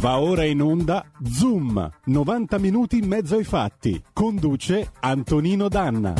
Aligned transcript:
Va 0.00 0.20
ora 0.20 0.44
in 0.44 0.62
onda 0.62 1.10
Zoom, 1.24 1.90
90 2.04 2.58
minuti 2.58 2.98
in 2.98 3.08
mezzo 3.08 3.34
ai 3.34 3.42
fatti. 3.42 4.00
Conduce 4.12 4.92
Antonino 5.00 5.66
Danna. 5.66 6.14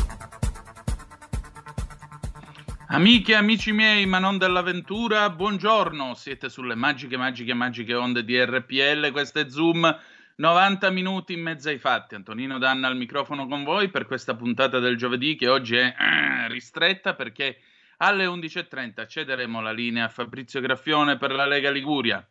Amiche 2.87 3.31
e 3.31 3.35
amici 3.35 3.71
miei, 3.71 4.05
ma 4.05 4.19
non 4.19 4.37
dell'avventura, 4.37 5.29
buongiorno. 5.29 6.13
Siete 6.13 6.49
sulle 6.49 6.75
magiche, 6.75 7.15
magiche, 7.15 7.53
magiche 7.53 7.93
onde 7.93 8.25
di 8.25 8.37
RPL. 8.43 9.11
Questo 9.13 9.39
è 9.39 9.49
Zoom, 9.49 9.97
90 10.35 10.89
minuti 10.89 11.31
in 11.31 11.41
mezzo 11.41 11.69
ai 11.69 11.79
fatti. 11.79 12.15
Antonino 12.15 12.57
Danna 12.57 12.89
al 12.89 12.97
microfono 12.97 13.47
con 13.47 13.63
voi 13.63 13.87
per 13.87 14.07
questa 14.07 14.35
puntata 14.35 14.79
del 14.79 14.97
giovedì 14.97 15.35
che 15.35 15.47
oggi 15.47 15.77
è 15.77 15.95
eh, 15.97 16.49
ristretta 16.49 17.13
perché 17.13 17.59
alle 17.99 18.25
11.30 18.25 19.07
cederemo 19.07 19.61
la 19.61 19.71
linea 19.71 20.03
a 20.03 20.09
Fabrizio 20.09 20.59
Graffione 20.59 21.17
per 21.17 21.31
la 21.31 21.45
Lega 21.45 21.71
Liguria. 21.71 22.27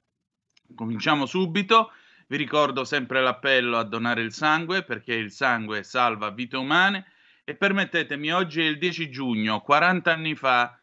Cominciamo 0.75 1.27
subito. 1.27 1.93
Vi 2.27 2.37
ricordo 2.37 2.85
sempre 2.85 3.23
l'appello 3.23 3.79
a 3.79 3.85
donare 3.85 4.21
il 4.21 4.33
sangue 4.33 4.83
perché 4.83 5.15
il 5.15 5.33
sangue 5.33 5.83
salva 5.83 6.31
vite 6.31 6.57
umane 6.57 7.07
e 7.43 7.55
permettetemi, 7.55 8.31
oggi 8.31 8.61
è 8.61 8.65
il 8.65 8.77
10 8.77 9.09
giugno, 9.09 9.62
40 9.62 10.12
anni 10.12 10.35
fa, 10.35 10.79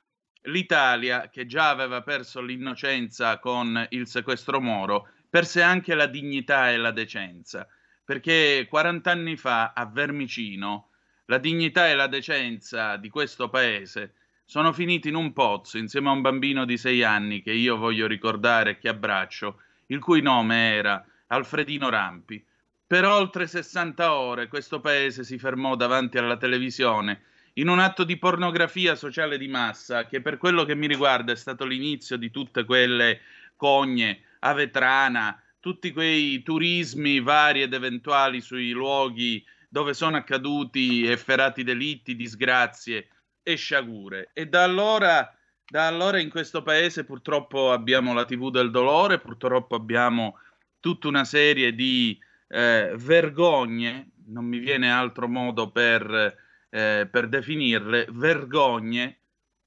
l'Italia, 0.46 1.30
che 1.30 1.46
già 1.46 1.70
aveva 1.70 2.02
perso 2.02 2.42
l'innocenza 2.42 3.38
con 3.38 3.86
il 3.92 4.08
sequestro 4.08 4.60
Moro, 4.60 5.10
perse 5.30 5.62
anche 5.62 5.94
la 5.94 6.08
dignità 6.08 6.72
e 6.72 6.78
la 6.78 6.90
decenza, 6.90 7.68
perché 8.04 8.66
40 8.68 9.12
anni 9.12 9.38
fa 9.38 9.74
a 9.74 9.86
Vermicino 9.86 10.90
la 11.26 11.38
dignità 11.38 11.88
e 11.88 11.94
la 11.94 12.08
decenza 12.08 12.98
di 12.98 13.10
questo 13.10 13.50
paese 13.50 14.16
sono 14.44 14.74
finiti 14.74 15.10
in 15.10 15.16
un 15.16 15.34
pozzo 15.34 15.78
insieme 15.78 16.10
a 16.10 16.14
un 16.14 16.22
bambino 16.22 16.66
di 16.66 16.78
sei 16.78 17.04
anni 17.04 17.42
che 17.42 17.52
io 17.52 17.78
voglio 17.78 18.08
ricordare 18.08 18.72
e 18.72 18.78
che 18.78 18.90
abbraccio 18.90 19.62
il 19.88 20.00
cui 20.00 20.22
nome 20.22 20.74
era 20.74 21.06
Alfredino 21.28 21.90
Rampi. 21.90 22.44
Per 22.88 23.04
oltre 23.04 23.48
60 23.48 24.14
ore 24.14 24.48
questo 24.48 24.80
paese 24.80 25.24
si 25.24 25.38
fermò 25.40 25.76
davanti 25.76 26.18
alla 26.18 26.38
televisione 26.38 27.22
in 27.54 27.68
un 27.68 27.80
atto 27.80 28.04
di 28.04 28.18
pornografia 28.18 28.96
sociale 28.96 29.38
di 29.38 29.48
massa 29.48 30.06
che 30.06 30.22
per 30.22 30.38
quello 30.38 30.66
che 30.66 30.76
mi 30.76 30.88
riguarda 30.88 31.32
è 31.32 31.36
stato 31.36 31.66
l'inizio 31.66 32.18
di 32.18 32.30
tutte 32.30 32.66
quelle 32.66 33.22
cogne 33.56 34.22
a 34.40 34.54
Vetrana, 34.54 35.42
tutti 35.60 35.92
quei 35.92 36.44
turismi 36.44 37.22
vari 37.22 37.62
ed 37.62 37.74
eventuali 37.74 38.42
sui 38.42 38.72
luoghi 38.72 39.44
dove 39.70 39.94
sono 39.94 40.18
accaduti 40.18 41.08
efferati 41.08 41.64
delitti, 41.64 42.16
disgrazie 42.16 43.08
e 43.42 43.56
sciagure. 43.56 44.30
E 44.34 44.48
da 44.48 44.64
allora 44.64 45.35
da 45.68 45.88
allora 45.88 46.20
in 46.20 46.30
questo 46.30 46.62
paese 46.62 47.06
purtroppo 47.06 47.72
abbiamo 47.72 48.14
la 48.14 48.26
TV 48.26 48.52
del 48.52 48.72
dolore, 48.72 49.20
purtroppo 49.20 49.76
abbiamo 49.76 50.38
tutta 50.80 51.08
una 51.08 51.26
serie 51.26 51.74
di 51.74 52.18
eh, 52.48 52.94
vergogne, 52.98 54.12
non 54.28 54.46
mi 54.46 54.60
viene 54.60 54.92
altro 54.92 55.28
modo 55.28 55.72
per, 55.72 56.36
eh, 56.70 57.08
per 57.10 57.28
definirle, 57.28 58.08
vergogne 58.12 59.18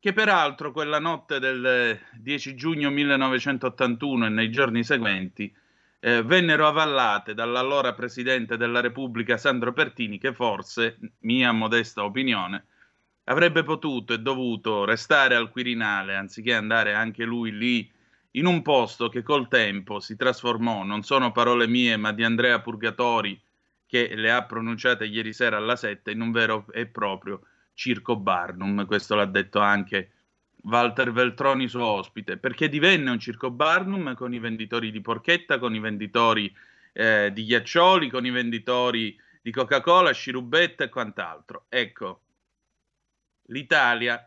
che 0.01 0.13
peraltro 0.13 0.71
quella 0.71 1.01
notte 1.01 1.41
del 1.41 1.99
10 2.13 2.55
giugno 2.55 2.91
1981 2.91 4.27
e 4.27 4.29
nei 4.29 4.51
giorni 4.51 4.85
seguenti 4.85 5.53
eh, 6.01 6.23
vennero 6.23 6.69
avallate 6.69 7.35
dall'allora 7.35 7.95
Presidente 7.95 8.57
della 8.57 8.81
Repubblica 8.81 9.37
Sandro 9.37 9.73
Pertini 9.73 10.19
che 10.19 10.33
forse, 10.33 10.99
mia 11.21 11.51
modesta 11.51 12.05
opinione, 12.05 12.67
avrebbe 13.29 13.63
potuto 13.63 14.13
e 14.13 14.19
dovuto 14.19 14.85
restare 14.85 15.35
al 15.35 15.51
Quirinale 15.51 16.17
anziché 16.17 16.55
andare 16.55 16.95
anche 16.95 17.25
lui 17.25 17.57
lì 17.57 17.91
in 18.33 18.47
un 18.47 18.63
posto 18.63 19.09
che 19.09 19.23
col 19.23 19.49
tempo 19.49 20.01
si 20.01 20.17
trasformò, 20.17 20.83
non 20.83 21.03
sono 21.03 21.33
parole 21.33 21.67
mie, 21.67 21.97
ma 21.97 22.13
di 22.13 22.25
Andrea 22.25 22.61
Purgatori, 22.61 23.41
che 23.87 24.15
le 24.15 24.31
ha 24.31 24.45
pronunciate 24.45 25.07
ieri 25.07 25.33
sera 25.33 25.57
alla 25.57 25.77
sette, 25.77 26.11
in 26.11 26.21
un 26.21 26.31
vero 26.31 26.67
e 26.73 26.87
proprio 26.87 27.41
circo 27.73 28.17
Barnum. 28.17 28.87
Questo 28.87 29.15
l'ha 29.15 29.25
detto 29.25 29.61
anche 29.61 30.11
Walter 30.63 31.11
Veltroni, 31.11 31.69
suo 31.69 31.87
ospite, 31.87 32.37
perché 32.37 32.69
divenne 32.69 33.11
un 33.11 33.19
circo 33.19 33.51
Barnum 33.51 34.15
con 34.15 34.35
i 34.35 34.39
venditori 34.39 34.91
di 34.91 35.01
porchetta, 35.01 35.59
con 35.59 35.75
i 35.75 35.81
venditori 35.81 36.55
eh, 36.93 37.31
di 37.33 37.45
ghiaccioli, 37.45 38.09
con 38.11 38.27
i 38.27 38.31
venditori 38.31 39.19
di 39.41 39.51
Coca-Cola, 39.51 40.13
scirubbetta 40.13 40.85
e 40.85 40.89
quant'altro. 40.91 41.65
Ecco, 41.71 42.21
l'Italia, 43.49 44.27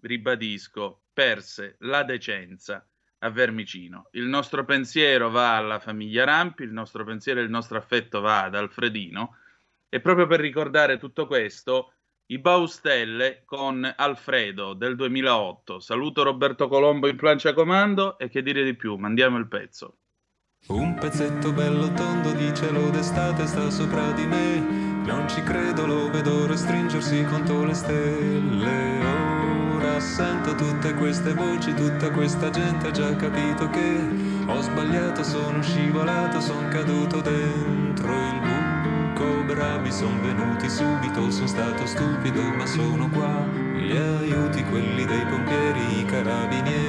ribadisco, 0.00 1.02
perse 1.12 1.76
la 1.80 2.02
decenza 2.02 2.86
a 3.18 3.30
Vermicino. 3.30 4.08
Il 4.12 4.24
nostro 4.24 4.64
pensiero 4.64 5.30
va 5.30 5.56
alla 5.56 5.78
famiglia 5.78 6.24
Rampi, 6.24 6.64
il 6.64 6.72
nostro 6.72 7.04
pensiero 7.04 7.40
e 7.40 7.44
il 7.44 7.50
nostro 7.50 7.78
affetto 7.78 8.20
va 8.20 8.44
ad 8.44 8.54
Alfredino 8.54 9.36
e 9.88 10.00
proprio 10.00 10.26
per 10.26 10.40
ricordare 10.40 10.98
tutto 10.98 11.26
questo 11.26 11.92
i 12.26 12.38
Baustelle 12.38 13.42
con 13.44 13.92
Alfredo 13.96 14.72
del 14.74 14.96
2008. 14.96 15.80
Saluto 15.80 16.22
Roberto 16.22 16.66
Colombo 16.66 17.06
in 17.06 17.16
plancia 17.16 17.52
comando 17.52 18.18
e 18.18 18.28
che 18.28 18.42
dire 18.42 18.64
di 18.64 18.74
più, 18.74 18.96
mandiamo 18.96 19.36
il 19.36 19.48
pezzo. 19.48 19.98
Un 20.68 20.94
pezzetto 20.94 21.52
bello 21.52 21.92
tondo 21.92 22.32
di 22.32 22.54
cielo 22.54 22.88
d'estate 22.90 23.46
sta 23.46 23.68
sopra 23.68 24.12
di 24.12 24.26
me 24.26 24.91
non 25.04 25.28
ci 25.28 25.42
credo, 25.42 25.86
lo 25.86 26.10
vedo 26.10 26.46
restringersi 26.46 27.24
contro 27.24 27.64
le 27.64 27.74
stelle. 27.74 29.00
Ora 29.74 30.00
sento 30.00 30.54
tutte 30.54 30.94
queste 30.94 31.34
voci, 31.34 31.74
tutta 31.74 32.10
questa 32.10 32.50
gente 32.50 32.88
ha 32.88 32.90
già 32.90 33.14
capito 33.16 33.68
che 33.70 33.98
ho 34.46 34.60
sbagliato, 34.60 35.22
sono 35.22 35.62
scivolato, 35.62 36.40
sono 36.40 36.68
caduto 36.68 37.20
dentro 37.20 38.12
il 38.12 38.40
buco. 38.40 39.44
Bravi 39.44 39.92
sono 39.92 40.20
venuti 40.20 40.68
subito, 40.68 41.30
sono 41.30 41.46
stato 41.46 41.86
stupido, 41.86 42.42
ma 42.56 42.66
sono 42.66 43.08
qua. 43.08 43.44
Gli 43.74 43.96
aiuti, 43.96 44.64
quelli 44.64 45.04
dei 45.04 45.24
pompieri, 45.26 46.00
i 46.00 46.04
carabinieri, 46.04 46.81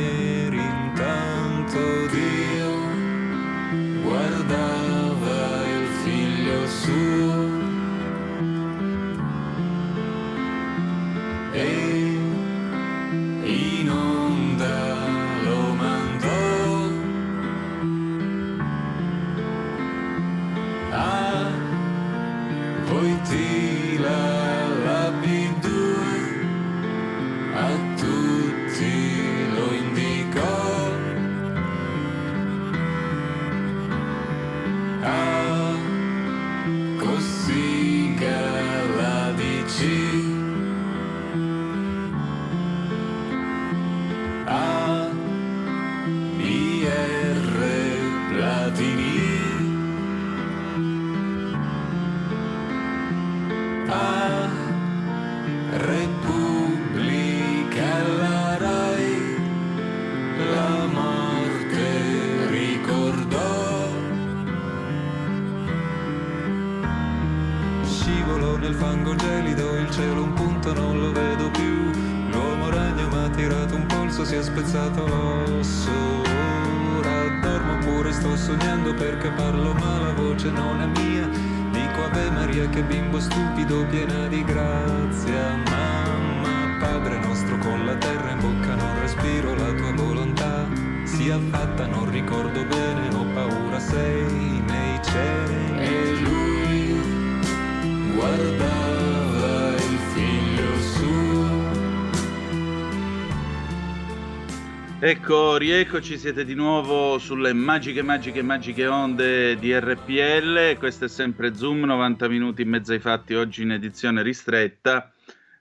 Ecco, 105.05 105.57
rieccoci, 105.57 106.17
siete 106.17 106.45
di 106.45 106.53
nuovo 106.53 107.17
sulle 107.17 107.51
magiche, 107.51 108.01
magiche, 108.01 108.41
magiche 108.41 108.87
onde 108.87 109.59
di 109.59 109.77
RPL. 109.77 110.77
Questo 110.77 111.03
è 111.03 111.09
sempre 111.09 111.55
Zoom, 111.55 111.83
90 111.83 112.29
minuti 112.29 112.61
in 112.61 112.69
mezzo 112.69 112.93
ai 112.93 112.99
fatti, 112.99 113.33
oggi 113.33 113.63
in 113.63 113.71
edizione 113.71 114.21
ristretta. 114.21 115.11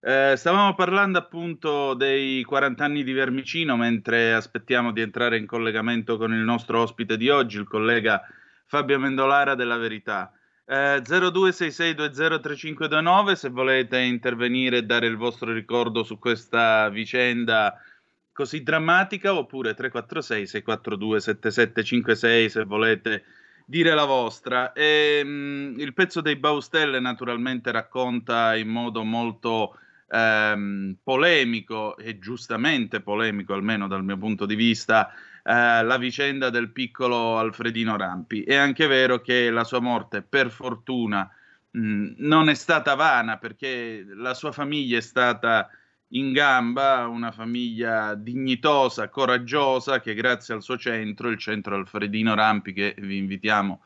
Eh, 0.00 0.35
stavamo 0.37 0.77
parlando 0.77 1.19
appunto 1.19 1.94
dei 1.94 2.44
40 2.44 2.85
anni 2.85 3.03
di 3.03 3.12
Vermicino 3.12 3.77
mentre 3.77 4.33
aspettiamo 4.33 4.93
di 4.93 5.00
entrare 5.00 5.39
in 5.39 5.47
collegamento 5.47 6.17
con 6.19 6.33
il 6.33 6.45
nostro 6.45 6.81
ospite 6.81 7.17
di 7.17 7.29
oggi, 7.29 7.59
il 7.59 7.67
collega 7.67 8.23
Fabio 8.67 9.00
Mendolara 9.00 9.56
della 9.56 9.77
Verità. 9.77 10.33
Eh, 10.65 11.03
0266203529 11.05 13.33
se 13.33 13.49
volete 13.49 13.99
intervenire 13.99 14.77
e 14.77 14.85
dare 14.85 15.09
il 15.09 15.17
vostro 15.17 15.53
ricordo 15.53 16.05
su 16.05 16.21
questa 16.21 16.88
vicenda 16.91 17.77
così 18.32 18.62
drammatica 18.62 19.34
oppure 19.34 19.75
346 19.75 20.46
642 20.46 21.20
7756 21.20 22.49
se 22.49 22.64
volete 22.64 23.25
dire 23.67 23.94
la 23.94 24.05
vostra. 24.05 24.73
E, 24.73 25.19
ehm, 25.20 25.29
mh, 25.75 25.81
il 25.81 25.93
pezzo 25.94 26.20
dei 26.20 26.37
Baustelle 26.37 27.00
naturalmente 27.00 27.70
racconta 27.70 28.56
in 28.56 28.69
modo 28.69 29.05
molto 29.05 29.79
ehm, 30.08 30.96
polemico 31.02 31.96
e 31.96 32.19
giustamente 32.19 33.00
polemico 33.00 33.55
almeno 33.55 33.88
dal 33.88 34.05
mio 34.05 34.19
punto 34.19 34.46
di 34.46 34.55
vista 34.55 35.11
eh, 35.43 35.82
la 35.82 35.96
vicenda 35.99 36.50
del 36.50 36.70
piccolo 36.70 37.38
Alfredino 37.38 37.96
Rampi. 37.96 38.43
È 38.43 38.55
anche 38.55 38.87
vero 38.87 39.20
che 39.20 39.50
la 39.50 39.64
sua 39.64 39.81
morte 39.81 40.23
per 40.23 40.50
fortuna 40.50 41.28
mh, 41.70 42.14
non 42.19 42.49
è 42.49 42.55
stata 42.55 42.94
vana 42.94 43.38
perché 43.38 44.05
la 44.14 44.35
sua 44.35 44.52
famiglia 44.52 44.99
è 44.99 45.00
stata 45.02 45.69
in 46.14 46.32
gamba 46.32 47.06
una 47.06 47.32
famiglia 47.32 48.14
dignitosa, 48.14 49.09
coraggiosa, 49.09 50.00
che 50.00 50.14
grazie 50.14 50.55
al 50.55 50.62
suo 50.62 50.76
centro, 50.76 51.29
il 51.29 51.38
centro 51.38 51.75
Alfredino 51.75 52.35
Rampi, 52.35 52.73
che 52.73 52.94
vi 52.99 53.17
invitiamo 53.17 53.81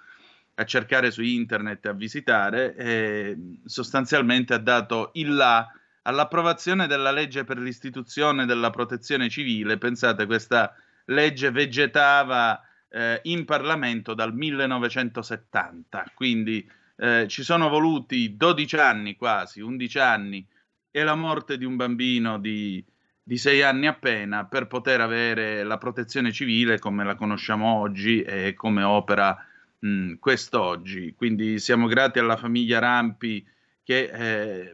a 0.55 0.65
cercare 0.65 1.11
su 1.11 1.23
internet 1.23 1.85
e 1.85 1.89
a 1.89 1.93
visitare, 1.93 2.75
eh, 2.75 3.37
sostanzialmente 3.65 4.55
ha 4.55 4.59
dato 4.59 5.11
il 5.15 5.35
là 5.35 5.69
all'approvazione 6.03 6.87
della 6.87 7.11
legge 7.11 7.45
per 7.45 7.59
l'istituzione 7.59 8.47
della 8.47 8.71
protezione 8.71 9.29
civile. 9.29 9.77
Pensate, 9.77 10.27
questa 10.27 10.75
legge 11.07 11.51
vegetava 11.51 12.61
eh, 12.89 13.21
in 13.25 13.45
Parlamento 13.45 14.15
dal 14.15 14.35
1970, 14.35 16.13
quindi 16.15 16.69
eh, 16.97 17.27
ci 17.29 17.43
sono 17.43 17.69
voluti 17.69 18.37
12 18.37 18.77
anni 18.77 19.17
quasi, 19.17 19.61
11 19.61 19.99
anni 19.99 20.47
e 20.97 21.05
la 21.05 21.15
morte 21.15 21.59
di 21.59 21.67
un 21.67 21.77
bambino 21.77 22.39
di, 22.39 22.83
di 23.23 23.37
sei 23.37 23.61
anni 23.61 23.87
appena 23.87 24.47
per 24.47 24.67
poter 24.67 25.03
avere 25.03 25.63
la 25.63 25.77
protezione 25.77 26.33
civile 26.33 26.79
come 26.79 27.05
la 27.05 27.15
conosciamo 27.15 27.71
oggi 27.75 28.23
e 28.23 28.55
come 28.55 28.83
opera 28.83 29.37
mh, 29.79 30.15
quest'oggi. 30.15 31.13
Quindi 31.15 31.59
siamo 31.59 31.87
grati 31.87 32.19
alla 32.19 32.39
famiglia 32.39 32.79
Rampi 32.79 33.47
che 33.83 34.05
eh, 34.11 34.73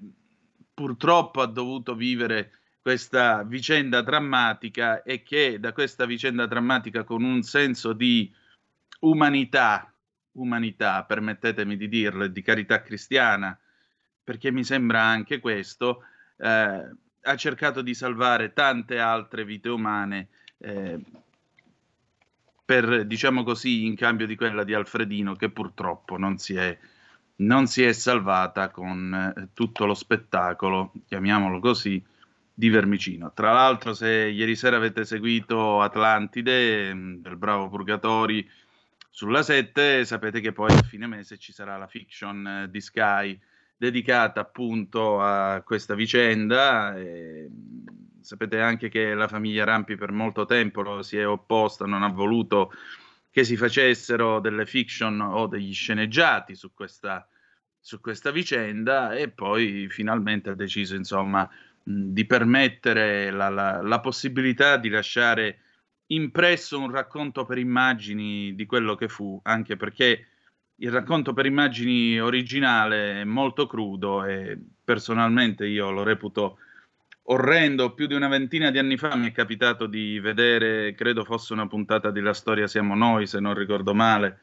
purtroppo 0.72 1.40
ha 1.40 1.46
dovuto 1.46 1.96
vivere 1.96 2.52
questa 2.80 3.42
vicenda 3.42 4.00
drammatica 4.00 5.02
e 5.02 5.25
che 5.25 5.58
da 5.58 5.72
questa 5.72 6.06
vicenda 6.06 6.46
drammatica 6.46 7.02
con 7.02 7.25
un 7.25 7.42
senso 7.42 7.92
di 7.92 8.32
umanità, 9.00 9.92
umanità, 10.34 11.02
permettetemi 11.02 11.76
di 11.76 11.88
dirlo, 11.88 12.28
di 12.28 12.42
carità 12.42 12.80
cristiana, 12.80 13.58
perché 14.22 14.52
mi 14.52 14.62
sembra 14.62 15.02
anche 15.02 15.40
questo, 15.40 16.04
eh, 16.38 16.90
ha 17.25 17.37
cercato 17.37 17.82
di 17.82 17.94
salvare 17.94 18.52
tante 18.52 18.99
altre 18.99 19.44
vite 19.44 19.69
umane 19.69 20.29
eh, 20.58 20.99
per, 22.64 23.05
diciamo 23.05 23.43
così, 23.43 23.87
in 23.87 23.96
cambio 23.96 24.26
di 24.26 24.37
quella 24.37 24.64
di 24.64 24.75
Alfredino 24.75 25.34
che 25.34 25.50
purtroppo 25.50 26.17
non 26.17 26.38
si 26.38 26.55
è, 26.55 26.76
non 27.37 27.67
si 27.67 27.82
è 27.82 27.93
salvata 27.93 28.70
con 28.70 29.34
eh, 29.37 29.49
tutto 29.52 29.84
lo 29.84 29.94
spettacolo, 29.94 30.93
chiamiamolo 31.06 31.61
così, 31.61 32.02
di 32.55 32.69
Vermicino. 32.69 33.32
Tra 33.35 33.52
l'altro, 33.52 33.93
se 33.94 34.08
ieri 34.08 34.56
sera 34.56 34.76
avete 34.76 35.05
seguito 35.05 35.81
Atlantide 35.81 36.94
mm, 36.94 37.14
del 37.17 37.37
Bravo 37.37 37.69
Purgatori 37.69 38.49
sulla 39.11 39.43
7, 39.43 40.05
sapete 40.05 40.40
che 40.40 40.52
poi 40.52 40.73
a 40.73 40.82
fine 40.82 41.06
mese 41.06 41.38
ci 41.38 41.52
sarà 41.52 41.76
la 41.76 41.87
fiction 41.87 42.46
eh, 42.46 42.70
di 42.70 42.81
Sky 42.81 43.38
dedicata 43.82 44.40
appunto 44.40 45.20
a 45.20 45.61
questa 45.64 45.96
vicenda. 45.96 46.96
E 46.96 47.50
sapete 48.20 48.61
anche 48.61 48.88
che 48.88 49.12
la 49.12 49.26
famiglia 49.26 49.64
Rampi 49.64 49.96
per 49.96 50.12
molto 50.12 50.44
tempo 50.44 51.02
si 51.02 51.19
è 51.19 51.26
opposta, 51.26 51.84
non 51.84 52.05
ha 52.05 52.08
voluto 52.08 52.73
che 53.29 53.43
si 53.43 53.56
facessero 53.56 54.38
delle 54.38 54.67
fiction 54.67 55.20
o 55.20 55.49
degli 55.49 55.73
sceneggiati 55.73 56.55
su 56.55 56.73
questa, 56.73 57.26
su 57.81 58.00
questa 58.00 58.31
vicenda 58.31 59.14
e 59.14 59.31
poi 59.31 59.88
finalmente 59.88 60.50
ha 60.50 60.55
deciso 60.55 60.94
insomma 60.94 61.49
di 61.82 62.25
permettere 62.25 63.32
la, 63.32 63.49
la, 63.49 63.82
la 63.82 63.99
possibilità 63.99 64.76
di 64.76 64.90
lasciare 64.90 65.58
impresso 66.06 66.78
un 66.78 66.93
racconto 66.93 67.44
per 67.44 67.58
immagini 67.58 68.55
di 68.55 68.64
quello 68.64 68.94
che 68.94 69.08
fu, 69.08 69.40
anche 69.43 69.76
perché 69.76 70.26
il 70.76 70.90
racconto 70.90 71.32
per 71.32 71.46
immagini 71.46 72.20
originale 72.20 73.20
è 73.20 73.24
molto 73.24 73.66
crudo 73.66 74.24
e 74.24 74.58
personalmente 74.82 75.66
io 75.66 75.90
lo 75.90 76.02
reputo 76.02 76.58
orrendo. 77.24 77.94
Più 77.94 78.06
di 78.06 78.14
una 78.14 78.28
ventina 78.28 78.70
di 78.70 78.78
anni 78.78 78.96
fa 78.96 79.14
mi 79.16 79.28
è 79.28 79.32
capitato 79.32 79.86
di 79.86 80.19
vedere, 80.19 80.94
credo 80.94 81.24
fosse 81.24 81.52
una 81.52 81.66
puntata 81.66 82.10
di 82.10 82.20
La 82.20 82.34
storia 82.34 82.66
siamo 82.66 82.94
noi, 82.94 83.26
se 83.26 83.38
non 83.38 83.54
ricordo 83.54 83.94
male, 83.94 84.38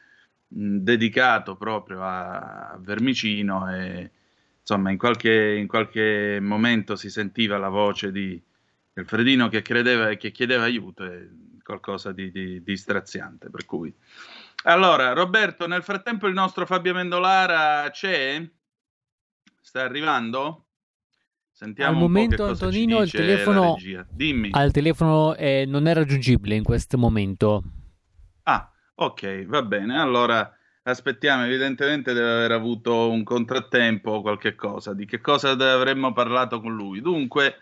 mh, 0.47 0.77
dedicato 0.77 1.55
proprio 1.55 2.03
a, 2.03 2.77
Vermicino 2.79 3.69
e 3.73 4.11
insomma 4.61 4.91
in 4.91 4.97
qualche, 4.97 5.55
in 5.55 5.67
qualche, 5.67 6.39
momento 6.41 6.95
si 6.95 7.09
sentiva 7.09 7.57
la 7.57 7.69
voce 7.69 8.11
di 8.11 8.41
Alfredino 8.93 9.47
che, 9.49 9.61
credeva, 9.61 10.13
che 10.15 10.31
chiedeva 10.31 10.63
aiuto, 10.63 11.05
è 11.05 11.27
qualcosa 11.63 12.11
di, 12.11 12.31
di, 12.31 12.63
di 12.63 12.77
straziante, 12.77 13.49
per 13.49 13.65
cui... 13.65 13.93
Allora, 14.63 15.13
Roberto, 15.13 15.67
nel 15.67 15.83
frattempo 15.83 16.27
il 16.27 16.33
nostro 16.33 16.65
Fabio 16.65 16.93
Mendolara 16.93 17.89
c'è? 17.91 18.45
Sta 19.61 19.81
arrivando? 19.83 20.65
Sentiamo 21.51 21.91
al 21.91 21.97
momento 21.97 22.45
Antonino 22.45 23.01
il 23.01 23.11
telefono, 23.11 23.75
al 24.51 24.71
telefono 24.71 25.35
eh, 25.35 25.65
non 25.67 25.87
è 25.87 25.93
raggiungibile 25.93 26.55
in 26.55 26.63
questo 26.63 26.97
momento. 26.97 27.63
Ah, 28.43 28.71
ok, 28.95 29.45
va 29.45 29.61
bene. 29.63 29.99
Allora 29.99 30.53
aspettiamo, 30.83 31.43
evidentemente 31.45 32.13
deve 32.13 32.31
aver 32.31 32.51
avuto 32.51 33.09
un 33.09 33.23
contrattempo 33.23 34.11
o 34.11 34.21
qualche 34.21 34.55
cosa. 34.55 34.93
Di 34.93 35.05
che 35.05 35.19
cosa 35.19 35.51
avremmo 35.51 36.13
parlato 36.13 36.61
con 36.61 36.73
lui? 36.73 37.01
Dunque, 37.01 37.55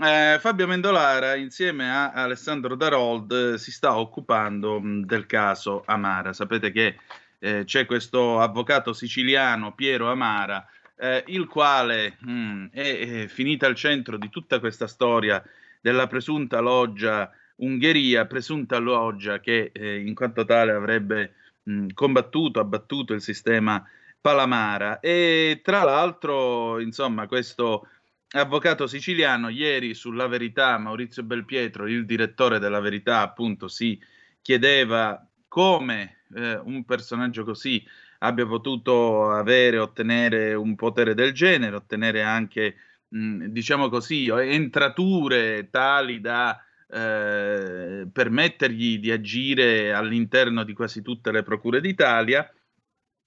eh, 0.00 0.38
Fabio 0.40 0.66
Mendolara 0.66 1.34
insieme 1.34 1.90
a 1.90 2.12
Alessandro 2.12 2.76
Darold 2.76 3.54
si 3.54 3.70
sta 3.70 3.98
occupando 3.98 4.80
del 4.82 5.26
caso 5.26 5.82
Amara. 5.84 6.32
Sapete 6.32 6.70
che 6.72 6.98
eh, 7.38 7.64
c'è 7.64 7.84
questo 7.84 8.40
avvocato 8.40 8.92
siciliano 8.92 9.74
Piero 9.74 10.10
Amara, 10.10 10.66
eh, 10.96 11.24
il 11.26 11.46
quale 11.46 12.16
mh, 12.20 12.66
è, 12.72 13.22
è 13.22 13.26
finito 13.26 13.66
al 13.66 13.74
centro 13.74 14.16
di 14.16 14.30
tutta 14.30 14.60
questa 14.60 14.86
storia 14.86 15.42
della 15.80 16.06
presunta 16.06 16.60
loggia 16.60 17.30
Ungheria, 17.56 18.26
presunta 18.26 18.78
loggia 18.78 19.40
che 19.40 19.70
eh, 19.72 20.00
in 20.00 20.14
quanto 20.14 20.44
tale 20.44 20.72
avrebbe 20.72 21.34
mh, 21.64 21.88
combattuto, 21.92 22.60
abbattuto 22.60 23.12
il 23.12 23.20
sistema 23.20 23.84
Palamara. 24.20 25.00
E 25.00 25.60
tra 25.62 25.82
l'altro, 25.82 26.80
insomma, 26.80 27.26
questo 27.26 27.88
avvocato 28.32 28.86
siciliano, 28.86 29.48
ieri 29.48 29.94
sulla 29.94 30.26
verità 30.26 30.78
Maurizio 30.78 31.22
Belpietro, 31.22 31.86
il 31.86 32.06
direttore 32.06 32.58
della 32.58 32.80
verità, 32.80 33.20
appunto 33.20 33.68
si 33.68 34.00
chiedeva 34.40 35.24
come 35.48 36.22
eh, 36.34 36.56
un 36.56 36.84
personaggio 36.84 37.44
così 37.44 37.84
abbia 38.18 38.46
potuto 38.46 39.30
avere, 39.32 39.78
ottenere 39.78 40.54
un 40.54 40.74
potere 40.76 41.14
del 41.14 41.32
genere, 41.32 41.76
ottenere 41.76 42.22
anche, 42.22 42.76
mh, 43.08 43.46
diciamo 43.46 43.88
così, 43.88 44.28
entrature 44.28 45.68
tali 45.70 46.20
da 46.20 46.58
eh, 46.88 48.06
permettergli 48.10 48.98
di 48.98 49.10
agire 49.10 49.92
all'interno 49.92 50.62
di 50.62 50.72
quasi 50.72 51.02
tutte 51.02 51.32
le 51.32 51.42
procure 51.42 51.80
d'Italia, 51.80 52.48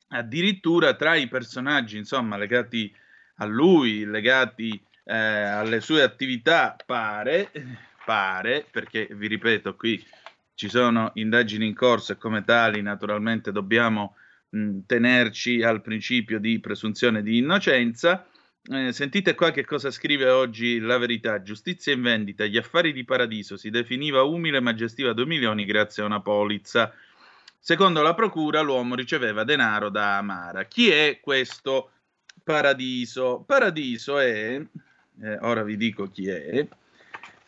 addirittura 0.09 0.95
tra 0.95 1.15
i 1.15 1.27
personaggi, 1.27 1.97
insomma, 1.97 2.37
legati 2.37 2.93
a 3.37 3.45
lui, 3.45 4.05
legati 4.05 4.81
eh, 5.05 5.15
alle 5.15 5.79
sue 5.79 6.01
attività 6.01 6.75
pare, 6.85 7.49
pare, 8.03 8.65
perché 8.69 9.07
vi 9.11 9.27
ripeto 9.27 9.75
qui 9.75 10.03
ci 10.55 10.69
sono 10.69 11.11
indagini 11.15 11.67
in 11.67 11.75
corso 11.75 12.13
e 12.13 12.17
come 12.17 12.43
tali 12.43 12.81
naturalmente 12.81 13.51
dobbiamo 13.51 14.15
mh, 14.49 14.79
tenerci 14.85 15.61
al 15.63 15.81
principio 15.81 16.39
di 16.39 16.59
presunzione 16.59 17.21
di 17.23 17.37
innocenza, 17.37 18.25
Eh, 18.67 18.91
sentite 18.93 19.35
qua 19.35 19.51
che 19.51 19.63
cosa 19.63 19.91
scrive 19.91 20.27
oggi 20.29 20.79
La 20.79 20.97
Verità. 20.97 21.43
Giustizia 21.43 21.93
in 21.93 22.01
vendita. 22.01 22.45
Gli 22.45 22.57
affari 22.57 22.93
di 22.93 23.03
Paradiso 23.03 23.57
si 23.57 23.69
definiva 23.69 24.23
umile 24.23 24.59
ma 24.59 24.73
gestiva 24.73 25.13
2 25.13 25.23
milioni 25.27 25.65
grazie 25.65 26.01
a 26.01 26.07
una 26.07 26.19
polizza. 26.19 26.91
Secondo 27.59 28.01
la 28.01 28.15
procura 28.15 28.61
l'uomo 28.61 28.95
riceveva 28.95 29.43
denaro 29.43 29.89
da 29.89 30.17
Amara. 30.17 30.65
Chi 30.65 30.89
è 30.89 31.19
questo 31.21 31.91
Paradiso? 32.43 33.43
Paradiso 33.45 34.17
è, 34.17 34.59
eh, 35.21 35.37
ora 35.41 35.63
vi 35.63 35.77
dico 35.77 36.09
chi 36.09 36.27
è, 36.27 36.67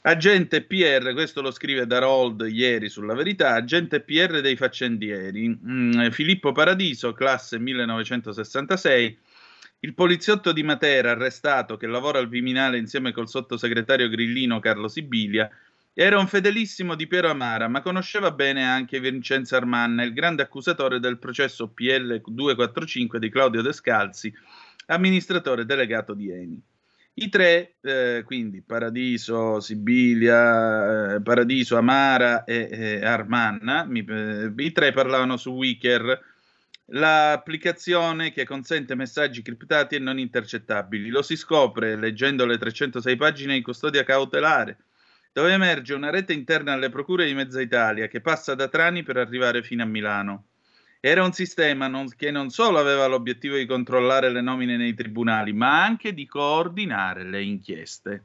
Agente 0.07 0.63
PR, 0.63 1.11
questo 1.11 1.41
lo 1.41 1.51
scrive 1.51 1.85
Darold 1.85 2.47
ieri 2.49 2.87
sulla 2.87 3.13
verità, 3.13 3.55
agente 3.55 3.99
PR 3.99 4.39
dei 4.39 4.55
faccendieri, 4.55 5.49
mm, 5.49 6.09
Filippo 6.11 6.53
Paradiso, 6.53 7.11
classe 7.11 7.59
1966, 7.59 9.19
il 9.79 9.93
poliziotto 9.93 10.53
di 10.53 10.63
Matera 10.63 11.11
arrestato 11.11 11.75
che 11.75 11.87
lavora 11.87 12.19
al 12.19 12.29
Viminale 12.29 12.77
insieme 12.77 13.11
col 13.11 13.27
sottosegretario 13.27 14.07
grillino 14.07 14.61
Carlo 14.61 14.87
Sibilia, 14.87 15.49
era 15.93 16.17
un 16.17 16.27
fedelissimo 16.27 16.95
di 16.95 17.05
Piero 17.05 17.29
Amara, 17.29 17.67
ma 17.67 17.81
conosceva 17.81 18.31
bene 18.31 18.63
anche 18.63 19.01
Vincenzo 19.01 19.57
Armanna, 19.57 20.03
il 20.03 20.13
grande 20.13 20.41
accusatore 20.41 21.01
del 21.01 21.19
processo 21.19 21.67
PL 21.67 22.21
245 22.25 23.19
di 23.19 23.29
Claudio 23.29 23.61
Descalzi, 23.61 24.33
amministratore 24.85 25.65
delegato 25.65 26.13
di 26.13 26.31
Eni. 26.31 26.61
I 27.19 27.29
tre, 27.29 27.77
eh, 27.81 28.21
quindi 28.23 28.61
Paradiso, 28.61 29.59
Sibilia, 29.59 31.15
eh, 31.15 31.21
Paradiso, 31.21 31.75
Amara 31.75 32.43
e 32.43 32.69
eh, 32.71 33.03
Armanna, 33.03 33.85
mi, 33.85 34.05
eh, 34.07 34.53
i 34.55 34.71
tre 34.71 34.91
parlavano 34.91 35.35
su 35.35 35.49
Wicker, 35.49 36.23
l'applicazione 36.89 38.31
che 38.31 38.45
consente 38.45 38.93
messaggi 38.93 39.41
criptati 39.41 39.95
e 39.95 39.99
non 39.99 40.19
intercettabili. 40.19 41.09
Lo 41.09 41.23
si 41.23 41.35
scopre 41.35 41.95
leggendo 41.95 42.45
le 42.45 42.59
306 42.59 43.15
pagine 43.15 43.55
in 43.55 43.63
custodia 43.63 44.03
cautelare, 44.03 44.77
dove 45.33 45.51
emerge 45.51 45.95
una 45.95 46.11
rete 46.11 46.33
interna 46.33 46.73
alle 46.73 46.89
procure 46.89 47.25
di 47.25 47.33
mezza 47.33 47.59
Italia 47.59 48.07
che 48.07 48.21
passa 48.21 48.53
da 48.53 48.67
Trani 48.67 49.01
per 49.01 49.17
arrivare 49.17 49.63
fino 49.63 49.81
a 49.81 49.87
Milano. 49.87 50.43
Era 50.99 51.23
un 51.23 51.31
sistema 51.31 51.87
non, 51.87 52.07
che 52.15 52.31
non 52.31 52.49
solo 52.49 52.79
aveva 52.79 53.05
l'obiettivo 53.05 53.55
di 53.55 53.65
controllare 53.65 54.31
le 54.31 54.41
nomine 54.41 54.77
nei 54.77 54.93
tribunali, 54.93 55.53
ma 55.53 55.83
anche 55.83 56.13
di 56.13 56.25
coordinare 56.25 57.23
le 57.23 57.43
inchieste. 57.43 58.23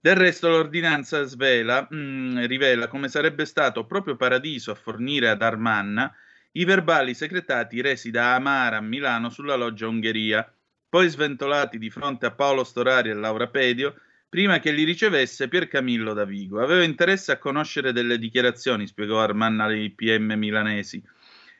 Del 0.00 0.16
resto 0.16 0.48
l'ordinanza 0.48 1.22
svela, 1.22 1.86
mh, 1.88 1.96
mm, 1.96 2.44
rivela 2.46 2.88
come 2.88 3.08
sarebbe 3.08 3.44
stato 3.44 3.86
proprio 3.86 4.16
Paradiso 4.16 4.72
a 4.72 4.74
fornire 4.74 5.28
ad 5.28 5.42
Armanna 5.42 6.12
i 6.52 6.64
verbali 6.64 7.14
segretati 7.14 7.80
resi 7.80 8.10
da 8.10 8.34
Amara 8.34 8.78
a 8.78 8.80
Milano 8.80 9.30
sulla 9.30 9.54
loggia 9.54 9.86
Ungheria, 9.86 10.52
poi 10.88 11.08
sventolati 11.08 11.78
di 11.78 11.88
fronte 11.88 12.26
a 12.26 12.32
Paolo 12.32 12.64
Storari 12.64 13.10
e 13.10 13.14
Laura 13.14 13.46
Pedio, 13.46 13.94
prima 14.28 14.58
che 14.58 14.72
li 14.72 14.84
ricevesse 14.84 15.48
Pier 15.48 15.68
Camillo 15.68 16.12
da 16.12 16.24
Vigo. 16.24 16.60
Aveva 16.60 16.82
interesse 16.82 17.32
a 17.32 17.38
conoscere 17.38 17.92
delle 17.92 18.18
dichiarazioni, 18.18 18.86
spiegò 18.86 19.20
Armanna 19.20 19.64
ai 19.64 19.90
PM 19.90 20.32
milanesi. 20.34 21.02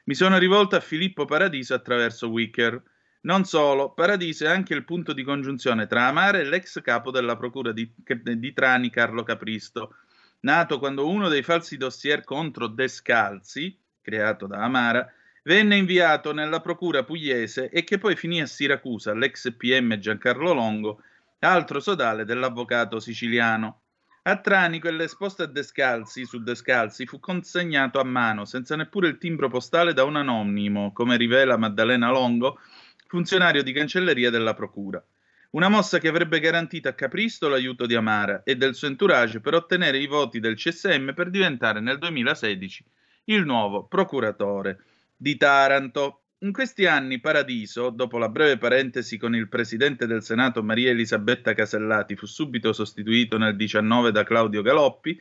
Mi 0.04 0.14
sono 0.14 0.36
rivolto 0.36 0.74
a 0.74 0.80
Filippo 0.80 1.26
Paradiso 1.26 1.74
attraverso 1.74 2.28
Wicker. 2.28 2.82
Non 3.20 3.44
solo, 3.44 3.92
Paradiso 3.92 4.44
è 4.46 4.48
anche 4.48 4.74
il 4.74 4.84
punto 4.84 5.12
di 5.12 5.22
congiunzione 5.22 5.86
tra 5.86 6.08
Amare 6.08 6.40
e 6.40 6.44
l'ex 6.44 6.80
capo 6.80 7.12
della 7.12 7.36
procura 7.36 7.70
di, 7.70 7.88
di 7.94 8.52
Trani, 8.52 8.90
Carlo 8.90 9.22
Capristo, 9.22 9.94
nato 10.40 10.80
quando 10.80 11.08
uno 11.08 11.28
dei 11.28 11.44
falsi 11.44 11.76
dossier 11.76 12.24
contro 12.24 12.66
Descalzi, 12.66 13.78
creato 14.00 14.48
da 14.48 14.64
Amara, 14.64 15.08
venne 15.44 15.76
inviato 15.76 16.32
nella 16.32 16.60
procura 16.60 17.04
pugliese 17.04 17.70
e 17.70 17.84
che 17.84 17.98
poi 17.98 18.16
finì 18.16 18.40
a 18.40 18.46
Siracusa 18.46 19.12
all'ex 19.12 19.54
PM 19.56 19.98
Giancarlo 19.98 20.52
Longo, 20.52 21.00
altro 21.38 21.78
sodale 21.78 22.24
dell'avvocato 22.24 22.98
siciliano. 22.98 23.81
A 24.24 24.36
Trani 24.36 24.78
quell'esposto 24.78 25.42
a 25.42 25.46
Descalzi 25.46 26.24
su 26.24 26.40
Descalzi 26.40 27.06
fu 27.06 27.18
consegnato 27.18 27.98
a 27.98 28.04
mano, 28.04 28.44
senza 28.44 28.76
neppure 28.76 29.08
il 29.08 29.18
timbro 29.18 29.48
postale, 29.48 29.94
da 29.94 30.04
un 30.04 30.14
anonimo, 30.14 30.92
come 30.92 31.16
rivela 31.16 31.56
Maddalena 31.56 32.08
Longo, 32.08 32.60
funzionario 33.08 33.64
di 33.64 33.72
cancelleria 33.72 34.30
della 34.30 34.54
procura. 34.54 35.04
Una 35.50 35.68
mossa 35.68 35.98
che 35.98 36.06
avrebbe 36.06 36.38
garantito 36.38 36.88
a 36.88 36.92
Capristo 36.92 37.48
l'aiuto 37.48 37.84
di 37.84 37.96
Amara 37.96 38.44
e 38.44 38.54
del 38.54 38.76
suo 38.76 38.86
entourage 38.86 39.40
per 39.40 39.54
ottenere 39.54 39.98
i 39.98 40.06
voti 40.06 40.38
del 40.38 40.54
CSM 40.54 41.14
per 41.14 41.28
diventare 41.28 41.80
nel 41.80 41.98
2016 41.98 42.84
il 43.24 43.44
nuovo 43.44 43.86
procuratore 43.86 44.84
di 45.16 45.36
Taranto. 45.36 46.21
In 46.42 46.50
questi 46.50 46.86
anni 46.86 47.20
Paradiso, 47.20 47.90
dopo 47.90 48.18
la 48.18 48.28
breve 48.28 48.58
parentesi 48.58 49.16
con 49.16 49.32
il 49.32 49.48
presidente 49.48 50.08
del 50.08 50.24
Senato 50.24 50.60
Maria 50.64 50.90
Elisabetta 50.90 51.54
Casellati, 51.54 52.16
fu 52.16 52.26
subito 52.26 52.72
sostituito 52.72 53.38
nel 53.38 53.54
19 53.54 54.10
da 54.10 54.24
Claudio 54.24 54.60
Galoppi, 54.60 55.16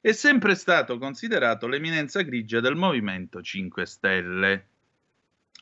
è 0.00 0.12
sempre 0.12 0.54
stato 0.54 0.96
considerato 0.96 1.66
l'eminenza 1.66 2.22
grigia 2.22 2.60
del 2.60 2.76
Movimento 2.76 3.42
5 3.42 3.84
Stelle. 3.84 4.66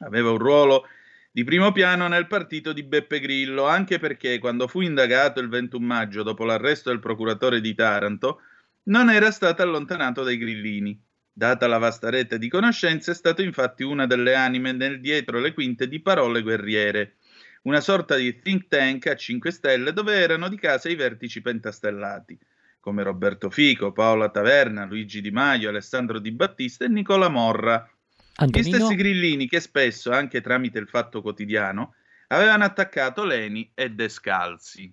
Aveva 0.01 0.31
un 0.31 0.37
ruolo 0.39 0.87
di 1.33 1.43
primo 1.43 1.73
piano 1.73 2.07
nel 2.07 2.27
partito 2.27 2.75
di 2.75 2.83
Beppe 2.83 3.19
Grillo, 3.19 3.67
anche 3.67 3.99
perché 3.99 4.39
quando 4.39 4.69
fu 4.69 4.83
indagato 4.83 5.41
il 5.41 5.49
21 5.49 5.87
maggio 5.87 6.23
dopo 6.23 6.45
l'arresto 6.45 6.91
del 6.91 7.01
procuratore 7.01 7.63
di 7.63 7.75
Taranto, 7.75 8.43
non 8.85 9.09
era 9.09 9.31
stato 9.31 9.63
allontanato 9.63 10.23
dai 10.23 10.37
grillini. 10.37 11.08
Data 11.39 11.69
la 11.69 11.79
vasta 11.79 12.11
rete 12.11 12.37
di 12.37 12.49
conoscenze, 12.49 13.13
è 13.13 13.15
stato 13.15 13.43
infatti 13.43 13.85
una 13.85 14.09
delle 14.09 14.35
anime 14.35 14.73
nel 14.73 15.01
dietro 15.01 15.39
le 15.39 15.55
quinte 15.55 15.87
di 15.87 16.01
Parole 16.01 16.43
Guerriere, 16.43 17.19
una 17.63 17.81
sorta 17.81 18.17
di 18.17 18.41
think 18.41 18.67
tank 18.67 19.07
a 19.07 19.15
5 19.15 19.53
stelle 19.53 19.93
dove 19.93 20.17
erano 20.17 20.49
di 20.49 20.57
casa 20.57 20.89
i 20.89 20.97
vertici 20.97 21.41
pentastellati, 21.41 22.37
come 22.81 23.05
Roberto 23.05 23.51
Fico, 23.51 23.93
Paola 23.93 24.31
Taverna, 24.31 24.85
Luigi 24.85 25.21
Di 25.21 25.31
Maio, 25.31 25.69
Alessandro 25.69 26.19
Di 26.19 26.33
Battista 26.33 26.87
e 26.87 26.89
Nicola 26.89 27.29
Morra. 27.29 27.89
Antonino... 28.35 28.69
Gli 28.69 28.75
stessi 28.75 28.97
grillini 28.97 29.47
che 29.47 29.61
spesso, 29.61 30.11
anche 30.11 30.41
tramite 30.41 30.81
il 30.81 30.89
fatto 30.89 31.23
quotidiano, 31.23 31.95
avevano 32.27 32.65
attaccato 32.65 33.23
Leni 33.23 33.71
e 33.75 33.91
Descalzi. 33.91 34.93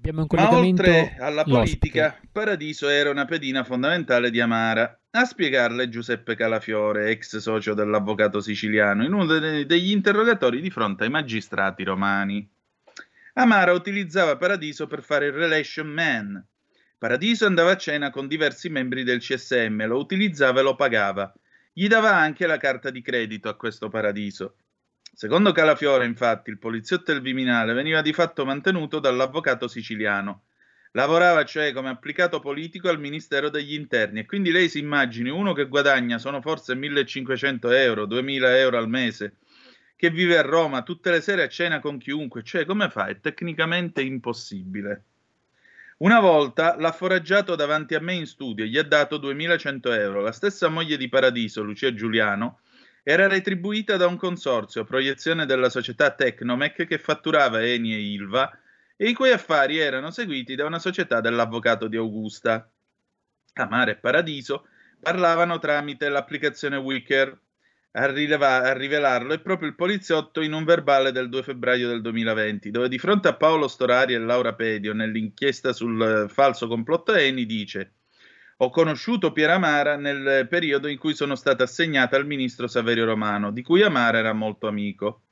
Abbiamo 0.00 0.22
un 0.22 0.28
collegamento. 0.28 0.82
Ma 0.82 0.88
oltre 0.88 1.16
alla 1.18 1.44
politica, 1.44 2.04
l'ospite. 2.04 2.28
Paradiso 2.32 2.88
era 2.88 3.10
una 3.10 3.26
pedina 3.26 3.64
fondamentale 3.64 4.30
di 4.30 4.40
Amara. 4.40 4.98
A 5.10 5.24
spiegarle 5.26 5.90
Giuseppe 5.90 6.36
Calafiore, 6.36 7.10
ex 7.10 7.36
socio 7.36 7.74
dell'avvocato 7.74 8.40
siciliano, 8.40 9.04
in 9.04 9.12
uno 9.12 9.26
degli 9.26 9.90
interrogatori 9.90 10.62
di 10.62 10.70
fronte 10.70 11.04
ai 11.04 11.10
magistrati 11.10 11.84
romani. 11.84 12.48
Amara 13.34 13.72
utilizzava 13.72 14.38
Paradiso 14.38 14.86
per 14.86 15.02
fare 15.02 15.26
il 15.26 15.32
relation 15.32 15.88
man. 15.88 16.42
Paradiso 16.96 17.44
andava 17.44 17.72
a 17.72 17.76
cena 17.76 18.10
con 18.10 18.26
diversi 18.26 18.70
membri 18.70 19.04
del 19.04 19.20
CSM, 19.20 19.84
lo 19.84 19.98
utilizzava 19.98 20.60
e 20.60 20.62
lo 20.62 20.76
pagava. 20.76 21.30
Gli 21.74 21.88
dava 21.88 22.14
anche 22.16 22.46
la 22.46 22.56
carta 22.56 22.88
di 22.88 23.02
credito 23.02 23.50
a 23.50 23.54
questo 23.54 23.90
Paradiso. 23.90 24.54
Secondo 25.20 25.52
Calafiore, 25.52 26.06
infatti, 26.06 26.48
il 26.48 26.56
poliziotto 26.56 27.12
del 27.12 27.20
Viminale 27.20 27.74
veniva 27.74 28.00
di 28.00 28.14
fatto 28.14 28.46
mantenuto 28.46 29.00
dall'avvocato 29.00 29.68
siciliano. 29.68 30.44
Lavorava 30.92 31.44
cioè 31.44 31.74
come 31.74 31.90
applicato 31.90 32.40
politico 32.40 32.88
al 32.88 32.98
Ministero 32.98 33.50
degli 33.50 33.74
Interni 33.74 34.20
e 34.20 34.24
quindi 34.24 34.50
lei 34.50 34.70
si 34.70 34.78
immagini 34.78 35.28
uno 35.28 35.52
che 35.52 35.68
guadagna 35.68 36.16
sono 36.16 36.40
forse 36.40 36.74
1500 36.74 37.70
euro, 37.70 38.06
2000 38.06 38.58
euro 38.60 38.78
al 38.78 38.88
mese, 38.88 39.34
che 39.94 40.08
vive 40.08 40.38
a 40.38 40.42
Roma 40.42 40.82
tutte 40.82 41.10
le 41.10 41.20
sere 41.20 41.42
a 41.42 41.48
cena 41.48 41.80
con 41.80 41.98
chiunque, 41.98 42.42
cioè 42.42 42.64
come 42.64 42.88
fa? 42.88 43.08
È 43.08 43.20
tecnicamente 43.20 44.00
impossibile. 44.00 45.04
Una 45.98 46.18
volta 46.18 46.76
l'ha 46.78 46.92
foraggiato 46.92 47.56
davanti 47.56 47.94
a 47.94 48.00
me 48.00 48.14
in 48.14 48.26
studio 48.26 48.64
e 48.64 48.68
gli 48.68 48.78
ha 48.78 48.84
dato 48.84 49.18
2100 49.18 49.92
euro. 49.92 50.22
La 50.22 50.32
stessa 50.32 50.70
moglie 50.70 50.96
di 50.96 51.10
Paradiso, 51.10 51.62
Lucia 51.62 51.92
Giuliano, 51.92 52.60
era 53.10 53.26
retribuita 53.26 53.96
da 53.96 54.06
un 54.06 54.16
consorzio, 54.16 54.84
proiezione 54.84 55.44
della 55.44 55.68
società 55.68 56.12
Tecnomec 56.12 56.86
che 56.86 56.98
fatturava 56.98 57.60
Eni 57.60 57.92
e 57.92 57.98
Ilva 57.98 58.56
e 58.96 59.08
i 59.08 59.14
cui 59.14 59.32
affari 59.32 59.78
erano 59.78 60.12
seguiti 60.12 60.54
da 60.54 60.64
una 60.64 60.78
società 60.78 61.20
dell'avvocato 61.20 61.88
di 61.88 61.96
Augusta. 61.96 62.70
Amare 63.54 63.90
e 63.90 63.96
Paradiso 63.96 64.68
parlavano 65.00 65.58
tramite 65.58 66.08
l'applicazione 66.08 66.76
Wicker. 66.76 67.36
A, 67.92 68.06
rileva- 68.06 68.62
a, 68.62 68.72
rivelarlo 68.74 69.32
è 69.32 69.40
proprio 69.40 69.68
il 69.68 69.74
poliziotto 69.74 70.40
in 70.40 70.52
un 70.52 70.62
verbale 70.62 71.10
del 71.10 71.28
2 71.28 71.42
febbraio 71.42 71.88
del 71.88 72.02
2020, 72.02 72.70
dove 72.70 72.88
di 72.88 72.98
fronte 73.00 73.26
a 73.26 73.34
Paolo 73.34 73.66
Storari 73.66 74.14
e 74.14 74.18
Laura 74.18 74.54
Pedio 74.54 74.92
nell'inchiesta 74.92 75.72
sul 75.72 76.26
falso 76.28 76.68
complotto 76.68 77.12
Eni 77.12 77.44
dice 77.44 77.94
ho 78.62 78.68
conosciuto 78.68 79.32
Pieramara 79.32 79.96
nel 79.96 80.46
periodo 80.46 80.86
in 80.88 80.98
cui 80.98 81.14
sono 81.14 81.34
stata 81.34 81.62
assegnata 81.62 82.16
al 82.16 82.26
ministro 82.26 82.66
Saverio 82.66 83.06
Romano, 83.06 83.52
di 83.52 83.62
cui 83.62 83.80
Amara 83.82 84.18
era 84.18 84.34
molto 84.34 84.66
amico. 84.66 85.22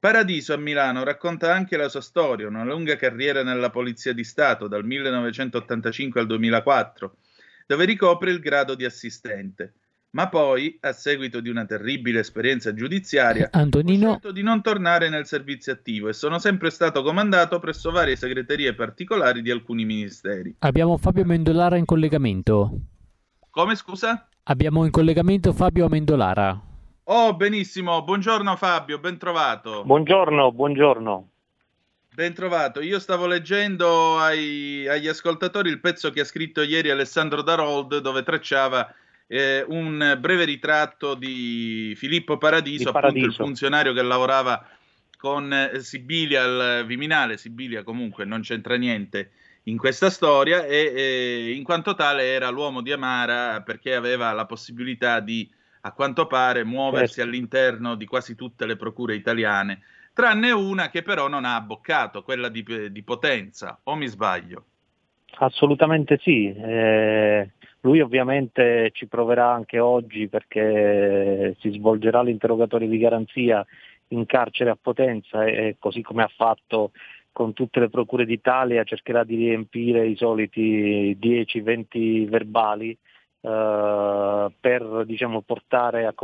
Paradiso 0.00 0.52
a 0.52 0.56
Milano 0.56 1.04
racconta 1.04 1.54
anche 1.54 1.76
la 1.76 1.88
sua 1.88 2.00
storia, 2.00 2.48
una 2.48 2.64
lunga 2.64 2.96
carriera 2.96 3.44
nella 3.44 3.70
Polizia 3.70 4.12
di 4.12 4.24
Stato 4.24 4.66
dal 4.66 4.84
1985 4.84 6.20
al 6.20 6.26
2004, 6.26 7.16
dove 7.66 7.84
ricopre 7.84 8.32
il 8.32 8.40
grado 8.40 8.74
di 8.74 8.84
assistente. 8.84 9.74
Ma 10.14 10.28
poi, 10.28 10.78
a 10.80 10.92
seguito 10.92 11.40
di 11.40 11.48
una 11.48 11.64
terribile 11.64 12.20
esperienza 12.20 12.72
giudiziaria, 12.72 13.48
Antonino... 13.50 14.06
ho 14.06 14.10
scelto 14.10 14.30
di 14.30 14.42
non 14.42 14.62
tornare 14.62 15.08
nel 15.08 15.26
servizio 15.26 15.72
attivo 15.72 16.08
e 16.08 16.12
sono 16.12 16.38
sempre 16.38 16.70
stato 16.70 17.02
comandato 17.02 17.58
presso 17.58 17.90
varie 17.90 18.14
segreterie 18.14 18.74
particolari 18.74 19.42
di 19.42 19.50
alcuni 19.50 19.84
ministeri. 19.84 20.54
Abbiamo 20.60 20.96
Fabio 20.98 21.24
Mendolara 21.24 21.76
in 21.76 21.84
collegamento. 21.84 22.78
Come 23.50 23.74
scusa? 23.74 24.28
Abbiamo 24.44 24.84
in 24.84 24.92
collegamento 24.92 25.52
Fabio 25.52 25.88
Mendolara. 25.88 26.60
Oh, 27.04 27.34
benissimo. 27.34 28.04
Buongiorno 28.04 28.54
Fabio, 28.54 29.00
ben 29.00 29.18
trovato. 29.18 29.82
Buongiorno, 29.84 30.52
buongiorno. 30.52 31.28
Ben 32.14 32.32
trovato. 32.34 32.80
Io 32.80 33.00
stavo 33.00 33.26
leggendo 33.26 34.18
ai, 34.18 34.86
agli 34.86 35.08
ascoltatori 35.08 35.70
il 35.70 35.80
pezzo 35.80 36.12
che 36.12 36.20
ha 36.20 36.24
scritto 36.24 36.62
ieri 36.62 36.90
Alessandro 36.90 37.42
Darold 37.42 37.98
dove 37.98 38.22
tracciava 38.22 38.94
eh, 39.34 39.64
un 39.66 40.16
breve 40.20 40.44
ritratto 40.44 41.14
di 41.14 41.92
Filippo 41.96 42.38
Paradiso, 42.38 42.84
di 42.84 42.92
Paradiso. 42.92 43.26
il 43.26 43.34
funzionario 43.34 43.92
che 43.92 44.02
lavorava 44.02 44.64
con 45.18 45.52
eh, 45.52 45.80
Sibilia 45.80 46.44
al 46.44 46.84
Viminale. 46.86 47.36
Sibilia 47.36 47.82
comunque 47.82 48.24
non 48.24 48.42
c'entra 48.42 48.76
niente 48.76 49.32
in 49.64 49.76
questa 49.76 50.08
storia 50.08 50.64
e 50.64 50.92
eh, 50.94 51.52
in 51.52 51.64
quanto 51.64 51.96
tale 51.96 52.32
era 52.32 52.48
l'uomo 52.50 52.80
di 52.80 52.92
Amara 52.92 53.62
perché 53.62 53.96
aveva 53.96 54.30
la 54.32 54.46
possibilità 54.46 55.18
di, 55.18 55.50
a 55.80 55.90
quanto 55.90 56.28
pare, 56.28 56.62
muoversi 56.62 57.14
certo. 57.14 57.30
all'interno 57.30 57.96
di 57.96 58.06
quasi 58.06 58.36
tutte 58.36 58.66
le 58.66 58.76
procure 58.76 59.16
italiane, 59.16 59.80
tranne 60.12 60.52
una 60.52 60.90
che 60.90 61.02
però 61.02 61.26
non 61.26 61.44
ha 61.44 61.56
abboccato, 61.56 62.22
quella 62.22 62.48
di, 62.48 62.64
di 62.92 63.02
Potenza, 63.02 63.80
o 63.82 63.96
mi 63.96 64.06
sbaglio? 64.06 64.64
Assolutamente 65.38 66.20
sì. 66.22 66.54
Eh, 66.54 67.50
lui 67.84 68.00
ovviamente 68.00 68.90
ci 68.92 69.06
proverà 69.06 69.52
anche 69.52 69.78
oggi 69.78 70.28
perché 70.28 71.54
si 71.60 71.70
svolgerà 71.70 72.22
l'interrogatorio 72.22 72.88
di 72.88 72.98
garanzia 72.98 73.64
in 74.08 74.26
carcere 74.26 74.70
a 74.70 74.78
Potenza 74.80 75.44
e 75.44 75.76
così 75.78 76.00
come 76.02 76.22
ha 76.22 76.30
fatto 76.34 76.92
con 77.30 77.52
tutte 77.52 77.80
le 77.80 77.90
procure 77.90 78.24
d'Italia 78.24 78.84
cercherà 78.84 79.22
di 79.24 79.36
riempire 79.36 80.06
i 80.06 80.16
soliti 80.16 81.16
10-20 81.20 82.28
verbali 82.28 82.96
Uh, 83.44 84.50
per 84.58 85.04
diciamo, 85.04 85.42
portare 85.42 86.06
a, 86.06 86.14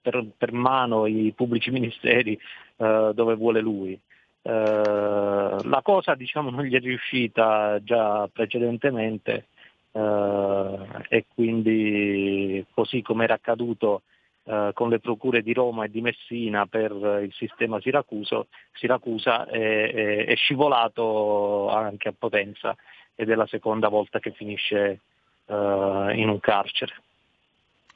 per, 0.00 0.24
per, 0.38 0.52
mano 0.52 1.06
i 1.06 1.32
pubblici 1.34 1.68
ministeri 1.74 2.38
uh, 2.76 3.12
dove 3.12 3.34
vuole 3.34 3.60
lui. 3.60 3.98
Uh, 4.42 4.50
la 4.50 5.80
cosa 5.82 6.14
diciamo, 6.14 6.50
non 6.50 6.62
gli 6.62 6.76
è 6.76 6.78
riuscita 6.78 7.82
già 7.82 8.28
precedentemente 8.32 9.34
eh, 9.34 9.59
e 9.92 11.26
quindi 11.34 12.64
così 12.72 13.02
come 13.02 13.24
era 13.24 13.34
accaduto 13.34 14.02
eh, 14.44 14.70
con 14.72 14.88
le 14.88 15.00
procure 15.00 15.42
di 15.42 15.52
Roma 15.52 15.84
e 15.84 15.90
di 15.90 16.00
Messina 16.00 16.66
per 16.66 16.92
il 17.22 17.32
sistema 17.32 17.80
Siracuso, 17.80 18.46
Siracusa 18.72 19.46
è, 19.46 19.92
è, 19.92 20.24
è 20.26 20.34
scivolato 20.34 21.68
anche 21.70 22.08
a 22.08 22.14
Potenza 22.16 22.76
ed 23.14 23.30
è 23.30 23.34
la 23.34 23.46
seconda 23.46 23.88
volta 23.88 24.18
che 24.18 24.32
finisce 24.32 25.00
eh, 25.46 26.12
in 26.14 26.28
un 26.28 26.40
carcere. 26.40 26.94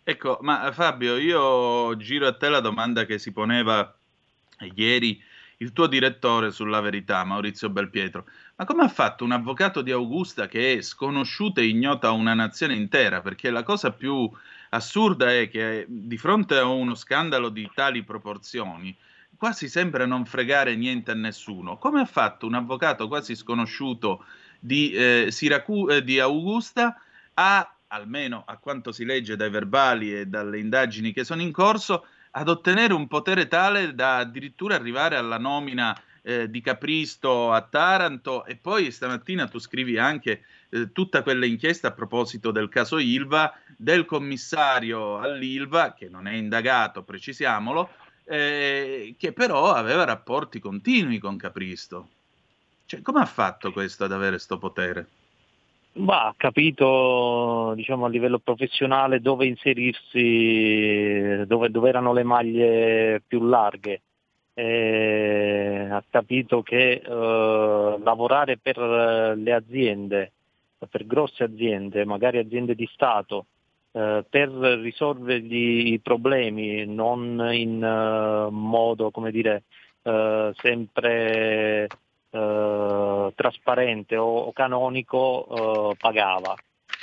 Ecco, 0.03 0.39
ma 0.43 0.71
Fabio, 0.73 1.17
io 1.17 1.97
giro 1.97 2.27
a 2.27 2.37
te 2.37 2.51
la 2.51 2.61
domanda 2.61 3.07
che 3.07 3.19
si 3.19 3.33
poneva 3.33 3.95
ieri 4.75 5.19
il 5.59 5.73
tuo 5.73 5.87
direttore 5.87 6.51
sulla 6.51 6.81
verità, 6.81 7.25
Maurizio 7.25 7.71
Belpietro. 7.71 8.27
Ma 8.57 8.65
come 8.65 8.83
ha 8.85 8.89
fatto 8.89 9.25
un 9.25 9.33
avvocato 9.33 9.83
di 9.83 9.91
Augusta 9.91 10.47
che 10.47 10.75
è 10.75 10.81
sconosciuta 10.83 11.61
e 11.61 11.67
ignota 11.67 12.09
a 12.09 12.13
una 12.13 12.35
nazione 12.35 12.75
intera? 12.75 13.21
Perché 13.21 13.51
la 13.51 13.63
cosa 13.63 13.93
più 13.93 14.31
assurda 14.71 15.33
è 15.33 15.49
che 15.49 15.87
di 15.89 16.17
fronte 16.17 16.57
a 16.57 16.65
uno 16.65 16.95
scandalo 16.95 17.49
di 17.49 17.69
tali 17.75 18.03
proporzioni, 18.03 18.97
quasi 19.37 19.69
sembra 19.69 20.07
non 20.07 20.25
fregare 20.25 20.75
niente 20.75 21.11
a 21.11 21.15
nessuno. 21.15 21.77
Come 21.79 22.01
ha 22.01 22.07
fatto 22.07 22.47
un 22.47 22.55
avvocato 22.55 23.09
quasi 23.09 23.35
sconosciuto 23.35 24.25
di, 24.59 24.93
eh, 24.93 25.27
Siracu- 25.31 25.91
eh, 25.91 26.03
di 26.03 26.19
Augusta 26.19 26.97
a, 27.35 27.77
almeno 27.89 28.45
a 28.47 28.57
quanto 28.57 28.93
si 28.93 29.05
legge 29.05 29.37
dai 29.37 29.51
verbali 29.51 30.15
e 30.15 30.27
dalle 30.27 30.59
indagini 30.59 31.13
che 31.13 31.25
sono 31.25 31.43
in 31.43 31.53
corso, 31.53 32.07
ad 32.37 32.49
ottenere 32.49 32.93
un 32.93 33.07
potere 33.07 33.47
tale 33.47 33.95
da 33.95 34.19
addirittura 34.19 34.75
arrivare 34.75 35.17
alla 35.17 35.39
nomina 35.39 35.97
eh, 36.23 36.51
di 36.51 36.61
Capristo 36.61 37.53
a 37.53 37.61
Taranto 37.61 38.45
e 38.45 38.57
poi 38.57 38.91
stamattina 38.91 39.47
tu 39.47 39.59
scrivi 39.59 39.99
anche 39.99 40.45
eh, 40.71 40.91
tutta 40.91 41.23
quella 41.23 41.47
inchiesta 41.47 41.89
a 41.89 41.93
proposito 41.93 42.51
del 42.51 42.69
caso 42.69 42.99
Ilva, 42.99 43.53
del 43.77 44.05
commissario 44.05 45.19
all'Ilva, 45.19 45.95
che 45.95 46.09
non 46.09 46.27
è 46.27 46.33
indagato, 46.33 47.03
precisiamolo, 47.03 47.91
eh, 48.25 49.15
che 49.17 49.33
però 49.33 49.73
aveva 49.73 50.05
rapporti 50.05 50.59
continui 50.59 51.19
con 51.19 51.37
Capristo. 51.37 52.09
Cioè, 52.87 53.01
come 53.03 53.21
ha 53.21 53.27
fatto 53.27 53.71
questo 53.71 54.05
ad 54.05 54.13
avere 54.13 54.31
questo 54.33 54.59
potere? 54.59 55.07
Va, 55.97 56.27
ha 56.27 56.35
capito 56.37 57.73
diciamo, 57.77 58.07
a 58.07 58.09
livello 58.09 58.41
professionale 58.41 59.21
dove 59.21 59.47
inserirsi, 59.47 61.45
dove, 61.47 61.71
dove 61.71 61.89
erano 61.89 62.13
le 62.13 62.25
maglie 62.25 63.23
più 63.27 63.45
larghe. 63.45 64.03
Eh, 64.55 65.89
ha 65.91 66.03
capito 66.09 66.63
che 66.63 67.03
eh, 67.05 67.99
lavorare 68.03 68.59
per 68.59 68.77
le 69.37 69.53
aziende, 69.53 70.33
per 70.89 71.07
grosse 71.07 71.45
aziende, 71.45 72.05
magari 72.05 72.39
aziende 72.39 72.75
di 72.75 72.89
Stato, 72.93 73.47
eh, 73.93 74.25
per 74.29 74.49
risolvergli 74.51 75.93
i 75.93 76.01
problemi 76.01 76.85
non 76.87 77.51
in 77.53 77.77
uh, 77.77 78.51
modo, 78.51 79.13
come 79.13 79.31
dire, 79.31 79.63
uh, 80.03 80.53
sempre 80.55 81.87
eh, 82.35 83.33
trasparente 83.37 84.17
o, 84.17 84.39
o 84.39 84.53
canonico 84.53 85.93
eh, 85.93 85.97
pagava. 85.97 86.55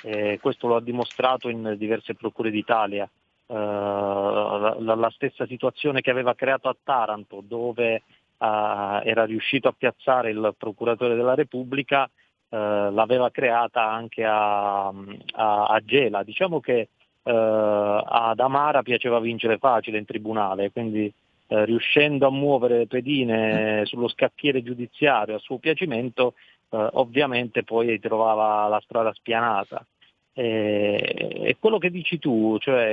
Eh, 0.03 0.39
questo 0.41 0.67
lo 0.67 0.75
ha 0.75 0.81
dimostrato 0.81 1.47
in 1.47 1.75
diverse 1.77 2.15
procure 2.15 2.51
d'Italia. 2.51 3.09
Eh, 3.47 3.55
la, 3.55 4.75
la, 4.77 5.09
stessa 5.11 5.45
situazione 5.45 6.01
che 6.01 6.11
aveva 6.11 6.35
creato 6.35 6.67
a 6.67 6.75
Taranto, 6.83 7.41
dove 7.47 7.93
eh, 7.93 8.01
era 8.37 9.23
riuscito 9.23 9.69
a 9.69 9.75
piazzare 9.77 10.31
il 10.31 10.53
procuratore 10.57 11.15
della 11.15 11.35
Repubblica, 11.35 12.09
l'aveva 12.53 13.29
creata 13.31 13.89
anche 13.89 14.25
a, 14.25 14.87
a, 14.87 15.65
a 15.67 15.79
Gela. 15.85 16.21
Diciamo 16.23 16.59
che 16.59 16.89
ad 17.23 18.39
Amara 18.41 18.81
piaceva 18.81 19.21
vincere 19.21 19.57
facile 19.57 19.97
in 19.97 20.03
tribunale, 20.03 20.69
quindi 20.69 21.09
eh, 21.51 21.65
riuscendo 21.65 22.25
a 22.25 22.31
muovere 22.31 22.87
pedine 22.87 23.81
sullo 23.85 24.07
scacchiere 24.07 24.63
giudiziario 24.63 25.35
a 25.35 25.39
suo 25.39 25.57
piacimento, 25.57 26.35
eh, 26.69 26.87
ovviamente 26.93 27.63
poi 27.63 27.99
trovava 27.99 28.69
la 28.69 28.79
strada 28.81 29.11
spianata. 29.11 29.85
E, 30.33 31.57
quello 31.59 31.77
che 31.77 31.91
dici 31.91 32.19
tu, 32.19 32.57
cioè, 32.57 32.87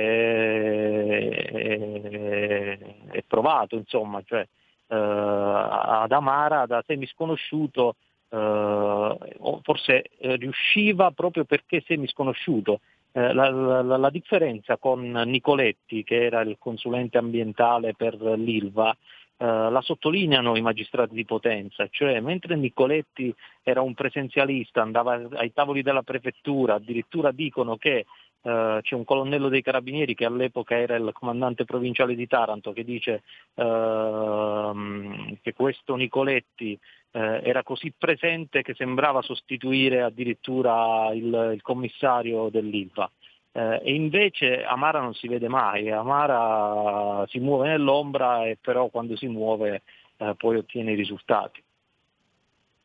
è, 1.53 2.77
è 3.11 3.23
provato, 3.25 3.77
insomma, 3.77 4.21
cioè, 4.25 4.41
eh, 4.41 4.95
ad 4.95 6.11
Amara 6.11 6.65
da 6.65 6.83
semi 6.85 7.07
sconosciuto 7.07 7.95
Uh, 8.31 9.17
forse 9.63 10.03
uh, 10.19 10.35
riusciva 10.35 11.09
proprio 11.09 11.45
perché 11.45 11.81
semi 11.83 12.07
sconosciuto 12.07 12.79
eh, 13.11 13.33
la, 13.33 13.49
la, 13.49 13.97
la, 13.97 14.09
differenza 14.09 14.77
con 14.77 15.09
Nicoletti, 15.11 16.03
che 16.03 16.23
era 16.23 16.41
il 16.41 16.57
consulente 16.59 17.17
ambientale 17.17 17.93
per 17.95 18.15
l'ILVA, 18.15 18.95
eh, 19.37 19.45
la 19.45 19.81
sottolineano 19.81 20.55
i 20.55 20.61
magistrati 20.61 21.15
di 21.15 21.25
Potenza, 21.25 21.87
cioè 21.89 22.19
mentre 22.19 22.55
Nicoletti 22.55 23.33
era 23.63 23.81
un 23.81 23.93
presenzialista, 23.93 24.81
andava 24.81 25.21
ai 25.33 25.53
tavoli 25.53 25.81
della 25.81 26.03
prefettura, 26.03 26.75
addirittura 26.75 27.31
dicono 27.31 27.77
che 27.77 28.05
Uh, 28.41 28.79
c'è 28.81 28.95
un 28.95 29.03
colonnello 29.03 29.49
dei 29.49 29.61
carabinieri 29.61 30.15
che 30.15 30.23
all'epoca 30.23 30.77
era 30.77 30.95
il 30.95 31.09
comandante 31.11 31.65
provinciale 31.65 32.15
di 32.15 32.25
Taranto 32.25 32.71
che 32.71 32.85
dice 32.85 33.23
uh, 33.55 35.37
che 35.41 35.51
questo 35.53 35.95
Nicoletti 35.95 36.79
eh, 37.11 37.41
era 37.43 37.63
così 37.63 37.93
presente 37.97 38.61
che 38.61 38.73
sembrava 38.75 39.21
sostituire 39.21 40.01
addirittura 40.01 41.11
il, 41.13 41.51
il 41.53 41.61
commissario 41.61 42.49
dell'ILVA. 42.49 43.09
Eh, 43.51 43.81
e 43.83 43.93
invece 43.93 44.63
Amara 44.63 44.99
non 44.99 45.13
si 45.13 45.27
vede 45.27 45.47
mai, 45.47 45.89
Amara 45.89 47.25
si 47.27 47.39
muove 47.39 47.67
nell'ombra 47.67 48.45
e 48.45 48.57
però 48.61 48.89
quando 48.89 49.15
si 49.15 49.27
muove 49.27 49.81
eh, 50.17 50.35
poi 50.37 50.57
ottiene 50.57 50.91
i 50.91 50.95
risultati. 50.95 51.63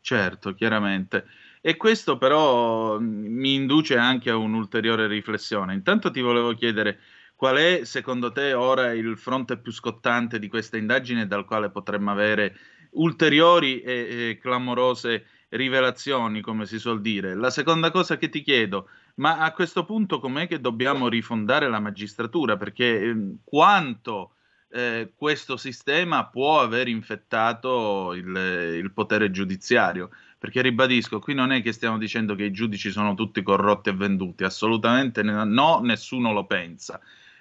Certo, 0.01 0.55
chiaramente. 0.55 1.25
E 1.67 1.79
questo 1.79 2.19
però 2.19 3.01
mm, 3.01 3.25
mi 3.25 3.55
induce 3.55 3.97
anche 3.97 4.29
a 4.29 4.37
un'ulteriore 4.37 5.07
riflessione. 5.07 5.73
Intanto 5.73 6.11
ti 6.11 6.21
volevo 6.21 6.53
chiedere 6.53 6.99
qual 7.35 7.57
è 7.57 7.85
secondo 7.85 8.33
te 8.33 8.53
ora 8.53 8.93
il 8.93 9.17
fronte 9.17 9.57
più 9.57 9.73
scottante 9.73 10.39
di 10.39 10.49
questa 10.49 10.77
indagine 10.77 11.27
dal 11.27 11.47
quale 11.47 11.71
potremmo 11.71 12.11
avere 12.11 12.55
ulteriori 12.91 13.81
e, 13.81 13.93
e 13.93 14.39
clamorose 14.39 15.25
rivelazioni, 15.49 16.43
come 16.43 16.67
si 16.67 16.79
suol 16.79 17.01
dire. 17.01 17.35
La 17.35 17.49
seconda 17.49 17.91
cosa 17.91 18.19
che 18.19 18.29
ti 18.29 18.43
chiedo, 18.43 18.91
ma 19.15 19.39
a 19.39 19.51
questo 19.53 19.87
punto 19.87 20.21
com'è 20.21 20.47
che 20.47 20.61
dobbiamo 20.61 21.09
rifondare 21.09 21.71
la 21.71 21.81
magistratura? 21.81 22.59
Perché 22.59 23.01
eh, 23.01 23.37
quanto 23.43 24.35
eh, 24.75 25.13
questo 25.15 25.57
sistema 25.57 26.27
può 26.27 26.61
aver 26.61 26.89
infettato 26.89 28.13
il, 28.13 28.27
il, 28.27 28.93
potere 28.93 29.31
giudiziario. 29.31 30.11
Perché 30.45 30.61
ribadisco, 30.61 31.21
qui 31.21 31.33
non 31.33 31.53
è 31.53 31.63
che 31.63 31.73
stiamo 31.73 31.97
dicendo 31.97 32.35
che 32.35 32.45
i 32.45 32.53
giudici 32.53 32.91
sono 32.91 33.15
tutti 33.15 33.43
corrotti 33.43 33.89
e 33.89 33.95
venduti, 33.95 34.45
assolutamente 34.45 35.23
no, 35.23 35.81
nessuno 35.81 36.35
lo 36.35 36.45
pensa. 36.45 37.01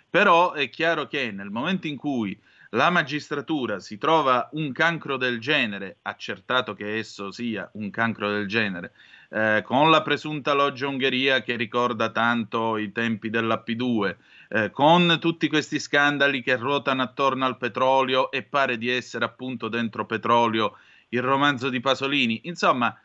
Però 0.09 0.53
è 0.53 0.69
chiaro 0.69 1.07
che 1.07 1.29
nel 1.31 1.49
momento 1.49 1.87
in 1.87 1.97
cui 1.97 2.39
la 2.69 2.89
magistratura 2.89 3.81
si 3.81 3.97
trova 3.97 4.47
un 4.53 4.71
cancro 4.71 5.17
del 5.17 5.41
genere, 5.41 5.97
accertato 6.03 6.73
che 6.73 6.95
esso 6.97 7.29
sia 7.31 7.69
un 7.73 7.89
cancro 7.89 8.31
del 8.31 8.47
genere, 8.47 8.93
eh, 9.31 9.61
con 9.65 9.89
la 9.89 10.01
presunta 10.01 10.53
loggia 10.53 10.87
Ungheria 10.87 11.41
che 11.41 11.57
ricorda 11.57 12.09
tanto 12.09 12.77
i 12.77 12.93
tempi 12.93 13.29
della 13.29 13.61
P2, 13.67 14.15
eh, 14.47 14.71
con 14.71 15.17
tutti 15.19 15.49
questi 15.49 15.77
scandali 15.77 16.41
che 16.41 16.55
ruotano 16.55 17.01
attorno 17.01 17.45
al 17.45 17.57
petrolio 17.57 18.31
e 18.31 18.43
pare 18.43 18.77
di 18.77 18.89
essere 18.89 19.25
appunto 19.25 19.67
dentro 19.67 20.05
petrolio 20.05 20.77
il 21.13 21.21
romanzo 21.21 21.69
di 21.69 21.79
Pasolini. 21.79 22.41
Insomma, 22.43 22.95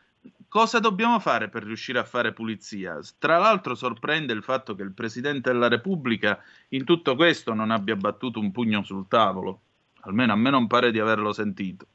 cosa 0.47 0.79
dobbiamo 0.79 1.19
fare 1.19 1.47
per 1.49 1.63
riuscire 1.63 1.99
a 1.99 2.03
fare 2.03 2.33
pulizia? 2.33 2.99
Tra 3.17 3.37
l'altro 3.37 3.75
sorprende 3.75 4.33
il 4.33 4.43
fatto 4.43 4.75
che 4.75 4.83
il 4.83 4.93
Presidente 4.93 5.51
della 5.51 5.67
Repubblica 5.67 6.39
in 6.69 6.83
tutto 6.83 7.15
questo 7.15 7.53
non 7.53 7.71
abbia 7.71 7.95
battuto 7.95 8.39
un 8.39 8.51
pugno 8.51 8.83
sul 8.83 9.07
tavolo. 9.07 9.61
Almeno 10.01 10.33
a 10.33 10.35
me 10.35 10.49
non 10.49 10.67
pare 10.67 10.91
di 10.91 10.99
averlo 10.99 11.31
sentito. 11.33 11.85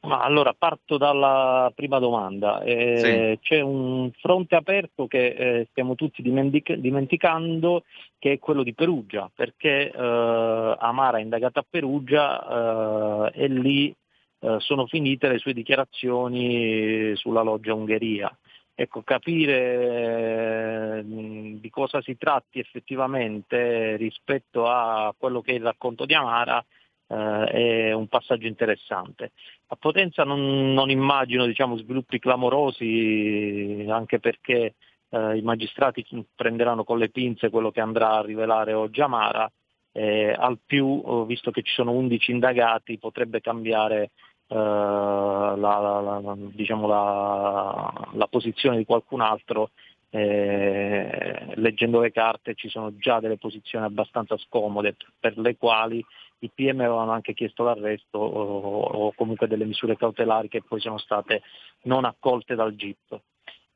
Ma 0.00 0.20
allora 0.20 0.52
parto 0.52 0.98
dalla 0.98 1.72
prima 1.74 1.98
domanda. 1.98 2.60
Eh, 2.62 3.38
sì. 3.40 3.48
C'è 3.48 3.60
un 3.60 4.10
fronte 4.20 4.54
aperto 4.54 5.06
che 5.06 5.28
eh, 5.28 5.66
stiamo 5.70 5.94
tutti 5.94 6.20
dimentic- 6.20 6.74
dimenticando, 6.74 7.84
che 8.18 8.32
è 8.32 8.38
quello 8.38 8.62
di 8.62 8.74
Perugia, 8.74 9.30
perché 9.34 9.90
eh, 9.90 10.76
Amara 10.78 11.16
è 11.16 11.22
indagata 11.22 11.60
a 11.60 11.66
Perugia 11.66 13.30
eh, 13.32 13.44
e 13.44 13.48
lì 13.48 13.96
eh, 14.44 14.56
sono 14.60 14.86
finite 14.86 15.28
le 15.28 15.38
sue 15.38 15.54
dichiarazioni 15.54 17.12
sulla 17.16 17.40
loggia 17.40 17.72
Ungheria. 17.72 18.36
Ecco, 18.74 19.02
capire 19.02 20.98
eh, 20.98 21.02
di 21.04 21.70
cosa 21.70 22.02
si 22.02 22.18
tratti 22.18 22.58
effettivamente 22.58 23.96
rispetto 23.96 24.66
a 24.66 25.14
quello 25.16 25.40
che 25.40 25.52
è 25.52 25.54
il 25.54 25.62
racconto 25.62 26.04
di 26.04 26.12
Amara 26.12 26.62
eh, 27.06 27.44
è 27.46 27.92
un 27.92 28.08
passaggio 28.08 28.46
interessante. 28.46 29.32
A 29.68 29.76
Potenza 29.76 30.24
non, 30.24 30.74
non 30.74 30.90
immagino 30.90 31.46
diciamo, 31.46 31.76
sviluppi 31.78 32.18
clamorosi, 32.18 33.86
anche 33.88 34.18
perché 34.18 34.74
eh, 35.08 35.36
i 35.36 35.42
magistrati 35.42 36.04
prenderanno 36.34 36.84
con 36.84 36.98
le 36.98 37.08
pinze 37.08 37.50
quello 37.50 37.70
che 37.70 37.80
andrà 37.80 38.18
a 38.18 38.22
rivelare 38.22 38.74
oggi 38.74 39.00
Amara, 39.00 39.50
eh, 39.92 40.34
al 40.36 40.58
più, 40.64 41.24
visto 41.26 41.52
che 41.52 41.62
ci 41.62 41.72
sono 41.72 41.92
11 41.92 42.32
indagati, 42.32 42.98
potrebbe 42.98 43.40
cambiare 43.40 44.10
la, 44.48 45.54
la, 45.56 46.20
la, 46.20 46.34
diciamo 46.36 46.86
la, 46.86 48.26
posizione 48.28 48.76
di 48.76 48.84
qualcun 48.84 49.20
altro 49.20 49.70
eh, 50.10 51.52
leggendo 51.54 52.00
le 52.00 52.12
carte 52.12 52.54
ci 52.54 52.68
sono 52.68 52.96
già 52.96 53.20
delle 53.20 53.38
posizioni 53.38 53.84
abbastanza 53.84 54.36
scomode 54.36 54.96
per 55.18 55.38
le 55.38 55.56
quali 55.56 56.04
i 56.40 56.50
PM 56.54 56.80
avevano 56.80 57.12
anche 57.12 57.32
chiesto 57.32 57.64
l'arresto 57.64 58.18
o, 58.18 58.80
o 58.80 59.12
comunque 59.14 59.48
delle 59.48 59.64
misure 59.64 59.96
cautelari 59.96 60.48
che 60.48 60.62
poi 60.62 60.80
sono 60.80 60.98
state 60.98 61.42
non 61.82 62.04
accolte 62.04 62.54
dal 62.54 62.74
GIP. 62.74 63.20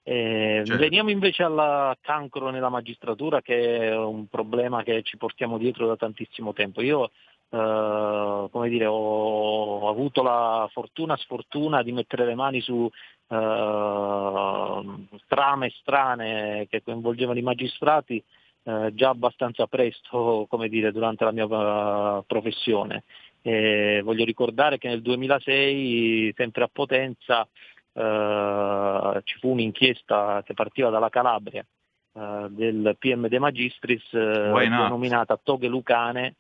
Eh, 0.03 0.63
certo. 0.65 0.81
Veniamo 0.81 1.11
invece 1.11 1.43
al 1.43 1.97
cancro 2.01 2.51
nella 2.51 2.71
magistratura 2.71 3.43
che 3.43 3.79
è 3.79 3.97
un 3.97 4.27
problema 4.29 4.83
che 4.83 5.03
ci 5.03 5.17
portiamo 5.19 5.59
dietro 5.59 5.87
da 5.87 5.97
tantissimo 5.97 6.53
tempo. 6.53 6.81
Io 6.81 7.11
eh, 7.51 8.49
come 8.51 8.69
dire, 8.69 8.87
ho 8.87 9.89
avuto 9.89 10.23
la 10.23 10.69
fortuna 10.73 11.17
sfortuna 11.17 11.83
di 11.83 11.93
mettere 11.93 12.27
le 12.27 12.35
mani 12.35 12.61
su 12.61 12.89
eh, 13.29 14.85
trame 15.27 15.71
strane 15.81 16.67
che 16.69 16.83
coinvolgevano 16.83 17.39
i 17.39 17.43
magistrati 17.43 18.23
eh, 18.69 18.91
già 18.93 19.09
abbastanza 19.09 19.67
presto, 19.67 20.47
come 20.49 20.69
dire, 20.69 20.93
durante 20.93 21.25
la 21.25 21.33
mia 21.33 21.47
uh, 21.47 22.23
professione. 22.27 23.05
E 23.41 24.03
voglio 24.05 24.27
ricordare 24.27 24.77
che 24.77 24.89
nel 24.89 25.01
2006, 25.01 26.35
sempre 26.37 26.65
a 26.65 26.71
Potenza, 26.71 27.49
uh, 27.93 29.21
ci 29.25 29.39
fu 29.39 29.53
un'inchiesta 29.53 30.43
che 30.45 30.53
partiva 30.53 30.91
dalla 30.91 31.09
Calabria 31.09 31.65
uh, 32.13 32.49
del 32.49 32.95
PM 32.99 33.29
De 33.29 33.39
Magistris, 33.39 34.13
denominata 34.13 35.41
Toghe 35.43 35.69
Lucane, 35.69 36.35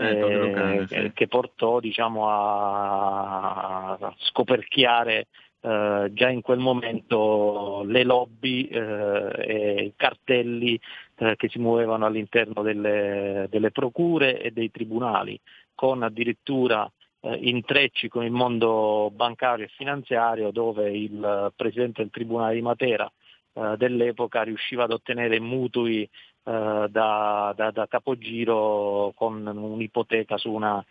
eh, 0.00 0.36
Lucane, 0.36 0.86
sì. 0.86 1.10
che 1.14 1.28
portò 1.28 1.80
diciamo, 1.80 2.28
a, 2.28 3.90
a 3.92 4.14
scoperchiare 4.18 5.26
Uh, 5.62 6.10
già 6.14 6.30
in 6.30 6.40
quel 6.40 6.58
momento 6.58 7.82
le 7.84 8.02
lobby 8.02 8.66
uh, 8.72 9.30
e 9.36 9.84
i 9.84 9.92
cartelli 9.94 10.80
uh, 11.18 11.34
che 11.36 11.50
si 11.50 11.58
muovevano 11.58 12.06
all'interno 12.06 12.62
delle, 12.62 13.46
delle, 13.50 13.70
procure 13.70 14.40
e 14.40 14.52
dei 14.52 14.70
tribunali, 14.70 15.38
con 15.74 16.02
addirittura 16.02 16.90
intrecci 17.22 18.08
con 18.08 18.24
il 18.24 18.30
mondo 18.30 19.10
bancario 19.14 19.66
e 19.66 19.70
finanziario 19.76 20.50
dove 20.50 20.90
il 20.90 21.52
presidente 21.54 22.00
del 22.00 22.10
tribunale 22.10 22.54
di 22.54 22.62
Matera 22.62 23.12
dell'epoca 23.52 24.42
riusciva 24.42 24.84
ad 24.84 24.92
ottenere 24.92 25.40
mutui 25.40 26.08
da, 26.42 26.88
da, 26.88 27.70
da, 27.70 27.86
capogiro 27.88 29.12
con 29.14 29.46
un'ipoteca 29.46 30.38
su 30.38 30.50
una 30.50 30.84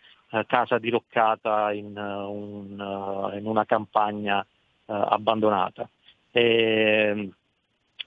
casa 0.46 0.78
diroccata 0.78 1.72
in, 1.72 1.96
un, 1.96 3.32
in 3.36 3.46
una 3.46 3.64
campagna 3.64 4.40
eh, 4.40 4.46
abbandonata. 4.86 5.88
E, 6.30 7.30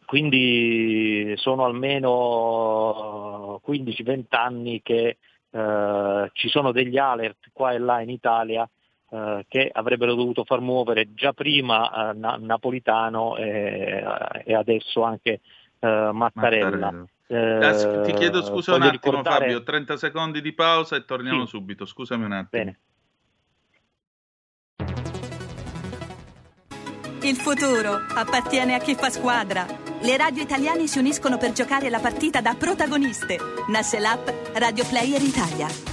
quindi 0.05 1.33
sono 1.37 1.65
almeno 1.65 3.61
15-20 3.65 4.23
anni 4.29 4.81
che 4.81 5.17
eh, 5.49 6.29
ci 6.33 6.49
sono 6.49 6.71
degli 6.71 6.97
alert 6.97 7.49
qua 7.51 7.71
e 7.71 7.79
là 7.79 8.01
in 8.01 8.09
Italia 8.09 8.67
eh, 9.13 9.45
che 9.47 9.69
avrebbero 9.71 10.15
dovuto 10.15 10.43
far 10.43 10.59
muovere 10.59 11.13
già 11.13 11.33
prima 11.33 12.09
eh, 12.09 12.13
Na- 12.17 12.37
Napolitano 12.39 13.37
e, 13.37 14.03
e, 14.43 14.55
adesso 14.55 15.03
anche 15.03 15.39
eh, 15.79 16.09
Mattarella. 16.11 16.91
Mattarella. 17.27 18.01
Ti 18.05 18.13
chiedo 18.13 18.43
scusa 18.43 18.73
un 18.73 18.81
attimo 18.81 18.91
ricordare... 18.91 19.45
Fabio, 19.45 19.61
30 19.61 19.97
secondi 19.97 20.41
di 20.41 20.51
pausa 20.53 20.95
e 20.95 21.05
torniamo 21.05 21.43
sì. 21.43 21.49
subito, 21.49 21.85
scusami 21.85 22.25
un 22.25 22.31
attimo. 22.31 22.63
Bene. 22.63 22.79
Il 27.21 27.35
futuro 27.35 27.93
appartiene 28.15 28.73
a 28.73 28.79
chi 28.79 28.95
fa 28.95 29.11
squadra. 29.11 29.65
Le 30.01 30.17
radio 30.17 30.41
italiane 30.41 30.87
si 30.87 30.97
uniscono 30.97 31.37
per 31.37 31.51
giocare 31.51 31.89
la 31.89 31.99
partita 31.99 32.41
da 32.41 32.55
protagoniste. 32.55 33.37
Nasce 33.69 33.99
l'app 33.99 34.27
Radio 34.55 34.83
Player 34.85 35.21
Italia. 35.21 35.92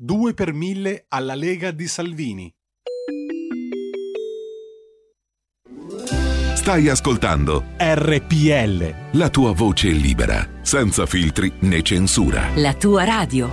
2 0.00 0.32
per 0.32 0.52
1000 0.52 1.06
alla 1.08 1.34
Lega 1.34 1.72
di 1.72 1.88
Salvini. 1.88 2.54
Stai 6.54 6.88
ascoltando 6.88 7.64
RPL. 7.76 9.18
La 9.18 9.28
tua 9.28 9.52
voce 9.52 9.88
libera, 9.88 10.60
senza 10.60 11.04
filtri 11.04 11.52
né 11.62 11.82
censura. 11.82 12.48
La 12.54 12.74
tua 12.74 13.02
radio. 13.02 13.50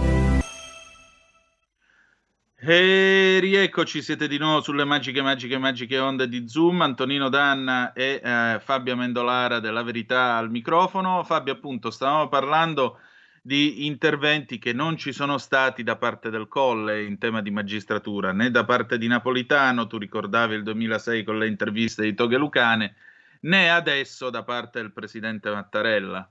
E 2.58 3.40
rieccoci, 3.42 4.04
siete 4.04 4.28
di 4.28 4.38
nuovo 4.38 4.62
sulle 4.62 4.86
magiche, 4.86 5.24
magiche, 5.24 5.58
magiche 5.58 5.98
onde 5.98 6.28
di 6.28 6.48
Zoom. 6.48 6.80
Antonino 6.82 7.30
Danna 7.30 7.92
e 7.94 8.22
eh, 8.24 8.62
Fabio 8.64 8.96
Mendolara 8.96 9.60
della 9.60 9.82
Verità 9.82 10.38
al 10.38 10.52
microfono. 10.52 11.24
Fabio, 11.24 11.54
appunto, 11.54 11.90
stavamo 11.90 12.28
parlando 12.28 13.00
di 13.46 13.86
interventi 13.86 14.58
che 14.58 14.74
non 14.74 14.98
ci 14.98 15.12
sono 15.12 15.38
stati 15.38 15.84
da 15.84 15.98
parte 15.98 16.32
del 16.32 16.48
Colle 16.48 17.04
in 17.04 17.20
tema 17.20 17.44
di 17.44 17.52
magistratura, 17.52 18.34
né 18.34 18.50
da 18.50 18.66
parte 18.66 18.98
di 18.98 19.06
Napolitano, 19.06 19.86
tu 19.86 20.00
ricordavi 20.00 20.56
il 20.56 20.64
2006 20.64 21.24
con 21.24 21.38
le 21.38 21.46
interviste 21.46 22.02
di 22.02 22.16
Toghe 22.16 22.38
Lucane, 22.38 22.96
né 23.42 23.70
adesso 23.70 24.32
da 24.32 24.44
parte 24.44 24.82
del 24.82 24.92
presidente 24.92 25.52
Mattarella. 25.52 26.28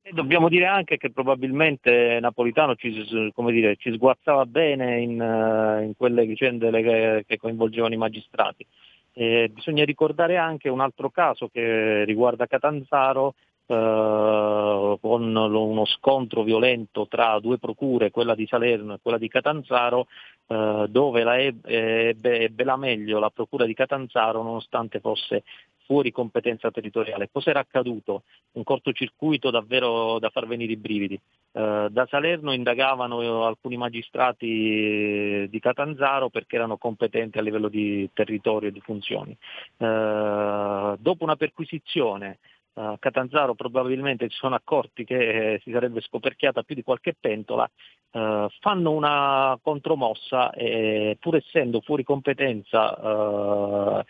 E 0.00 0.12
dobbiamo 0.12 0.48
dire 0.48 0.64
anche 0.64 0.96
che 0.96 1.10
probabilmente 1.10 2.18
Napolitano 2.22 2.74
ci, 2.74 2.90
dire, 2.90 3.76
ci 3.76 3.92
sguazzava 3.92 4.46
bene 4.46 4.98
in, 4.98 5.20
uh, 5.20 5.82
in 5.82 5.92
quelle 5.94 6.24
vicende 6.24 6.70
che, 6.70 7.24
che, 7.26 7.36
coinvolgevano 7.36 7.92
i 7.92 7.98
magistrati. 7.98 8.66
E 9.12 9.50
bisogna 9.52 9.84
ricordare 9.84 10.38
anche 10.38 10.70
un 10.70 10.80
altro 10.80 11.10
caso 11.10 11.48
che 11.48 12.04
riguarda 12.04 12.46
Catanzaro, 12.46 13.34
eh, 13.64 14.98
con 15.00 15.36
uno 15.36 15.84
scontro 15.84 16.42
violento 16.42 17.06
tra 17.06 17.38
due 17.38 17.58
procure, 17.58 18.10
quella 18.10 18.34
di 18.34 18.46
Salerno 18.46 18.94
e 18.94 18.98
quella 19.00 19.18
di 19.18 19.28
Catanzaro, 19.28 20.08
eh, 20.48 20.86
dove 20.88 21.22
la 21.22 21.38
ebbe, 21.38 22.42
ebbe, 22.42 22.64
la 22.64 22.76
meglio 22.76 23.18
la 23.18 23.30
procura 23.30 23.64
di 23.64 23.74
Catanzaro 23.74 24.42
nonostante 24.42 24.98
fosse 25.00 25.44
fuori 25.84 26.10
competenza 26.10 26.70
territoriale. 26.70 27.28
Cos'era 27.30 27.60
accaduto? 27.60 28.22
Un 28.52 28.64
cortocircuito 28.64 29.50
davvero 29.50 30.18
da 30.18 30.30
far 30.30 30.46
venire 30.46 30.72
i 30.72 30.76
brividi. 30.76 31.18
Eh, 31.52 31.86
da 31.88 32.06
Salerno 32.10 32.52
indagavano 32.52 33.44
alcuni 33.44 33.76
magistrati 33.76 35.46
di 35.48 35.60
Catanzaro 35.60 36.30
perché 36.30 36.56
erano 36.56 36.78
competenti 36.78 37.38
a 37.38 37.42
livello 37.42 37.68
di 37.68 38.08
territorio 38.12 38.70
e 38.70 38.72
di 38.72 38.80
funzioni. 38.80 39.36
Dopo 39.76 41.24
una 41.24 41.36
perquisizione 41.36 42.38
Catanzaro 42.74 43.54
probabilmente 43.54 44.30
si 44.30 44.36
sono 44.36 44.54
accorti 44.54 45.04
che 45.04 45.54
eh, 45.54 45.60
si 45.62 45.70
sarebbe 45.70 46.00
scoperchiata 46.00 46.62
più 46.62 46.74
di 46.74 46.82
qualche 46.82 47.14
pentola, 47.18 47.70
uh, 48.12 48.48
fanno 48.60 48.92
una 48.92 49.58
contromossa 49.62 50.52
e 50.52 51.18
pur 51.20 51.36
essendo 51.36 51.82
fuori 51.82 52.02
competenza 52.02 53.98
uh, 53.98 54.04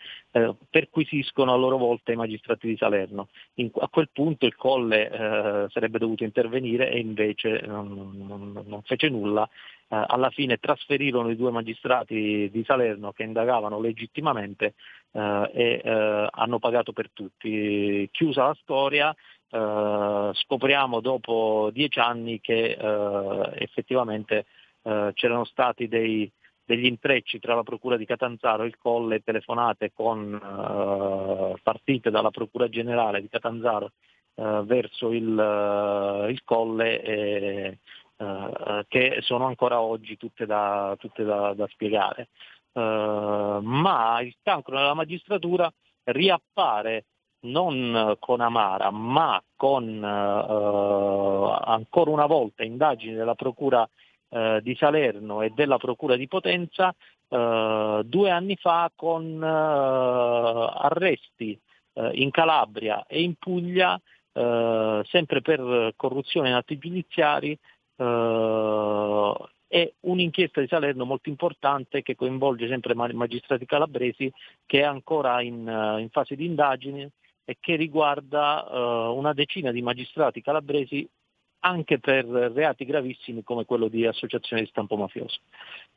perquisiscono 0.69 1.53
a 1.53 1.57
loro 1.57 1.77
volta 1.77 2.13
i 2.13 2.15
magistrati 2.15 2.67
di 2.67 2.77
Salerno. 2.77 3.27
In, 3.55 3.69
a 3.79 3.89
quel 3.89 4.09
punto 4.13 4.45
il 4.45 4.55
Colle 4.55 5.67
sarebbe 5.69 5.99
dovuto 5.99 6.23
intervenire 6.23 6.89
e 6.89 6.99
invece 6.99 7.61
non, 7.65 8.13
non, 8.15 8.63
non 8.65 8.81
fece 8.83 9.09
nulla 9.09 9.47
alla 9.89 10.31
fine 10.31 10.57
trasferirono 10.57 11.29
i 11.29 11.35
due 11.35 11.51
magistrati 11.51 12.49
di 12.51 12.63
Salerno 12.65 13.11
che 13.11 13.21
indagavano 13.21 13.79
legittimamente 13.79 14.73
eh, 15.13 15.51
e 15.53 15.81
eh, 15.83 16.27
hanno 16.29 16.59
pagato 16.59 16.91
per 16.91 17.09
tutti. 17.11 18.07
Chiusa 18.11 18.47
la 18.47 18.57
storia, 18.61 19.15
eh, 19.49 20.31
scopriamo 20.33 20.99
dopo 20.99 21.69
dieci 21.71 21.99
anni 21.99 22.41
che 22.41 22.71
eh, 22.71 23.51
effettivamente 23.55 24.45
eh, 24.83 25.11
c'erano 25.13 25.45
stati 25.45 25.87
dei, 25.87 26.29
degli 26.65 26.85
intrecci 26.85 27.39
tra 27.39 27.55
la 27.55 27.63
Procura 27.63 27.95
di 27.95 28.05
Catanzaro 28.05 28.63
e 28.63 28.67
il 28.67 28.77
Colle, 28.77 29.23
telefonate 29.23 29.91
con, 29.93 30.39
partite 31.61 32.09
dalla 32.09 32.31
Procura 32.31 32.67
Generale 32.67 33.21
di 33.21 33.29
Catanzaro 33.29 33.91
verso 34.35 35.11
il, 35.11 36.27
il 36.29 36.41
Colle 36.43 37.01
e, 37.03 37.77
eh, 38.23 38.85
che 38.87 39.17
sono 39.21 39.45
ancora 39.45 39.81
oggi 39.81 40.17
tutte 40.17 40.45
da, 40.45 40.95
tutte 40.99 41.23
da, 41.23 41.53
da 41.53 41.67
spiegare. 41.67 42.29
Uh, 42.73 43.59
ma 43.61 44.19
il 44.21 44.35
cancro 44.41 44.75
nella 44.75 44.95
magistratura 44.95 45.71
riappare 46.05 47.05
non 47.41 48.15
con 48.19 48.41
Amara, 48.41 48.89
ma 48.89 49.41
con 49.55 50.01
uh, 50.01 51.61
ancora 51.65 52.09
una 52.09 52.25
volta 52.25 52.63
indagini 52.63 53.13
della 53.13 53.35
Procura 53.35 53.87
uh, 54.29 54.59
di 54.61 54.75
Salerno 54.75 55.41
e 55.41 55.51
della 55.51 55.77
Procura 55.77 56.15
di 56.15 56.27
Potenza 56.27 56.93
due 57.33 58.29
anni 58.29 58.55
fa 58.57 58.91
con 58.95 59.41
arresti 59.41 61.59
in 62.11 62.29
Calabria 62.29 63.05
e 63.07 63.23
in 63.23 63.33
Puglia, 63.39 63.99
sempre 64.31 65.41
per 65.41 65.93
corruzione 65.95 66.49
in 66.49 66.53
atti 66.53 66.77
giudiziari, 66.77 67.57
eh, 67.95 69.33
è 69.73 69.91
un'inchiesta 70.01 70.61
di 70.61 70.67
Salerno 70.67 71.03
molto 71.03 71.29
importante 71.29 72.03
che 72.03 72.15
coinvolge 72.15 72.67
sempre 72.67 72.93
magistrati 72.93 73.65
calabresi 73.65 74.31
che 74.67 74.81
è 74.81 74.83
ancora 74.83 75.41
in, 75.41 75.61
in 75.99 76.09
fase 76.11 76.35
di 76.35 76.45
indagine 76.45 77.09
e 77.43 77.57
che 77.59 77.75
riguarda 77.75 78.67
uh, 78.69 79.17
una 79.17 79.33
decina 79.33 79.71
di 79.71 79.81
magistrati 79.81 80.43
calabresi 80.43 81.09
anche 81.61 81.97
per 81.97 82.23
reati 82.23 82.85
gravissimi 82.85 83.41
come 83.41 83.65
quello 83.65 83.87
di 83.87 84.05
associazione 84.05 84.61
di 84.61 84.67
stampo 84.67 84.95
mafioso. 84.95 85.39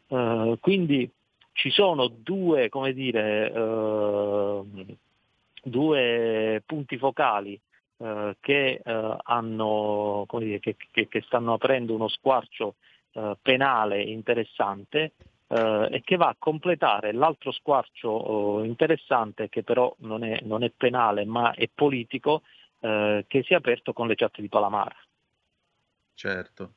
Uh, 0.06 0.56
quindi 0.58 1.10
ci 1.52 1.68
sono 1.68 2.06
due, 2.06 2.70
dire, 2.94 3.50
uh, 3.50 4.96
due 5.62 6.62
punti 6.64 6.96
focali 6.96 7.60
che, 8.40 8.82
hanno, 8.84 10.26
dire, 10.38 10.60
che, 10.60 10.76
che, 10.90 11.08
che, 11.08 11.22
stanno 11.22 11.54
aprendo 11.54 11.94
uno 11.94 12.08
squarcio 12.08 12.74
eh, 13.16 13.36
penale 13.40 14.02
interessante 14.02 15.12
eh, 15.46 15.88
e 15.90 16.02
che 16.04 16.16
va 16.16 16.28
a 16.28 16.36
completare 16.38 17.12
l'altro 17.12 17.50
squarcio 17.50 18.10
oh, 18.10 18.62
interessante 18.62 19.48
che 19.48 19.62
però 19.62 19.94
non 20.00 20.22
è, 20.22 20.40
non 20.42 20.62
è, 20.62 20.70
penale 20.76 21.24
ma 21.24 21.54
è 21.54 21.66
politico 21.72 22.42
eh, 22.80 23.24
che 23.26 23.42
si 23.42 23.54
è 23.54 23.56
aperto 23.56 23.94
con 23.94 24.06
le 24.06 24.16
chat 24.16 24.38
di 24.38 24.48
Palamara. 24.48 24.96
Certo. 26.12 26.72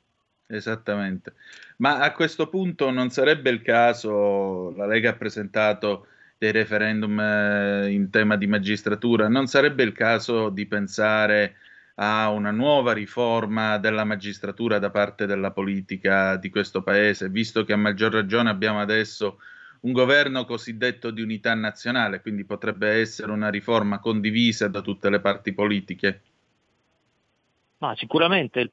Esattamente, 0.52 1.36
ma 1.78 2.00
a 2.00 2.12
questo 2.12 2.50
punto 2.50 2.90
non 2.90 3.12
sarebbe 3.12 3.52
il 3.52 3.62
caso, 3.62 4.72
la 4.76 4.88
Lega 4.88 5.12
ha 5.12 5.16
presentato 5.16 6.08
dei 6.40 6.52
referendum 6.52 7.20
eh, 7.20 7.92
in 7.92 8.10
tema 8.10 8.36
di 8.36 8.48
magistratura, 8.48 9.28
non 9.28 9.46
sarebbe 9.46 9.84
il 9.84 9.92
caso 9.92 10.50
di 10.50 10.66
pensare 10.66 11.58
a 12.02 12.30
una 12.30 12.52
nuova 12.52 12.94
riforma 12.94 13.78
della 13.78 14.06
magistratura 14.06 14.80
da 14.80 14.90
parte 14.90 15.26
della 15.26 15.52
politica 15.52 16.38
di 16.38 16.50
questo 16.50 16.82
paese, 16.82 17.30
visto 17.30 17.66
che 17.66 17.74
a 17.74 17.78
maggior 17.78 18.14
ragione 18.14 18.50
abbiamo 18.50 18.80
adesso 18.80 19.40
un 19.82 19.92
governo 19.92 20.46
cosiddetto 20.46 21.12
di 21.12 21.22
unità 21.22 21.54
nazionale, 21.56 22.22
quindi 22.22 22.46
potrebbe 22.46 22.90
essere 22.90 23.32
una 23.32 23.50
riforma 23.50 24.00
condivisa 24.00 24.70
da 24.70 24.82
tutte 24.82 25.10
le 25.10 25.20
parti 25.20 25.54
politiche. 25.54 26.22
Ma 27.82 27.96
sicuramente 27.96 28.60
il, 28.60 28.72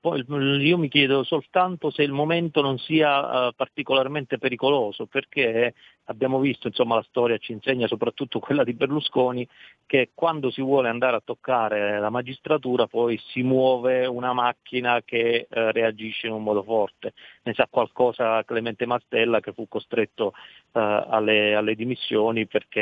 io 0.60 0.78
mi 0.78 0.88
chiedo 0.88 1.22
soltanto 1.22 1.90
se 1.90 2.02
il 2.02 2.10
momento 2.10 2.60
non 2.60 2.76
sia 2.76 3.46
uh, 3.48 3.52
particolarmente 3.54 4.36
pericoloso, 4.36 5.06
perché 5.06 5.74
abbiamo 6.06 6.40
visto, 6.40 6.66
insomma, 6.66 6.96
la 6.96 7.04
storia 7.08 7.38
ci 7.38 7.52
insegna, 7.52 7.86
soprattutto 7.86 8.40
quella 8.40 8.64
di 8.64 8.72
Berlusconi, 8.72 9.46
che 9.86 10.10
quando 10.12 10.50
si 10.50 10.60
vuole 10.60 10.88
andare 10.88 11.16
a 11.16 11.22
toccare 11.24 12.00
la 12.00 12.10
magistratura 12.10 12.88
poi 12.88 13.16
si 13.28 13.42
muove 13.42 14.06
una 14.06 14.32
macchina 14.32 15.00
che 15.04 15.46
uh, 15.48 15.70
reagisce 15.70 16.26
in 16.26 16.32
un 16.32 16.42
modo 16.42 16.64
forte. 16.64 17.12
Ne 17.44 17.54
sa 17.54 17.68
qualcosa 17.70 18.42
Clemente 18.42 18.86
Mastella 18.86 19.38
che 19.38 19.52
fu 19.52 19.68
costretto 19.68 20.32
uh, 20.72 20.80
alle, 20.80 21.54
alle, 21.54 21.76
dimissioni 21.76 22.48
perché 22.48 22.80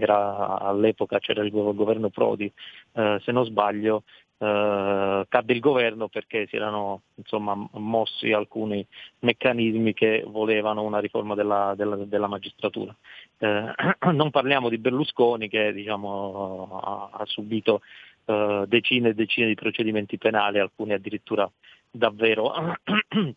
era, 0.00 0.58
all'epoca 0.58 1.20
c'era 1.20 1.44
il 1.44 1.50
governo 1.52 2.10
Prodi, 2.10 2.52
se 2.92 3.30
non 3.30 3.44
sbaglio, 3.44 4.02
Uh, 4.38 5.24
cadde 5.28 5.54
il 5.54 5.60
governo 5.60 6.08
perché 6.08 6.46
si 6.46 6.56
erano 6.56 7.04
insomma, 7.14 7.56
mossi 7.72 8.32
alcuni 8.32 8.86
meccanismi 9.20 9.94
che 9.94 10.24
volevano 10.26 10.82
una 10.82 10.98
riforma 10.98 11.34
della, 11.34 11.72
della, 11.74 11.96
della 11.96 12.26
magistratura. 12.26 12.94
Uh, 13.38 13.72
non 14.12 14.30
parliamo 14.30 14.68
di 14.68 14.76
Berlusconi 14.76 15.48
che 15.48 15.72
diciamo, 15.72 16.80
ha, 16.82 17.08
ha, 17.12 17.24
subito 17.24 17.80
uh, 18.26 18.66
decine 18.66 19.08
e 19.08 19.14
decine 19.14 19.46
di 19.46 19.54
procedimenti 19.54 20.18
penali, 20.18 20.58
alcuni 20.58 20.92
addirittura 20.92 21.50
davvero 21.90 22.52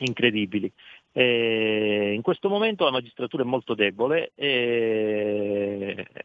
incredibili. 0.00 0.72
E 1.12 2.14
in 2.14 2.22
questo 2.22 2.48
momento 2.48 2.84
la 2.84 2.90
magistratura 2.90 3.44
è 3.44 3.46
molto 3.46 3.74
debole 3.74 4.32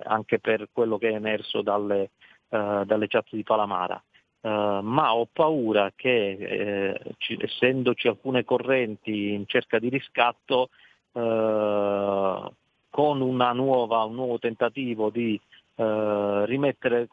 anche 0.06 0.40
per 0.40 0.70
quello 0.72 0.98
che 0.98 1.10
è 1.10 1.14
emerso 1.14 1.62
dalle, 1.62 2.12
dalle 2.48 3.08
chat 3.08 3.28
di 3.32 3.44
Palamara. 3.44 4.02
Uh, 4.40 4.82
ma 4.82 5.16
ho 5.16 5.28
paura 5.32 5.92
che 5.96 6.38
eh, 6.40 7.02
ci, 7.18 7.36
essendoci 7.42 8.08
alcune 8.08 8.46
correnti 8.46 9.34
in 9.34 9.48
cerca 9.48 9.80
di 9.80 9.90
riscatto, 9.90 10.70
uh, 11.14 12.52
con 12.90 13.22
nuova, 13.52 14.04
un 14.04 14.14
nuovo 14.14 14.38
tentativo 14.38 15.10
di 15.10 15.40
uh, 15.76 16.44
rimettere 16.44 17.08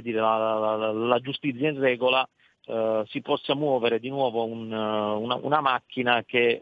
dire, 0.00 0.20
la, 0.20 0.76
la, 0.76 0.92
la, 0.92 1.18
giustizia 1.20 1.68
in 1.68 1.78
regola, 1.78 2.26
si 3.08 3.20
possa 3.20 3.54
muovere 3.54 3.98
di 3.98 4.08
nuovo 4.08 4.44
un, 4.44 4.72
una, 4.72 5.34
una, 5.34 5.60
macchina 5.60 6.22
che 6.24 6.60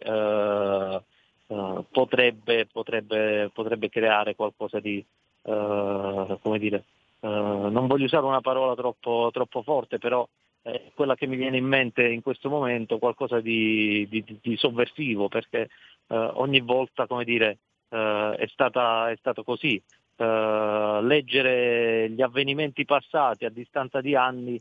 potrebbe, 1.90 2.66
potrebbe, 2.72 3.50
potrebbe, 3.52 3.88
creare 3.90 4.34
qualcosa 4.34 4.80
di, 4.80 5.04
come 5.42 6.58
dire, 6.58 6.84
non 7.28 7.86
voglio 7.86 8.04
usare 8.04 8.24
una 8.24 8.40
parola 8.40 8.74
troppo, 8.74 9.30
troppo 9.32 9.62
forte, 9.62 9.98
però 9.98 10.26
è 10.62 10.90
quella 10.94 11.14
che 11.14 11.26
mi 11.26 11.36
viene 11.36 11.56
in 11.56 11.64
mente 11.64 12.06
in 12.06 12.22
questo 12.22 12.48
momento, 12.48 12.98
qualcosa 12.98 13.40
di, 13.40 14.06
di, 14.08 14.24
di 14.40 14.56
sovversivo, 14.56 15.28
perché 15.28 15.68
uh, 16.08 16.30
ogni 16.34 16.60
volta 16.60 17.06
dire, 17.24 17.58
uh, 17.88 18.32
è, 18.36 18.46
stata, 18.48 19.10
è, 19.10 19.16
stato 19.16 19.42
così. 19.42 19.80
leggere 20.16 22.10
gli 22.10 22.20
avvenimenti 22.20 22.84
passati 22.84 23.46
a 23.46 23.50
distanza 23.50 24.02
di 24.02 24.14
anni 24.14 24.60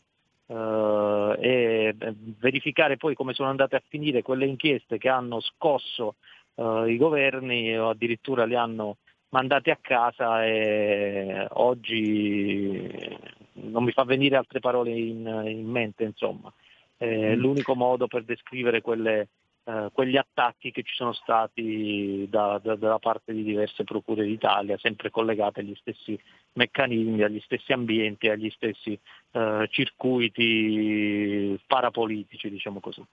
e 0.51 1.95
verificare 2.39 2.97
poi 2.97 3.13
come 3.13 3.33
sono 3.33 3.49
andate 3.49 3.75
a 3.75 3.83
finire 3.87 4.23
quelle 4.23 4.47
inchieste 4.47 4.97
che 4.97 5.09
hanno 5.09 5.41
scosso 5.41 6.15
i 6.55 6.97
governi 6.97 7.77
o 7.77 7.89
addirittura 7.89 8.45
li 8.45 8.55
hanno 8.55 8.95
mandati 9.29 9.69
a 9.69 9.77
casa 9.79 10.45
e 10.45 11.47
oggi 11.51 13.17
non 13.53 13.83
mi 13.83 13.91
fa 13.91 14.03
venire 14.03 14.35
altre 14.35 14.59
parole 14.59 14.91
in, 14.91 15.25
in 15.45 15.65
mente, 15.65 16.03
insomma. 16.03 16.51
È 16.97 17.35
mm. 17.35 17.39
l'unico 17.39 17.75
modo 17.75 18.07
per 18.07 18.23
descrivere 18.23 18.81
quelle, 18.81 19.29
eh, 19.63 19.89
quegli 19.93 20.17
attacchi 20.17 20.71
che 20.71 20.83
ci 20.83 20.95
sono 20.95 21.13
stati 21.13 22.27
da, 22.29 22.59
da, 22.61 22.75
dalla 22.75 22.99
parte 22.99 23.33
di 23.33 23.43
diverse 23.43 23.83
procure 23.83 24.25
d'Italia, 24.25 24.77
sempre 24.77 25.09
collegate 25.09 25.61
agli 25.61 25.75
stessi 25.75 26.19
meccanismi, 26.53 27.21
agli 27.21 27.39
stessi 27.41 27.71
ambienti, 27.71 28.27
agli 28.27 28.49
stessi 28.49 28.99
eh, 29.31 29.67
circuiti 29.69 31.59
parapolitici, 31.67 32.49
diciamo 32.49 32.79
così. 32.79 33.03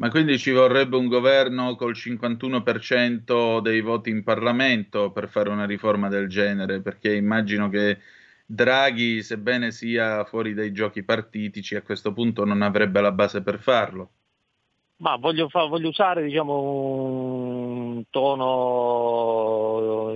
Ma 0.00 0.08
quindi 0.08 0.38
ci 0.38 0.50
vorrebbe 0.50 0.96
un 0.96 1.08
governo 1.08 1.76
col 1.76 1.94
51% 1.94 3.60
dei 3.60 3.82
voti 3.82 4.08
in 4.08 4.22
Parlamento 4.22 5.10
per 5.10 5.28
fare 5.28 5.50
una 5.50 5.66
riforma 5.66 6.08
del 6.08 6.26
genere? 6.26 6.80
Perché 6.80 7.14
immagino 7.14 7.68
che 7.68 7.98
Draghi, 8.46 9.22
sebbene 9.22 9.72
sia 9.72 10.24
fuori 10.24 10.54
dai 10.54 10.72
giochi 10.72 11.02
partitici, 11.02 11.76
a 11.76 11.82
questo 11.82 12.14
punto 12.14 12.46
non 12.46 12.62
avrebbe 12.62 13.02
la 13.02 13.12
base 13.12 13.42
per 13.42 13.58
farlo. 13.58 14.10
Ma 14.96 15.16
voglio, 15.16 15.50
fa- 15.50 15.66
voglio 15.66 15.88
usare 15.88 16.24
diciamo, 16.24 17.92
un 17.92 18.02
tono 18.08 20.14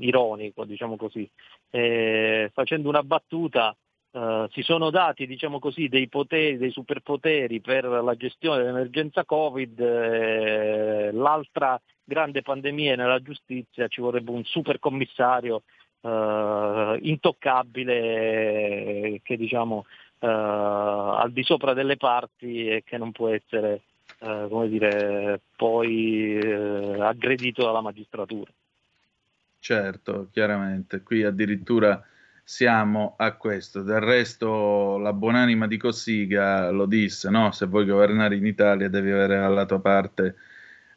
ironico, 0.00 0.66
diciamo 0.66 0.96
così, 0.96 1.26
eh, 1.70 2.50
facendo 2.52 2.90
una 2.90 3.02
battuta 3.02 3.74
Uh, 4.18 4.48
si 4.50 4.62
sono 4.62 4.90
dati 4.90 5.28
diciamo 5.28 5.60
così, 5.60 5.86
dei, 5.86 6.08
poteri, 6.08 6.56
dei 6.56 6.72
superpoteri 6.72 7.60
per 7.60 7.84
la 7.84 8.16
gestione 8.16 8.58
dell'emergenza 8.58 9.24
Covid, 9.24 9.78
eh, 9.78 11.12
l'altra 11.12 11.80
grande 12.02 12.42
pandemia 12.42 12.96
nella 12.96 13.22
giustizia 13.22 13.86
ci 13.86 14.00
vorrebbe 14.00 14.32
un 14.32 14.42
supercommissario 14.42 15.62
uh, 16.00 16.96
intoccabile 17.00 18.00
che 19.22 19.36
diciamo 19.36 19.84
uh, 20.18 20.26
al 20.26 21.30
di 21.30 21.44
sopra 21.44 21.72
delle 21.72 21.96
parti 21.96 22.66
e 22.66 22.82
che 22.84 22.98
non 22.98 23.12
può 23.12 23.28
essere 23.28 23.82
come 24.18 24.68
dire, 24.68 25.42
poi 25.54 26.40
aggredito 26.98 27.62
dalla 27.62 27.82
magistratura. 27.82 28.50
Certo, 29.60 30.26
chiaramente, 30.32 31.02
qui 31.02 31.22
addirittura 31.22 32.02
siamo 32.48 33.14
a 33.18 33.36
questo. 33.36 33.82
Del 33.82 34.00
resto, 34.00 34.96
la 34.96 35.12
buonanima 35.12 35.66
di 35.66 35.76
Cossiga 35.76 36.70
lo 36.70 36.86
disse: 36.86 37.28
no? 37.28 37.52
se 37.52 37.66
vuoi 37.66 37.84
governare 37.84 38.36
in 38.36 38.46
Italia, 38.46 38.88
devi 38.88 39.10
avere 39.10 39.36
alla 39.36 39.66
tua 39.66 39.80
parte 39.80 40.34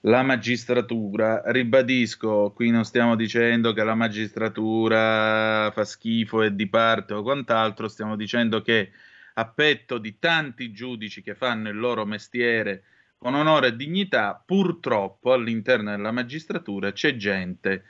la 0.01 0.23
magistratura. 0.23 1.41
Ribadisco, 1.45 2.53
qui 2.55 2.69
non 2.69 2.85
stiamo 2.85 3.17
dicendo 3.17 3.73
che 3.73 3.83
la 3.83 3.95
magistratura 3.95 5.69
fa 5.71 5.83
schifo 5.83 6.41
e 6.41 6.55
di 6.55 6.69
parte 6.69 7.13
o 7.15 7.21
quant'altro, 7.21 7.89
stiamo 7.89 8.15
dicendo 8.15 8.61
che 8.61 8.91
a 9.33 9.45
petto 9.45 9.97
di 9.97 10.19
tanti 10.19 10.71
giudici 10.71 11.21
che 11.21 11.35
fanno 11.35 11.67
il 11.67 11.77
loro 11.77 12.05
mestiere 12.05 12.83
con 13.17 13.35
onore 13.35 13.67
e 13.67 13.75
dignità, 13.75 14.41
purtroppo 14.43 15.33
all'interno 15.33 15.91
della 15.91 16.11
magistratura 16.11 16.93
c'è 16.93 17.17
gente 17.17 17.83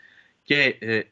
che 0.44 0.78
eh, 0.82 1.12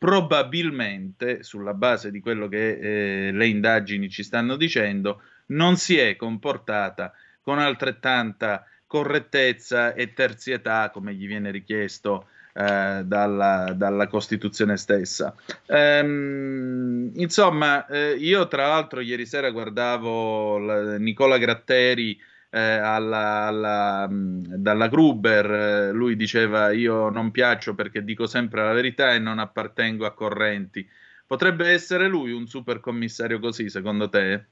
probabilmente, 0.00 1.42
sulla 1.42 1.74
base 1.74 2.10
di 2.10 2.20
quello 2.20 2.48
che 2.48 3.26
eh, 3.26 3.32
le 3.32 3.46
indagini 3.46 4.08
ci 4.08 4.22
stanno 4.22 4.56
dicendo, 4.56 5.20
non 5.48 5.76
si 5.76 5.98
è 5.98 6.16
comportata 6.16 7.12
con 7.42 7.58
altrettanta 7.58 8.64
correttezza 8.86 9.92
e 9.92 10.14
terzietà 10.14 10.88
come 10.88 11.12
gli 11.12 11.26
viene 11.26 11.50
richiesto 11.50 12.28
eh, 12.54 13.02
dalla, 13.04 13.74
dalla, 13.76 14.06
Costituzione 14.06 14.78
stessa. 14.78 15.34
Ehm, 15.66 17.12
insomma, 17.16 17.86
eh, 17.86 18.14
io 18.14 18.48
tra 18.48 18.68
l'altro 18.68 19.00
ieri 19.00 19.26
sera 19.26 19.50
guardavo 19.50 20.56
la, 20.60 20.96
Nicola 20.96 21.36
Gratteri 21.36 22.18
eh, 22.50 22.58
alla, 22.58 23.46
alla, 23.46 24.08
dalla 24.10 24.88
Gruber, 24.88 25.50
eh, 25.50 25.92
lui 25.92 26.16
diceva 26.16 26.72
io 26.72 27.08
non 27.08 27.30
piaccio 27.30 27.74
perché 27.74 28.04
dico 28.04 28.26
sempre 28.26 28.64
la 28.64 28.72
verità 28.72 29.14
e 29.14 29.18
non 29.18 29.38
appartengo 29.38 30.04
a 30.04 30.12
correnti. 30.12 30.86
Potrebbe 31.26 31.70
essere 31.70 32.08
lui 32.08 32.32
un 32.32 32.46
super 32.46 32.80
commissario 32.80 33.38
così, 33.38 33.70
secondo 33.70 34.08
te? 34.08 34.46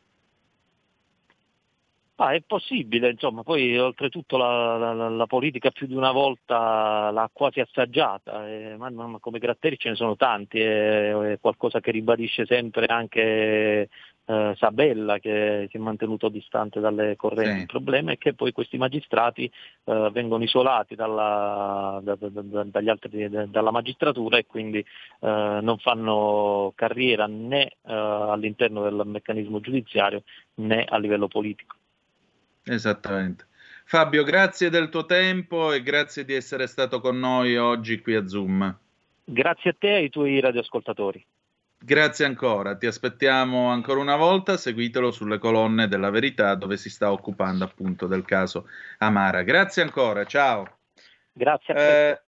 Ah, 2.21 2.33
è 2.35 2.41
possibile, 2.45 3.11
insomma, 3.11 3.45
poi 3.45 3.79
oltretutto 3.79 4.37
la, 4.37 4.77
la, 4.77 5.09
la, 5.09 5.27
politica 5.27 5.71
più 5.71 5.87
di 5.87 5.95
una 5.95 6.11
volta 6.11 7.13
l'ha 7.13 7.31
quasi 7.33 7.61
assaggiata, 7.61 8.49
eh, 8.49 8.75
ma, 8.77 8.91
ma, 8.91 9.19
come 9.21 9.39
Gratteri 9.39 9.79
ce 9.79 9.91
ne 9.91 9.95
sono 9.95 10.17
tanti, 10.17 10.59
è, 10.59 11.13
è 11.13 11.39
qualcosa 11.39 11.79
che 11.79 11.93
ribadisce 11.93 12.45
sempre 12.45 12.87
anche 12.87 13.89
eh, 14.29 14.55
Sabella 14.59 15.19
che 15.19 15.69
si 15.71 15.79
è 15.79 15.81
mantenuto 15.81 16.29
distante 16.29 16.81
dalle 16.81 17.17
correnti. 17.17 17.55
Sì. 17.55 17.61
Il 17.61 17.67
problema 17.67 18.13
è 18.13 18.19
che 18.19 18.35
poi 18.35 18.53
questi 18.53 18.77
magistrati 18.77 19.51
eh, 19.85 20.11
vengono 20.13 20.45
isolati 20.45 20.95
dalla, 20.95 21.99
da, 22.03 22.15
da, 22.19 22.63
da, 22.65 22.91
altri, 22.91 23.29
dalla 23.49 23.71
magistratura 23.71 24.37
e 24.37 24.45
quindi 24.45 24.79
eh, 24.79 25.59
non 25.63 25.79
fanno 25.79 26.73
carriera 26.75 27.27
né 27.27 27.65
eh, 27.65 27.73
all'interno 27.87 28.83
del 28.83 29.03
meccanismo 29.07 29.61
giudiziario 29.61 30.23
né 30.57 30.85
a 30.85 30.99
livello 30.99 31.29
politico. 31.29 31.77
Esattamente. 32.65 33.47
Fabio, 33.85 34.25
grazie 34.25 34.69
del 34.69 34.91
tuo 34.91 35.07
tempo 35.07 35.73
e 35.73 35.83
grazie 35.83 36.27
di 36.27 36.35
essere 36.35 36.67
stato 36.67 37.01
con 37.01 37.19
noi 37.19 37.57
oggi 37.57 38.03
qui 38.03 38.15
a 38.15 38.27
Zoom. 38.27 38.77
Grazie 39.25 39.71
a 39.71 39.77
te 39.79 39.89
e 39.89 39.95
ai 39.95 40.11
tuoi 40.11 40.39
radioascoltatori. 40.41 41.25
Grazie 41.81 42.27
ancora, 42.27 42.77
ti 42.77 42.87
aspettiamo 42.87 43.71
ancora 43.71 44.01
una 44.01 44.17
volta, 44.17 44.57
seguitelo 44.57 45.13
sulle 45.13 45.39
colonne 45.39 45.87
della 45.87 46.11
verità 46.11 46.55
dove 46.57 46.77
si 46.77 46.91
sta 46.91 47.13
occupando 47.13 47.65
appunto 47.65 48.09
del 48.09 48.25
caso 48.25 48.69
Amara. 48.99 49.43
Grazie 49.43 49.83
ancora, 49.83 50.25
ciao. 50.25 50.79
Grazie 51.33 51.75
a 51.75 51.77
te. 51.77 52.09
Eh, 52.09 52.21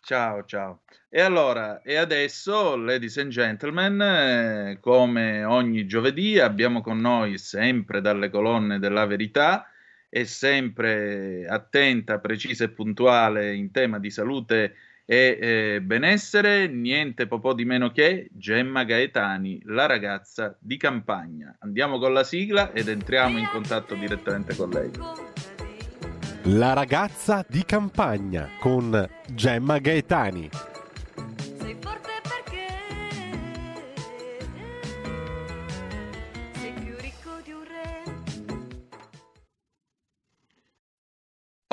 ciao, 0.00 0.44
ciao. 0.44 0.82
E 1.10 1.20
allora, 1.20 1.82
e 1.82 1.96
adesso, 1.96 2.76
ladies 2.76 3.16
and 3.18 3.30
gentlemen, 3.30 4.00
eh, 4.00 4.78
come 4.80 5.42
ogni 5.42 5.86
giovedì 5.86 6.38
abbiamo 6.38 6.80
con 6.80 6.98
noi 6.98 7.36
sempre 7.36 8.00
dalle 8.00 8.30
colonne 8.30 8.78
della 8.78 9.06
verità 9.06 9.66
e 10.08 10.24
sempre 10.24 11.46
attenta, 11.48 12.20
precisa 12.20 12.64
e 12.64 12.70
puntuale 12.70 13.54
in 13.54 13.70
tema 13.70 13.98
di 13.98 14.10
salute 14.10 14.74
e 15.10 15.38
eh, 15.40 15.80
benessere, 15.80 16.68
niente 16.68 17.26
po' 17.26 17.54
di 17.54 17.64
meno 17.64 17.90
che 17.90 18.28
Gemma 18.30 18.84
Gaetani, 18.84 19.62
la 19.64 19.86
ragazza 19.86 20.54
di 20.60 20.76
campagna. 20.76 21.56
Andiamo 21.60 21.98
con 21.98 22.12
la 22.12 22.24
sigla 22.24 22.72
ed 22.72 22.88
entriamo 22.88 23.38
in 23.38 23.48
contatto 23.50 23.94
direttamente 23.94 24.54
con 24.54 24.68
lei. 24.68 24.90
La 26.54 26.74
ragazza 26.74 27.42
di 27.48 27.64
campagna 27.64 28.50
con 28.60 29.08
Gemma 29.28 29.78
Gaetani. 29.78 30.50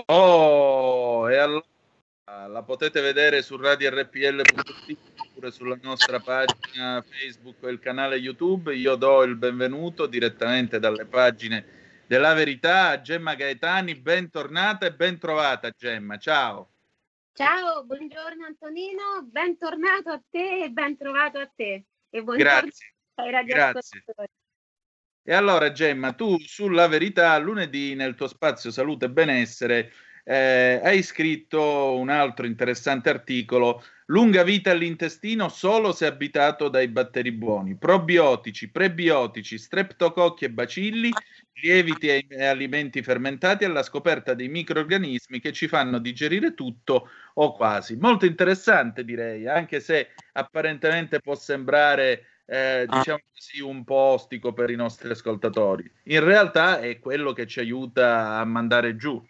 Oh, 0.08 1.30
e 1.30 1.36
allora 1.36 1.66
la 2.48 2.64
potete 2.64 3.02
vedere 3.02 3.42
su 3.42 3.58
radiorpl.it 3.58 4.98
oppure 5.18 5.52
sulla 5.52 5.78
nostra 5.82 6.20
pagina 6.20 7.04
Facebook 7.08 7.64
e 7.64 7.72
il 7.72 7.80
canale 7.80 8.18
YouTube. 8.18 8.76
Io 8.76 8.96
do 8.96 9.24
il 9.24 9.36
benvenuto 9.36 10.06
direttamente 10.06 10.80
dalle 10.80 11.06
pagine 11.06 12.04
della 12.08 12.34
verità 12.34 12.90
a 12.90 13.02
Gemma 13.02 13.36
Gaetani. 13.36 13.96
Bentornata 13.96 14.86
e 14.86 14.94
bentrovata 14.94 15.72
Gemma, 15.72 16.18
ciao. 16.18 16.72
Ciao, 17.34 17.84
buongiorno 17.84 18.46
Antonino, 18.46 19.24
bentornato 19.24 20.10
a 20.10 20.22
te 20.30 20.64
e 20.64 20.70
bentrovato 20.70 21.40
a 21.40 21.52
te. 21.54 21.84
E 22.10 22.24
Grazie. 22.24 22.96
ai 23.16 23.46
Grazie. 23.46 24.04
E 25.28 25.34
allora 25.34 25.72
Gemma, 25.72 26.14
tu 26.14 26.38
sulla 26.40 26.88
verità 26.88 27.38
lunedì 27.40 27.96
nel 27.96 28.16
tuo 28.16 28.28
spazio 28.28 28.72
salute 28.72 29.06
e 29.06 29.10
benessere 29.10 29.92
eh, 30.28 30.82
hai 30.84 31.04
scritto 31.04 31.96
un 31.98 32.10
altro 32.10 32.48
interessante 32.48 33.10
articolo, 33.10 33.84
lunga 34.08 34.44
vita 34.44 34.72
all'intestino 34.72 35.50
solo 35.50 35.92
se 35.94 36.08
abitato 36.08 36.68
dai 36.68 36.88
batteri 36.88 37.32
buoni, 37.32 37.76
probiotici, 37.76 38.72
prebiotici, 38.72 39.60
streptococchi 39.60 40.46
e 40.46 40.50
bacilli, 40.50 41.12
lieviti 41.62 42.08
e 42.08 42.44
alimenti 42.44 43.04
fermentati 43.04 43.66
alla 43.66 43.84
scoperta 43.84 44.34
dei 44.34 44.50
microorganismi 44.50 45.40
che 45.40 45.54
ci 45.54 45.68
fanno 45.68 46.00
digerire 46.00 46.56
tutto 46.56 47.10
o 47.36 47.54
quasi. 47.54 47.96
Molto 47.96 48.26
interessante 48.26 49.06
direi, 49.06 49.48
anche 49.48 49.80
se 49.80 50.10
apparentemente 50.34 51.20
può 51.20 51.36
sembrare 51.36 52.26
eh, 52.48 52.86
diciamo 52.90 53.22
così, 53.32 53.62
un 53.62 53.84
po' 53.84 53.96
ostico 53.96 54.54
per 54.54 54.72
i 54.72 54.76
nostri 54.76 55.10
ascoltatori. 55.10 55.90
In 56.06 56.24
realtà 56.24 56.80
è 56.80 57.00
quello 57.00 57.32
che 57.32 57.46
ci 57.46 57.60
aiuta 57.60 58.38
a 58.38 58.46
mandare 58.46 58.96
giù. 58.96 59.24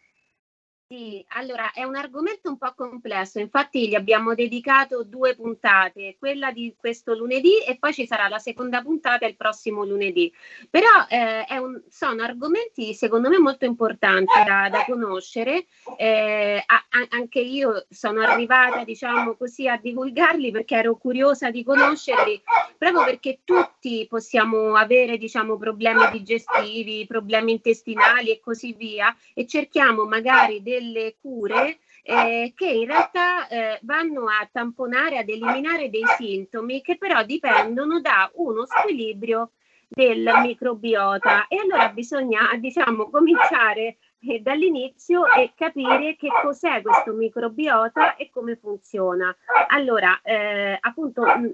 Sì, 0.88 1.26
allora 1.30 1.72
è 1.72 1.84
un 1.84 1.96
argomento 1.96 2.48
un 2.48 2.60
po' 2.60 2.72
complesso, 2.76 3.40
infatti 3.40 3.88
gli 3.90 3.96
abbiamo 3.96 4.36
dedicato 4.36 5.04
due 5.04 5.34
puntate, 5.34 6.16
quella 6.20 6.52
di 6.52 6.76
questo 6.78 7.16
lunedì 7.16 7.58
e 7.64 7.80
poi 7.80 7.92
ci 7.92 8.06
sarà 8.06 8.28
la 8.28 8.38
seconda 8.38 8.84
puntata 8.84 9.26
il 9.26 9.36
prossimo 9.36 9.84
lunedì. 9.84 10.32
Però 10.70 10.88
eh, 11.10 11.44
un, 11.58 11.82
sono 11.90 12.22
argomenti 12.22 12.94
secondo 12.94 13.30
me 13.30 13.40
molto 13.40 13.66
importanti 13.66 14.44
da, 14.46 14.70
da 14.70 14.86
conoscere, 14.86 15.66
eh, 15.98 16.64
a, 16.64 16.86
anche 17.10 17.40
io 17.40 17.88
sono 17.90 18.22
arrivata 18.22 18.84
diciamo 18.84 19.34
così 19.38 19.68
a 19.68 19.80
divulgarli 19.82 20.52
perché 20.52 20.76
ero 20.76 20.98
curiosa 20.98 21.50
di 21.50 21.64
conoscerli, 21.64 22.44
proprio 22.78 23.06
perché 23.06 23.40
tutti 23.44 24.06
possiamo 24.08 24.76
avere 24.76 25.18
diciamo 25.18 25.58
problemi 25.58 26.12
digestivi, 26.12 27.08
problemi 27.08 27.54
intestinali 27.54 28.30
e 28.30 28.40
così 28.40 28.74
via 28.74 29.16
e 29.34 29.48
cerchiamo 29.48 30.06
magari 30.06 30.62
dei 30.62 30.74
delle 30.76 31.16
cure 31.22 31.80
eh, 32.04 32.54
che 32.56 32.68
in 32.68 32.86
realtà 32.86 33.48
eh, 33.48 33.80
vanno 33.82 34.26
a 34.26 34.48
tamponare, 34.52 35.18
ad 35.18 35.30
eliminare 35.30 35.90
dei 35.90 36.04
sintomi 36.18 36.82
che 36.82 36.98
però 36.98 37.24
dipendono 37.24 38.00
da 38.00 38.30
uno 38.36 38.66
squilibrio 38.66 39.52
del 39.88 40.30
microbiota. 40.42 41.48
E 41.48 41.58
allora 41.58 41.90
bisogna 41.90 42.50
diciamo 42.60 43.10
cominciare 43.10 43.98
eh, 44.20 44.40
dall'inizio 44.40 45.26
e 45.32 45.54
capire 45.56 46.16
che 46.16 46.30
cos'è 46.44 46.82
questo 46.82 47.14
microbiota 47.14 48.16
e 48.16 48.30
come 48.30 48.56
funziona. 48.56 49.36
Allora, 49.70 50.20
eh, 50.22 50.78
appunto, 50.80 51.24
mh, 51.24 51.54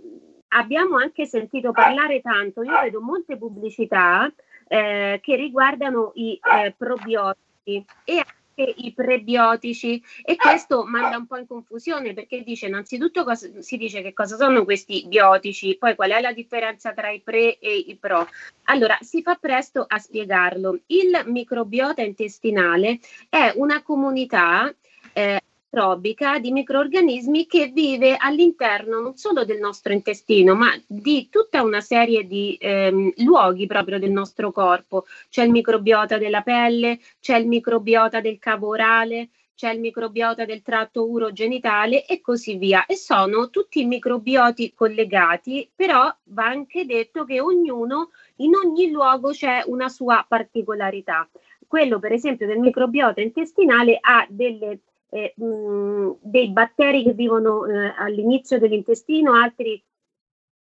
abbiamo 0.49 0.97
anche 0.97 1.25
sentito 1.25 1.71
parlare 1.71 2.21
tanto, 2.21 2.63
io 2.63 2.79
vedo 2.81 2.99
molte 2.99 3.37
pubblicità 3.37 4.29
eh, 4.67 5.19
che 5.21 5.35
riguardano 5.35 6.11
i 6.15 6.39
eh, 6.41 6.73
probiotici. 6.77 7.85
E 8.03 8.23
i 8.55 8.93
prebiotici 8.93 10.01
e 10.23 10.35
questo 10.35 10.83
manda 10.83 11.17
un 11.17 11.25
po' 11.25 11.37
in 11.37 11.47
confusione 11.47 12.13
perché 12.13 12.43
dice 12.43 12.67
innanzitutto 12.67 13.23
cosa, 13.23 13.49
si 13.59 13.77
dice 13.77 14.01
che 14.01 14.13
cosa 14.13 14.35
sono 14.35 14.63
questi 14.63 15.05
biotici, 15.07 15.77
poi 15.77 15.95
qual 15.95 16.11
è 16.11 16.21
la 16.21 16.33
differenza 16.33 16.93
tra 16.93 17.09
i 17.09 17.21
pre 17.21 17.57
e 17.59 17.75
i 17.75 17.95
pro. 17.95 18.27
Allora, 18.65 18.97
si 19.01 19.21
fa 19.21 19.35
presto 19.35 19.85
a 19.87 19.97
spiegarlo. 19.97 20.79
Il 20.87 21.23
microbiota 21.25 22.01
intestinale 22.01 22.99
è 23.29 23.51
una 23.55 23.81
comunità 23.81 24.73
eh, 25.13 25.41
microbica 25.71 26.37
di 26.37 26.51
microorganismi 26.51 27.47
che 27.47 27.67
vive 27.67 28.17
all'interno 28.17 28.99
non 28.99 29.15
solo 29.15 29.45
del 29.45 29.59
nostro 29.59 29.93
intestino, 29.93 30.53
ma 30.53 30.69
di 30.85 31.29
tutta 31.29 31.63
una 31.63 31.79
serie 31.79 32.27
di 32.27 32.57
ehm, 32.59 33.13
luoghi 33.23 33.67
proprio 33.67 33.97
del 33.97 34.11
nostro 34.11 34.51
corpo. 34.51 35.05
C'è 35.29 35.43
il 35.43 35.51
microbiota 35.51 36.17
della 36.17 36.41
pelle, 36.41 36.99
c'è 37.21 37.37
il 37.37 37.47
microbiota 37.47 38.19
del 38.19 38.37
cavo 38.37 38.67
orale, 38.67 39.29
c'è 39.55 39.71
il 39.71 39.79
microbiota 39.79 40.43
del 40.43 40.61
tratto 40.61 41.09
urogenitale 41.09 42.05
e 42.05 42.19
così 42.19 42.57
via. 42.57 42.85
E 42.85 42.97
sono 42.97 43.49
tutti 43.49 43.85
microbioti 43.85 44.73
collegati, 44.73 45.69
però 45.73 46.13
va 46.23 46.47
anche 46.47 46.85
detto 46.85 47.23
che 47.23 47.39
ognuno, 47.39 48.09
in 48.37 48.55
ogni 48.55 48.91
luogo 48.91 49.29
c'è 49.29 49.63
una 49.67 49.87
sua 49.87 50.25
particolarità. 50.27 51.29
Quello, 51.65 51.99
per 51.99 52.11
esempio, 52.11 52.45
del 52.45 52.59
microbiota 52.59 53.21
intestinale 53.21 53.97
ha 54.01 54.25
delle 54.27 54.79
eh, 55.11 55.33
mh, 55.35 56.17
dei 56.21 56.49
batteri 56.51 57.03
che 57.03 57.13
vivono 57.13 57.65
eh, 57.65 57.93
all'inizio 57.97 58.57
dell'intestino, 58.59 59.33
altri 59.33 59.83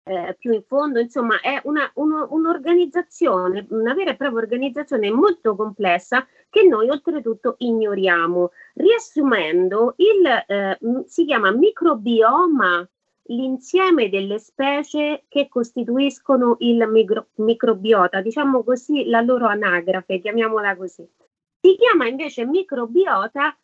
eh, 0.05 0.35
più 0.39 0.53
in 0.53 0.63
fondo, 0.63 0.99
insomma 0.99 1.39
è 1.41 1.61
una, 1.65 1.91
uno, 1.95 2.29
un'organizzazione, 2.31 3.67
una 3.71 3.93
vera 3.93 4.13
e 4.13 4.17
propria 4.17 4.41
organizzazione 4.41 5.11
molto 5.11 5.55
complessa 5.55 6.27
che 6.49 6.63
noi 6.63 6.89
oltretutto 6.89 7.57
ignoriamo. 7.59 8.51
Riassumendo, 8.75 9.95
il, 9.97 10.45
eh, 10.47 10.79
si 11.07 11.27
chiama 11.27 11.51
microbioma 11.51 12.89
l'insieme 13.31 14.09
delle 14.09 14.39
specie 14.39 15.25
che 15.29 15.49
costituiscono 15.49 16.57
il 16.61 16.89
micro, 16.89 17.27
microbiota, 17.35 18.23
diciamo 18.23 18.65
così 18.65 19.05
la 19.05 19.21
loro 19.21 19.47
anagrafe, 19.47 20.21
chiamiamola 20.21 20.75
così. 20.75 21.07
Si 21.61 21.77
chiama 21.77 22.07
invece 22.07 22.47
microbiota 22.47 23.55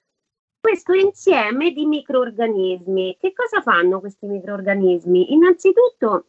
questo 0.64 0.94
insieme 0.94 1.72
di 1.72 1.84
microorganismi. 1.84 3.18
Che 3.20 3.34
cosa 3.34 3.60
fanno 3.60 4.00
questi 4.00 4.26
microorganismi? 4.26 5.34
Innanzitutto 5.34 6.28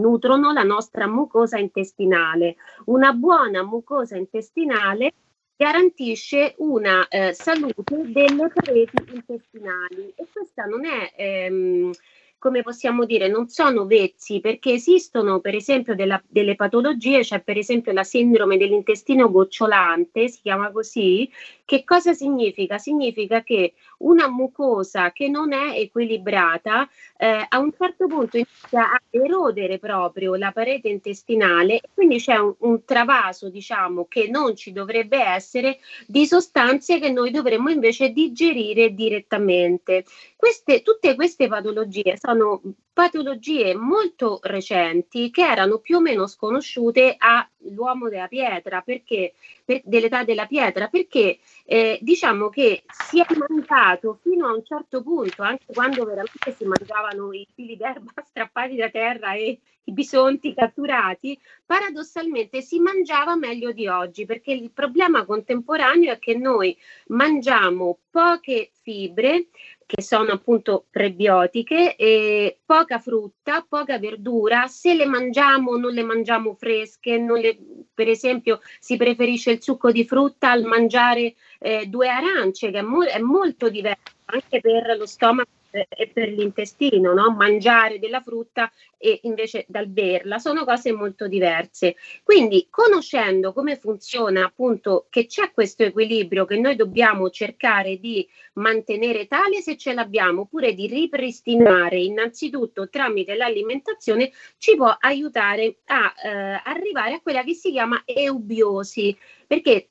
nutrono 0.00 0.52
la 0.52 0.64
nostra 0.64 1.06
mucosa 1.06 1.56
intestinale. 1.56 2.56
Una 2.86 3.12
buona 3.12 3.62
mucosa 3.62 4.16
intestinale 4.16 5.12
garantisce 5.56 6.56
una 6.58 7.06
eh, 7.06 7.32
salute 7.32 8.10
delle 8.10 8.50
pareti 8.52 8.96
intestinali 9.12 10.12
e 10.16 10.26
questa 10.32 10.64
non 10.64 10.84
è 10.84 11.12
ehm, 11.14 11.92
come 12.38 12.62
possiamo 12.62 13.04
dire, 13.04 13.28
non 13.28 13.48
sono 13.48 13.86
vezzi 13.86 14.40
perché 14.40 14.72
esistono 14.72 15.40
per 15.40 15.54
esempio 15.54 15.94
della, 15.94 16.22
delle 16.28 16.56
patologie, 16.56 17.18
c'è 17.18 17.24
cioè 17.24 17.42
per 17.42 17.56
esempio 17.56 17.92
la 17.92 18.04
sindrome 18.04 18.56
dell'intestino 18.56 19.30
gocciolante, 19.30 20.28
si 20.28 20.40
chiama 20.42 20.70
così, 20.70 21.30
che 21.64 21.84
cosa 21.84 22.12
significa? 22.12 22.76
Significa 22.78 23.42
che 23.42 23.74
una 24.04 24.28
mucosa 24.28 25.12
che 25.12 25.28
non 25.28 25.52
è 25.52 25.78
equilibrata 25.78 26.88
eh, 27.16 27.46
a 27.48 27.58
un 27.58 27.70
certo 27.76 28.06
punto 28.06 28.36
inizia 28.36 28.92
a 28.92 29.00
erodere 29.10 29.78
proprio 29.78 30.34
la 30.34 30.52
parete 30.52 30.88
intestinale 30.88 31.80
quindi 31.94 32.18
c'è 32.18 32.36
un, 32.36 32.54
un 32.58 32.84
travaso, 32.84 33.48
diciamo, 33.48 34.06
che 34.06 34.28
non 34.28 34.56
ci 34.56 34.72
dovrebbe 34.72 35.22
essere 35.22 35.78
di 36.06 36.26
sostanze 36.26 36.98
che 36.98 37.10
noi 37.10 37.30
dovremmo 37.30 37.70
invece 37.70 38.10
digerire 38.10 38.94
direttamente. 38.94 40.04
Queste, 40.36 40.82
tutte 40.82 41.14
queste 41.14 41.48
patologie 41.48 42.16
sono 42.18 42.60
patologie 42.94 43.74
molto 43.74 44.38
recenti 44.44 45.30
che 45.30 45.44
erano 45.44 45.78
più 45.78 45.96
o 45.96 46.00
meno 46.00 46.28
sconosciute 46.28 47.16
all'uomo 47.18 48.08
della 48.08 48.28
pietra, 48.28 48.80
perché, 48.82 49.34
per, 49.64 49.82
dell'età 49.84 50.22
della 50.22 50.46
pietra, 50.46 50.86
perché 50.86 51.40
eh, 51.64 51.98
diciamo 52.00 52.48
che 52.48 52.84
si 52.88 53.20
è 53.20 53.26
mancato 53.36 54.18
fino 54.22 54.46
a 54.46 54.54
un 54.54 54.64
certo 54.64 55.02
punto, 55.02 55.42
anche 55.42 55.64
quando 55.66 56.04
veramente 56.04 56.54
si 56.56 56.64
mangiavano 56.64 57.32
i 57.32 57.46
fili 57.52 57.76
d'erba 57.76 58.12
strappati 58.24 58.76
da 58.76 58.88
terra 58.88 59.34
e 59.34 59.58
i 59.84 59.92
bisonti 59.92 60.54
catturati, 60.54 61.38
paradossalmente 61.64 62.62
si 62.62 62.78
mangiava 62.78 63.36
meglio 63.36 63.72
di 63.72 63.86
oggi, 63.86 64.24
perché 64.24 64.52
il 64.52 64.70
problema 64.70 65.24
contemporaneo 65.24 66.12
è 66.12 66.18
che 66.18 66.34
noi 66.36 66.76
mangiamo 67.08 67.98
poche 68.10 68.70
fibre, 68.82 69.48
che 69.86 70.00
sono 70.00 70.32
appunto 70.32 70.86
prebiotiche, 70.90 71.96
e 71.96 72.60
poca 72.64 72.98
frutta, 72.98 73.66
poca 73.68 73.98
verdura, 73.98 74.66
se 74.66 74.94
le 74.94 75.06
mangiamo 75.06 75.76
non 75.76 75.92
le 75.92 76.02
mangiamo 76.02 76.54
fresche, 76.54 77.18
le, 77.18 77.58
per 77.92 78.08
esempio 78.08 78.60
si 78.78 78.96
preferisce 78.96 79.52
il 79.52 79.62
succo 79.62 79.90
di 79.90 80.04
frutta 80.06 80.50
al 80.50 80.64
mangiare 80.64 81.34
eh, 81.58 81.86
due 81.86 82.08
arance, 82.08 82.70
che 82.70 82.78
è, 82.78 82.82
mo- 82.82 83.04
è 83.04 83.18
molto 83.18 83.68
diverso 83.68 84.12
anche 84.26 84.60
per 84.60 84.96
lo 84.96 85.06
stomaco 85.06 85.50
e 85.88 86.10
per 86.12 86.28
l'intestino, 86.28 87.12
no? 87.12 87.30
mangiare 87.30 87.98
della 87.98 88.20
frutta 88.20 88.70
e 88.96 89.20
invece 89.24 89.64
dal 89.68 89.86
berla, 89.86 90.38
sono 90.38 90.64
cose 90.64 90.92
molto 90.92 91.26
diverse. 91.26 91.96
Quindi 92.22 92.68
conoscendo 92.70 93.52
come 93.52 93.76
funziona 93.76 94.44
appunto 94.44 95.06
che 95.10 95.26
c'è 95.26 95.52
questo 95.52 95.82
equilibrio 95.82 96.44
che 96.44 96.56
noi 96.56 96.76
dobbiamo 96.76 97.28
cercare 97.30 97.98
di 97.98 98.26
mantenere 98.54 99.26
tale 99.26 99.60
se 99.60 99.76
ce 99.76 99.92
l'abbiamo, 99.92 100.42
oppure 100.42 100.74
di 100.74 100.86
ripristinare 100.86 101.98
innanzitutto 101.98 102.88
tramite 102.88 103.34
l'alimentazione, 103.34 104.30
ci 104.58 104.76
può 104.76 104.94
aiutare 104.98 105.78
a 105.86 106.14
eh, 106.22 106.60
arrivare 106.64 107.14
a 107.14 107.20
quella 107.20 107.42
che 107.42 107.54
si 107.54 107.72
chiama 107.72 108.02
eubiosi, 108.04 109.16
perché 109.46 109.88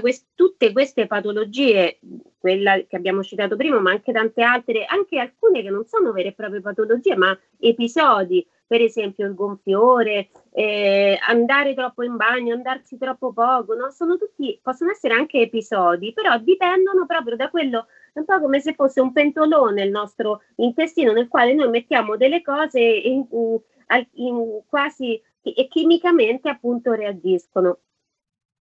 quest- 0.00 0.28
tutte 0.34 0.72
queste 0.72 1.06
patologie, 1.06 1.98
quella 2.38 2.80
che 2.86 2.96
abbiamo 2.96 3.22
citato 3.22 3.56
prima, 3.56 3.78
ma 3.80 3.90
anche 3.90 4.12
tante 4.12 4.42
altre, 4.42 4.84
anche 4.84 5.18
alcune 5.18 5.62
che 5.62 5.70
non 5.70 5.84
sono 5.86 6.12
vere 6.12 6.28
e 6.28 6.32
proprie 6.32 6.60
patologie, 6.60 7.16
ma 7.16 7.38
episodi, 7.58 8.46
per 8.66 8.80
esempio 8.82 9.26
il 9.26 9.34
gonfiore, 9.34 10.28
eh, 10.52 11.18
andare 11.26 11.74
troppo 11.74 12.02
in 12.02 12.16
bagno, 12.16 12.54
andarsi 12.54 12.96
troppo 12.98 13.32
poco, 13.32 13.74
no? 13.74 13.90
sono 13.90 14.16
tutti, 14.16 14.58
possono 14.62 14.90
essere 14.90 15.14
anche 15.14 15.40
episodi, 15.40 16.12
però 16.12 16.38
dipendono 16.38 17.04
proprio 17.06 17.36
da 17.36 17.50
quello, 17.50 17.86
un 18.14 18.24
po' 18.24 18.40
come 18.40 18.60
se 18.60 18.74
fosse 18.74 19.00
un 19.00 19.12
pentolone 19.12 19.82
il 19.82 19.90
nostro 19.90 20.42
intestino 20.56 21.12
nel 21.12 21.28
quale 21.28 21.52
noi 21.54 21.68
mettiamo 21.68 22.16
delle 22.16 22.42
cose 22.42 22.80
in, 22.80 23.26
in, 23.30 24.06
in 24.12 24.62
quasi 24.68 25.20
e 25.42 25.68
chimicamente 25.68 26.48
appunto 26.48 26.92
reagiscono. 26.92 27.78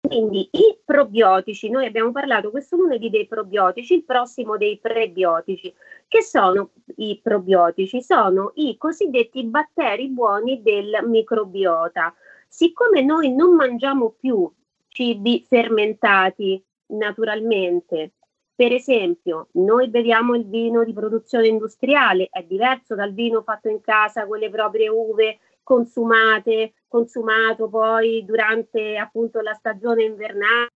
Quindi 0.02 0.48
i 0.52 0.78
probiotici, 0.84 1.70
noi 1.70 1.86
abbiamo 1.86 2.12
parlato 2.12 2.52
questo 2.52 2.78
lunedì 2.78 3.10
dei 3.10 3.28
probiotici, 3.28 3.96
il 3.96 4.06
prossimo 4.06 4.58
dei 4.58 4.80
prebiotici. 4.80 5.74
Che 6.08 6.22
sono 6.24 6.72
i 6.98 7.20
probiotici? 7.22 8.02
Sono 8.02 8.52
i 8.56 8.78
cosiddetti 8.78 9.44
batteri 9.46 10.10
buoni 10.10 10.62
del 10.62 11.00
microbiota. 11.06 12.14
Siccome 12.48 13.02
noi 13.02 13.34
non 13.34 13.56
mangiamo 13.56 14.16
più 14.20 14.52
cibi 14.88 15.46
fermentati 15.48 16.64
naturalmente, 16.88 18.14
per 18.60 18.74
esempio, 18.74 19.48
noi 19.54 19.88
beviamo 19.88 20.36
il 20.36 20.46
vino 20.46 20.84
di 20.84 20.92
produzione 20.92 21.48
industriale, 21.48 22.28
è 22.30 22.44
diverso 22.44 22.94
dal 22.94 23.14
vino 23.14 23.42
fatto 23.42 23.70
in 23.70 23.80
casa 23.80 24.28
con 24.28 24.38
le 24.38 24.50
proprie 24.50 24.90
uve 24.90 25.40
consumate, 25.70 26.74
consumato 26.88 27.70
poi 27.70 28.26
durante 28.26 28.98
appunto 28.98 29.40
la 29.40 29.54
stagione 29.54 30.02
invernale 30.02 30.72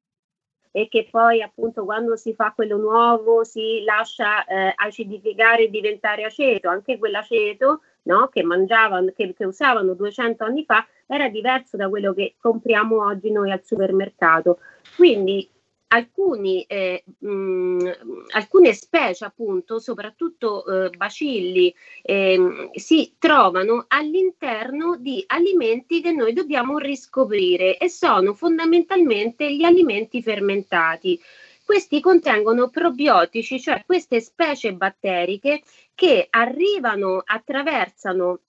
e 0.69 0.87
che 0.87 1.07
poi 1.09 1.41
appunto 1.41 1.83
quando 1.83 2.15
si 2.15 2.35
fa 2.35 2.51
quello 2.53 2.77
nuovo 2.77 3.43
si 3.43 3.83
lascia 3.83 4.45
eh, 4.45 4.71
acidificare 4.75 5.63
e 5.63 5.69
diventare 5.71 6.25
aceto, 6.25 6.69
anche 6.69 6.99
quell'aceto 6.99 7.81
no, 8.03 8.27
che 8.27 8.43
mangiavano, 8.43 9.11
che, 9.15 9.33
che 9.33 9.45
usavano 9.45 9.95
200 9.95 10.43
anni 10.43 10.63
fa 10.63 10.85
era 11.07 11.27
diverso 11.27 11.75
da 11.75 11.89
quello 11.89 12.13
che 12.13 12.35
compriamo 12.39 13.03
oggi 13.03 13.31
noi 13.31 13.51
al 13.51 13.63
supermercato. 13.63 14.59
Quindi 14.95 15.49
alcuni, 15.93 16.63
eh, 16.63 17.03
mh, 17.19 17.89
alcune 18.31 18.73
specie, 18.73 19.25
appunto, 19.25 19.79
soprattutto 19.79 20.65
eh, 20.65 20.89
bacilli, 20.89 21.73
eh, 22.01 22.69
si 22.73 23.13
trovano 23.19 23.85
all'interno 23.87 24.97
di 24.97 25.23
alimenti 25.27 26.01
che 26.01 26.11
noi 26.11 26.33
dobbiamo 26.33 26.79
riscoprire 26.79 27.77
e 27.77 27.89
sono 27.89 28.33
fondamentalmente 28.33 29.53
gli 29.55 29.63
alimenti 29.63 30.21
fermentati. 30.23 31.19
Questi 31.63 32.01
contengono 32.01 32.69
probiotici, 32.69 33.59
cioè 33.59 33.83
queste 33.85 34.19
specie 34.19 34.73
batteriche 34.73 35.61
che 35.95 36.27
arrivano, 36.29 37.21
attraversano 37.23 38.39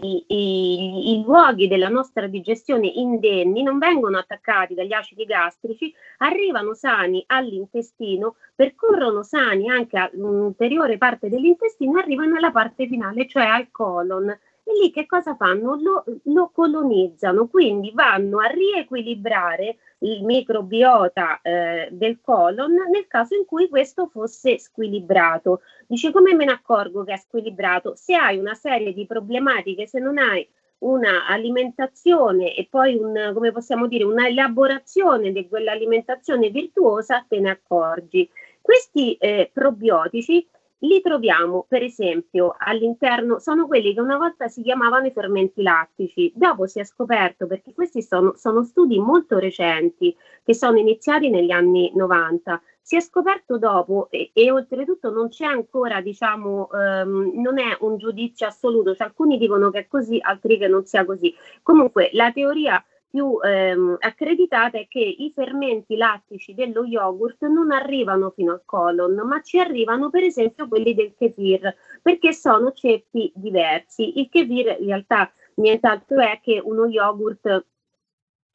i, 0.00 0.24
i, 0.26 1.12
i, 1.12 1.22
luoghi 1.22 1.68
della 1.68 1.88
nostra 1.88 2.26
digestione 2.26 2.88
indenni 2.88 3.62
non 3.62 3.78
vengono 3.78 4.18
attaccati 4.18 4.74
dagli 4.74 4.92
acidi 4.92 5.24
gastrici, 5.24 5.94
arrivano 6.18 6.74
sani 6.74 7.22
all'intestino, 7.26 8.36
percorrono 8.54 9.22
sani 9.22 9.70
anche 9.70 9.96
a 9.96 10.10
un'ulteriore 10.12 10.98
parte 10.98 11.28
dell'intestino 11.28 11.98
arrivano 11.98 12.36
alla 12.36 12.50
parte 12.50 12.88
finale, 12.88 13.28
cioè 13.28 13.44
al 13.44 13.70
colon 13.70 14.36
e 14.66 14.72
lì 14.80 14.90
che 14.90 15.04
cosa 15.04 15.36
fanno? 15.36 15.78
Lo, 15.78 16.04
lo 16.24 16.50
colonizzano, 16.50 17.48
quindi 17.48 17.92
vanno 17.92 18.38
a 18.38 18.46
riequilibrare 18.46 19.76
il 20.04 20.24
microbiota 20.24 21.40
eh, 21.42 21.88
del 21.90 22.20
colon 22.20 22.74
nel 22.90 23.06
caso 23.06 23.34
in 23.34 23.44
cui 23.44 23.68
questo 23.68 24.06
fosse 24.06 24.58
squilibrato. 24.58 25.62
Dice 25.86 26.12
come 26.12 26.34
me 26.34 26.44
ne 26.44 26.52
accorgo 26.52 27.04
che 27.04 27.14
è 27.14 27.16
squilibrato? 27.16 27.94
Se 27.94 28.14
hai 28.14 28.38
una 28.38 28.54
serie 28.54 28.92
di 28.92 29.06
problematiche, 29.06 29.86
se 29.86 29.98
non 29.98 30.18
hai 30.18 30.46
una 30.78 31.26
alimentazione 31.26 32.54
e 32.54 32.66
poi 32.68 32.96
un, 32.96 33.30
come 33.32 33.52
possiamo 33.52 33.86
dire, 33.86 34.04
una 34.04 34.26
elaborazione 34.26 35.32
di 35.32 35.48
quell'alimentazione 35.48 36.50
virtuosa, 36.50 37.24
te 37.26 37.40
ne 37.40 37.50
accorgi. 37.50 38.28
Questi 38.60 39.14
eh, 39.14 39.50
probiotici 39.52 40.46
li 40.84 41.00
troviamo, 41.00 41.64
per 41.68 41.82
esempio, 41.82 42.54
all'interno, 42.58 43.38
sono 43.38 43.66
quelli 43.66 43.94
che 43.94 44.00
una 44.00 44.16
volta 44.16 44.48
si 44.48 44.62
chiamavano 44.62 45.06
i 45.06 45.12
fermenti 45.12 45.62
lattici, 45.62 46.32
dopo 46.34 46.66
si 46.66 46.78
è 46.78 46.84
scoperto, 46.84 47.46
perché 47.46 47.72
questi 47.72 48.02
sono, 48.02 48.34
sono 48.36 48.62
studi 48.62 48.98
molto 48.98 49.38
recenti, 49.38 50.14
che 50.42 50.54
sono 50.54 50.78
iniziati 50.78 51.30
negli 51.30 51.50
anni 51.50 51.90
90, 51.94 52.60
si 52.80 52.96
è 52.96 53.00
scoperto 53.00 53.56
dopo 53.56 54.08
e, 54.10 54.30
e 54.34 54.50
oltretutto 54.50 55.10
non 55.10 55.28
c'è 55.28 55.46
ancora, 55.46 56.02
diciamo, 56.02 56.70
ehm, 56.70 57.32
non 57.34 57.58
è 57.58 57.76
un 57.80 57.96
giudizio 57.96 58.46
assoluto, 58.46 58.94
cioè 58.94 59.06
alcuni 59.06 59.38
dicono 59.38 59.70
che 59.70 59.80
è 59.80 59.88
così, 59.88 60.18
altri 60.20 60.58
che 60.58 60.68
non 60.68 60.84
sia 60.84 61.04
così. 61.06 61.34
Comunque 61.62 62.10
la 62.12 62.30
teoria 62.30 62.84
più 63.14 63.38
ehm, 63.40 63.96
accreditata 64.00 64.76
è 64.76 64.88
che 64.88 64.98
i 64.98 65.30
fermenti 65.32 65.94
lattici 65.94 66.52
dello 66.52 66.84
yogurt 66.84 67.46
non 67.46 67.70
arrivano 67.70 68.32
fino 68.34 68.50
al 68.50 68.62
colon, 68.64 69.14
ma 69.14 69.40
ci 69.40 69.60
arrivano 69.60 70.10
per 70.10 70.24
esempio 70.24 70.66
quelli 70.66 70.94
del 70.94 71.14
kefir, 71.16 71.76
perché 72.02 72.32
sono 72.32 72.72
ceppi 72.72 73.30
diversi. 73.36 74.18
Il 74.18 74.28
kefir 74.28 74.78
in 74.80 74.86
realtà 74.86 75.32
nient'altro 75.54 76.18
è 76.22 76.40
che 76.42 76.60
uno 76.60 76.86
yogurt 76.86 77.64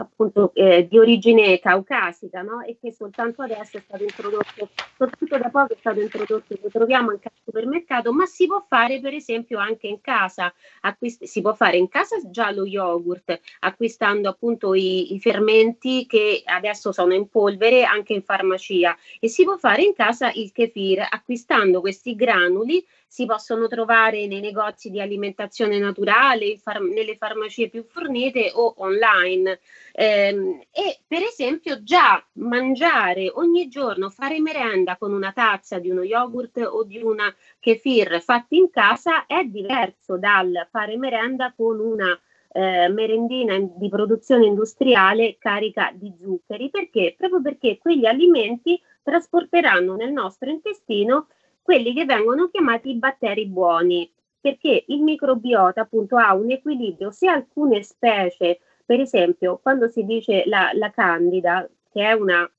appunto 0.01 0.51
eh, 0.53 0.87
di 0.87 0.97
origine 0.97 1.59
caucasica 1.59 2.41
no? 2.41 2.61
e 2.61 2.77
che 2.79 2.93
soltanto 2.93 3.41
adesso 3.41 3.77
è 3.77 3.81
stato 3.81 4.03
introdotto, 4.03 4.69
soprattutto 4.97 5.37
da 5.37 5.49
poco 5.49 5.73
è 5.73 5.77
stato 5.77 5.99
introdotto, 5.99 6.57
lo 6.61 6.69
troviamo 6.69 7.09
anche 7.09 7.27
al 7.27 7.33
supermercato, 7.43 8.13
ma 8.13 8.25
si 8.25 8.47
può 8.47 8.63
fare 8.65 9.01
per 9.01 9.13
esempio 9.13 9.59
anche 9.59 9.87
in 9.87 9.99
casa, 9.99 10.53
acquist- 10.81 11.25
si 11.25 11.41
può 11.41 11.53
fare 11.53 11.77
in 11.77 11.89
casa 11.89 12.15
già 12.29 12.51
lo 12.51 12.65
yogurt 12.65 13.39
acquistando 13.59 14.29
appunto 14.29 14.73
i, 14.73 15.13
i 15.13 15.19
fermenti 15.19 16.05
che 16.05 16.43
adesso 16.45 16.93
sono 16.93 17.13
in 17.13 17.27
polvere 17.27 17.83
anche 17.83 18.13
in 18.13 18.23
farmacia 18.23 18.95
e 19.19 19.27
si 19.27 19.43
può 19.43 19.57
fare 19.57 19.83
in 19.83 19.93
casa 19.93 20.31
il 20.31 20.51
kefir 20.53 21.05
acquistando 21.09 21.81
questi 21.81 22.15
granuli 22.15 22.85
si 23.11 23.25
possono 23.25 23.67
trovare 23.67 24.27
nei 24.27 24.39
negozi 24.39 24.91
di 24.91 25.01
alimentazione 25.01 25.79
naturale, 25.79 26.57
far- 26.57 26.79
nelle 26.79 27.15
farmacie 27.15 27.67
più 27.67 27.83
fornite 27.83 28.51
o 28.53 28.75
online. 28.77 29.59
Eh, 29.91 30.67
e 30.71 30.99
per 31.07 31.23
esempio 31.23 31.83
già 31.83 32.23
mangiare 32.33 33.31
ogni 33.33 33.67
giorno, 33.67 34.09
fare 34.09 34.39
merenda 34.39 34.97
con 34.97 35.13
una 35.13 35.31
tazza 35.31 35.79
di 35.79 35.89
uno 35.89 36.03
yogurt 36.03 36.57
o 36.57 36.83
di 36.83 37.01
una 37.01 37.33
kefir 37.59 38.21
fatti 38.21 38.57
in 38.57 38.69
casa 38.69 39.25
è 39.25 39.43
diverso 39.43 40.17
dal 40.17 40.67
fare 40.69 40.97
merenda 40.97 41.53
con 41.55 41.79
una 41.79 42.19
eh, 42.51 42.87
merendina 42.89 43.57
di 43.59 43.89
produzione 43.89 44.45
industriale 44.45 45.37
carica 45.37 45.91
di 45.93 46.13
zuccheri. 46.17 46.69
Perché? 46.69 47.15
Proprio 47.17 47.41
perché 47.41 47.77
quegli 47.77 48.05
alimenti 48.05 48.81
trasporteranno 49.03 49.95
nel 49.95 50.11
nostro 50.11 50.49
intestino 50.49 51.27
quelli 51.61 51.93
che 51.93 52.05
vengono 52.05 52.49
chiamati 52.49 52.95
batteri 52.95 53.45
buoni, 53.45 54.11
perché 54.41 54.85
il 54.87 55.03
microbiota 55.03 55.81
appunto 55.81 56.17
ha 56.17 56.33
un 56.33 56.49
equilibrio, 56.49 57.11
se 57.11 57.27
alcune 57.27 57.83
specie, 57.83 58.59
per 58.89 59.01
esempio, 59.01 59.59
quando 59.61 59.87
si 59.87 60.03
dice 60.03 60.45
la, 60.47 60.71
la 60.73 60.89
candida, 60.89 61.69
che 61.91 62.01
è 62.01 62.13
una 62.13 62.51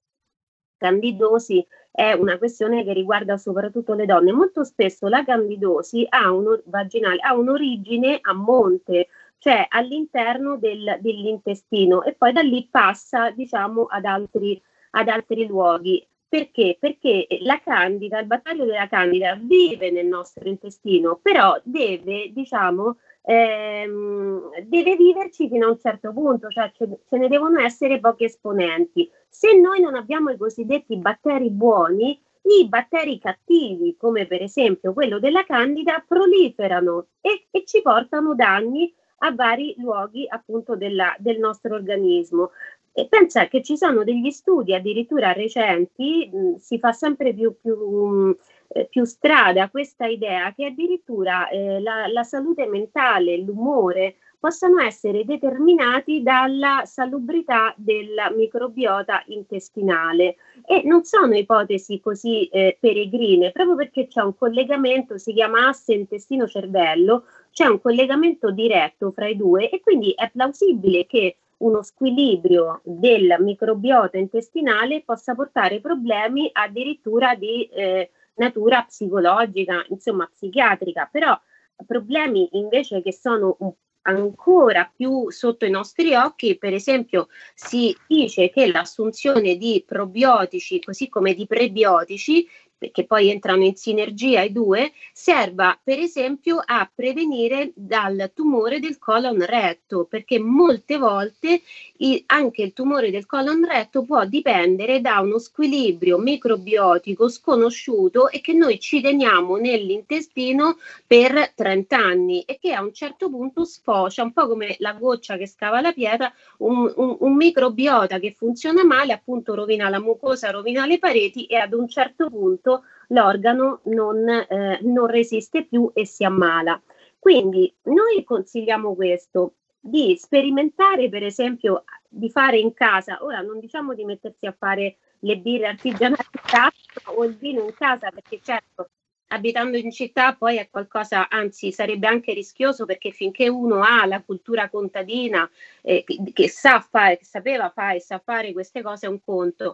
candidosi, 0.76 1.66
è 1.91 2.12
una 2.12 2.39
questione 2.39 2.85
che 2.85 2.93
riguarda 2.93 3.37
soprattutto 3.37 3.95
le 3.95 4.07
donne. 4.07 4.31
Molto 4.31 4.62
spesso 4.62 5.09
la 5.09 5.24
candidosi 5.24 6.07
ha, 6.09 6.31
un, 6.31 6.47
vaginale, 6.66 7.18
ha 7.18 7.35
un'origine 7.35 8.20
a 8.20 8.33
monte, 8.33 9.09
cioè 9.39 9.66
all'interno 9.68 10.57
del, 10.57 10.99
dell'intestino 11.01 12.05
e 12.05 12.12
poi 12.12 12.31
da 12.31 12.43
lì 12.43 12.68
passa 12.70 13.31
diciamo 13.31 13.87
ad 13.87 14.05
altri, 14.05 14.62
ad 14.91 15.09
altri 15.09 15.49
luoghi. 15.49 16.07
Perché? 16.28 16.76
Perché 16.78 17.26
la 17.41 17.61
candida, 17.61 18.20
il 18.20 18.26
batterio 18.26 18.66
della 18.66 18.87
candida 18.87 19.35
vive 19.35 19.91
nel 19.91 20.07
nostro 20.07 20.49
intestino, 20.49 21.18
però 21.20 21.61
deve, 21.64 22.31
diciamo, 22.33 22.99
ehm, 23.23 24.62
deve 24.64 24.97
viverci 24.97 25.49
fino 25.49 25.66
a 25.66 25.71
un 25.71 25.79
certo 25.79 26.12
punto, 26.12 26.49
cioè 26.49 26.71
ce, 26.75 26.89
ce, 27.09 27.16
ne 27.16 27.29
devono 27.29 27.61
essere 27.61 28.01
pochi 28.01 28.25
esponenti. 28.25 29.11
Se 29.29 29.55
noi 29.59 29.81
non 29.81 29.95
abbiamo 29.95 30.31
i 30.31 30.37
cosiddetti 30.37 30.97
batteri 30.97 31.51
buoni, 31.51 32.21
i 32.43 32.68
batteri 32.68 33.18
cattivi, 33.18 33.97
come 33.99 34.27
per 34.27 34.43
esempio 34.43 34.93
quello 34.93 35.18
della 35.18 35.45
candida, 35.45 36.05
proliferano 36.07 37.07
e, 37.21 37.47
e 37.51 37.64
ci 37.64 37.83
portano 37.83 38.35
danni 38.35 38.93
a 39.23 39.33
vari 39.33 39.75
luoghi 39.79 40.27
appunto 40.29 40.77
della, 40.77 41.14
del 41.18 41.39
nostro 41.39 41.75
organismo. 41.75 42.51
E 42.93 43.07
pensa 43.07 43.47
che 43.47 43.62
ci 43.62 43.77
sono 43.77 44.03
degli 44.03 44.31
studi 44.31 44.75
addirittura 44.75 45.33
recenti, 45.33 46.29
mh, 46.33 46.57
si 46.57 46.79
fa 46.79 46.93
sempre 46.93 47.33
più, 47.33 47.55
più, 47.61 47.77
mh, 47.77 48.37
eh, 48.73 48.87
più, 48.87 49.05
strada 49.05 49.68
questa 49.68 50.07
idea 50.07 50.53
che 50.55 50.66
addirittura 50.66 51.49
eh, 51.49 51.81
la, 51.81 52.07
la 52.07 52.23
salute 52.23 52.66
mentale, 52.66 53.37
l'umore, 53.39 54.16
possano 54.41 54.81
essere 54.81 55.25
determinati 55.25 56.23
dalla 56.23 56.83
salubrità 56.87 57.75
del 57.77 58.14
microbiota 58.35 59.23
intestinale. 59.27 60.37
E 60.64 60.83
non 60.85 61.05
sono 61.05 61.35
ipotesi 61.35 62.01
così 62.01 62.47
eh, 62.47 62.77
peregrine, 62.81 63.53
proprio 63.53 63.77
perché 63.77 64.07
c'è 64.07 64.23
un 64.23 64.35
collegamento, 64.37 65.18
si 65.18 65.35
chiama 65.35 65.68
asse 65.68 65.93
intestino-cervello, 65.93 67.25
c'è 67.53 67.66
un 67.66 67.81
collegamento 67.81 68.51
diretto 68.51 69.11
fra 69.11 69.29
i 69.29 69.37
due 69.37 69.68
e 69.68 69.81
quindi 69.81 70.12
è 70.16 70.31
plausibile 70.31 71.07
che 71.07 71.37
uno 71.59 71.83
squilibrio 71.83 72.81
del 72.85 73.37
microbiota 73.41 74.16
intestinale 74.16 75.03
possa 75.05 75.35
portare 75.35 75.81
problemi 75.81 76.49
addirittura 76.51 77.35
di 77.35 77.64
eh, 77.64 78.11
natura 78.41 78.82
psicologica, 78.82 79.84
insomma 79.91 80.28
psichiatrica, 80.32 81.09
però 81.12 81.38
problemi 81.86 82.49
invece 82.53 83.03
che 83.03 83.12
sono 83.12 83.57
ancora 84.03 84.91
più 84.95 85.30
sotto 85.30 85.66
i 85.66 85.70
nostri 85.70 86.14
occhi, 86.14 86.57
per 86.57 86.72
esempio 86.72 87.28
si 87.55 87.95
dice 88.07 88.51
che 88.51 88.66
l'assunzione 88.66 89.57
di 89.57 89.84
probiotici 89.86 90.80
così 90.80 91.09
come 91.09 91.34
di 91.34 91.47
prebiotici 91.47 92.49
che 92.91 93.05
poi 93.05 93.31
entrano 93.31 93.64
in 93.64 93.76
sinergia 93.76 94.43
i 94.43 94.53
due, 94.53 94.93
serva 95.12 95.78
per 95.83 95.99
esempio 95.99 96.61
a 96.64 96.91
prevenire 96.93 97.72
dal 97.74 98.31
tumore 98.35 98.81
del 98.81 98.99
colon 98.99 99.45
retto, 99.45 100.07
perché 100.09 100.39
molte 100.39 100.97
volte 100.97 101.61
i, 101.99 102.22
anche 102.26 102.62
il 102.62 102.72
tumore 102.72 103.11
del 103.11 103.26
colon 103.26 103.64
retto 103.64 104.03
può 104.05 104.24
dipendere 104.24 105.01
da 105.01 105.20
uno 105.20 105.39
squilibrio 105.39 106.18
microbiotico 106.18 107.28
sconosciuto 107.28 108.28
e 108.31 108.41
che 108.41 108.53
noi 108.55 108.81
ci 108.81 109.01
teniamo 109.01 109.57
nell'intestino 109.57 110.78
per 111.07 111.53
30 111.55 111.97
anni 111.97 112.43
e 112.43 112.59
che 112.59 112.72
a 112.72 112.83
un 112.83 112.93
certo 112.95 113.28
punto 113.28 113.64
sfocia, 113.64 114.22
un 114.22 114.33
po' 114.33 114.47
come 114.47 114.76
la 114.78 114.95
goccia 114.95 115.37
che 115.37 115.47
scava 115.47 115.81
la 115.81 115.93
pietra, 115.93 116.33
un, 116.59 116.93
un, 116.97 117.16
un 117.18 117.37
microbiota 117.37 118.18
che 118.18 118.33
funziona 118.33 118.85
male, 118.85 119.12
appunto 119.12 119.55
rovina 119.55 119.89
la 119.89 120.01
mucosa, 120.01 120.51
rovina 120.51 120.87
le 120.87 120.99
pareti 120.99 121.47
e 121.47 121.57
ad 121.57 121.72
un 121.72 121.89
certo 121.89 122.28
punto 122.28 122.70
momento 122.71 122.85
l'organo 123.09 123.81
non, 123.85 124.29
eh, 124.29 124.79
non 124.83 125.07
resiste 125.07 125.64
più 125.64 125.91
e 125.93 126.07
si 126.07 126.25
ammala. 126.25 126.81
Quindi 127.18 127.73
noi 127.83 128.23
consigliamo 128.25 128.95
questo, 128.95 129.55
di 129.81 130.16
sperimentare 130.18 131.09
per 131.09 131.25
esempio 131.25 131.85
di 132.09 132.31
fare 132.31 132.59
in 132.59 132.73
casa, 132.75 133.25
ora 133.25 133.41
non 133.41 133.59
diciamo 133.59 133.95
di 133.95 134.05
mettersi 134.05 134.47
a 134.47 134.55
fare 134.57 134.99
le 135.21 135.39
birre 135.39 135.68
artigianali 135.68 136.23
in 136.33 136.41
casa 136.45 136.73
o 137.16 137.25
il 137.25 137.37
vino 137.37 137.62
in 137.62 137.75
casa 137.75 138.11
perché 138.11 138.41
certo 138.43 138.91
abitando 139.33 139.77
in 139.77 139.91
città 139.91 140.35
poi 140.35 140.57
è 140.57 140.68
qualcosa, 140.68 141.29
anzi 141.29 141.73
sarebbe 141.73 142.07
anche 142.07 142.33
rischioso 142.33 142.85
perché 142.85 143.12
finché 143.12 143.49
uno 143.49 143.83
ha 143.83 144.05
la 144.07 144.23
cultura 144.23 144.68
contadina 144.68 145.49
eh, 145.83 146.03
che, 146.05 146.18
che, 146.33 146.49
sa 146.49 146.81
fare, 146.81 147.21
sapeva 147.23 147.71
fare 147.71 147.97
e 147.97 148.01
sa 148.01 148.18
fare 148.18 148.53
queste 148.53 148.83
cose 148.83 149.07
è 149.07 149.09
un 149.09 149.21
conto. 149.23 149.73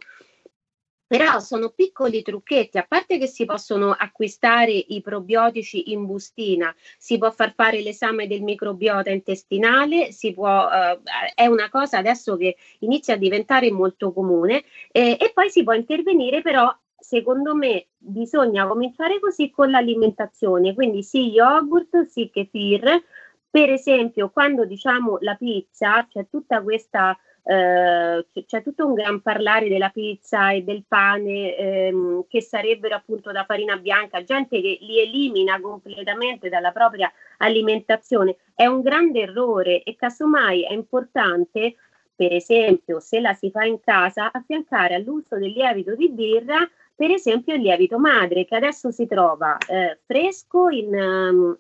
Però 1.09 1.39
sono 1.39 1.71
piccoli 1.71 2.23
trucchetti, 2.23 2.79
a 2.79 2.87
parte 2.87 3.17
che 3.19 3.29
si 3.29 3.45
possono 3.45 3.93
acquistare 3.93 4.73
i 4.73 5.01
probiotici 5.03 5.93
in 5.93 6.05
bustina, 6.05 6.75
si 6.99 7.17
può 7.17 7.31
far 7.31 7.55
fare 7.55 7.81
l'esame 7.81 8.27
del 8.27 8.43
microbiota 8.43 9.11
intestinale, 9.11 10.13
può, 10.35 10.69
eh, 10.69 11.01
è 11.35 11.47
una 11.47 11.69
cosa 11.71 11.99
adesso 11.99 12.37
che 12.37 12.57
inizia 12.81 13.15
a 13.15 13.19
diventare 13.19 13.71
molto 13.71 14.13
comune 14.13 14.65
eh, 14.91 15.17
e 15.21 15.31
poi 15.33 15.49
si 15.49 15.63
può 15.63 15.75
intervenire 15.75 16.43
però 16.43 16.75
secondo 16.99 17.55
me 17.55 17.87
bisogna 17.97 18.67
cominciare 18.67 19.21
così 19.21 19.51
con 19.51 19.71
l'alimentazione, 19.71 20.75
quindi 20.75 21.05
sì 21.05 21.29
yogurt, 21.31 22.07
sì 22.07 22.31
kefir, 22.31 23.05
per 23.49 23.71
esempio 23.71 24.31
quando 24.31 24.65
diciamo 24.65 25.19
la 25.21 25.37
pizza 25.37 26.05
c'è 26.09 26.27
tutta 26.29 26.63
questa 26.63 27.17
eh, 27.49 28.27
c'è 28.45 28.63
tutto 28.63 28.87
un 28.87 28.95
gran 28.95 29.23
parlare 29.23 29.69
della 29.69 29.91
pizza 29.91 30.51
e 30.51 30.63
del 30.63 30.83
pane 30.87 31.57
ehm, 31.57 32.25
che 32.29 32.43
sarebbero 32.43 32.97
appunto 32.97 33.31
da 33.31 33.45
farina 33.45 33.77
bianca, 33.77 34.25
gente 34.25 34.61
che 34.61 34.79
li 34.81 34.99
elimina 35.01 35.61
completamente 35.61 36.49
dalla 36.49 36.73
propria 36.73 37.11
alimentazione. 37.39 38.37
È 38.53 38.67
un 38.67 38.81
grande 38.83 39.21
errore 39.21 39.85
e 39.85 39.95
casomai 39.95 40.65
è 40.65 40.73
importante, 40.73 41.77
per 42.17 42.33
esempio, 42.33 42.99
se 42.99 43.21
la 43.21 43.33
si 43.35 43.51
fa 43.53 43.65
in 43.65 43.79
casa, 43.79 44.33
affiancare 44.33 44.95
all'uso 44.95 45.39
del 45.39 45.53
lievito 45.53 45.95
di 45.95 46.11
birra, 46.11 46.69
per 46.97 47.13
esempio 47.13 47.55
il 47.55 47.61
lievito 47.61 47.99
madre 47.99 48.45
che 48.45 48.57
adesso 48.57 48.91
si 48.91 49.07
trova 49.07 49.57
eh, 49.69 50.01
fresco 50.05 50.69
in, 50.69 50.93
um, 50.93 51.57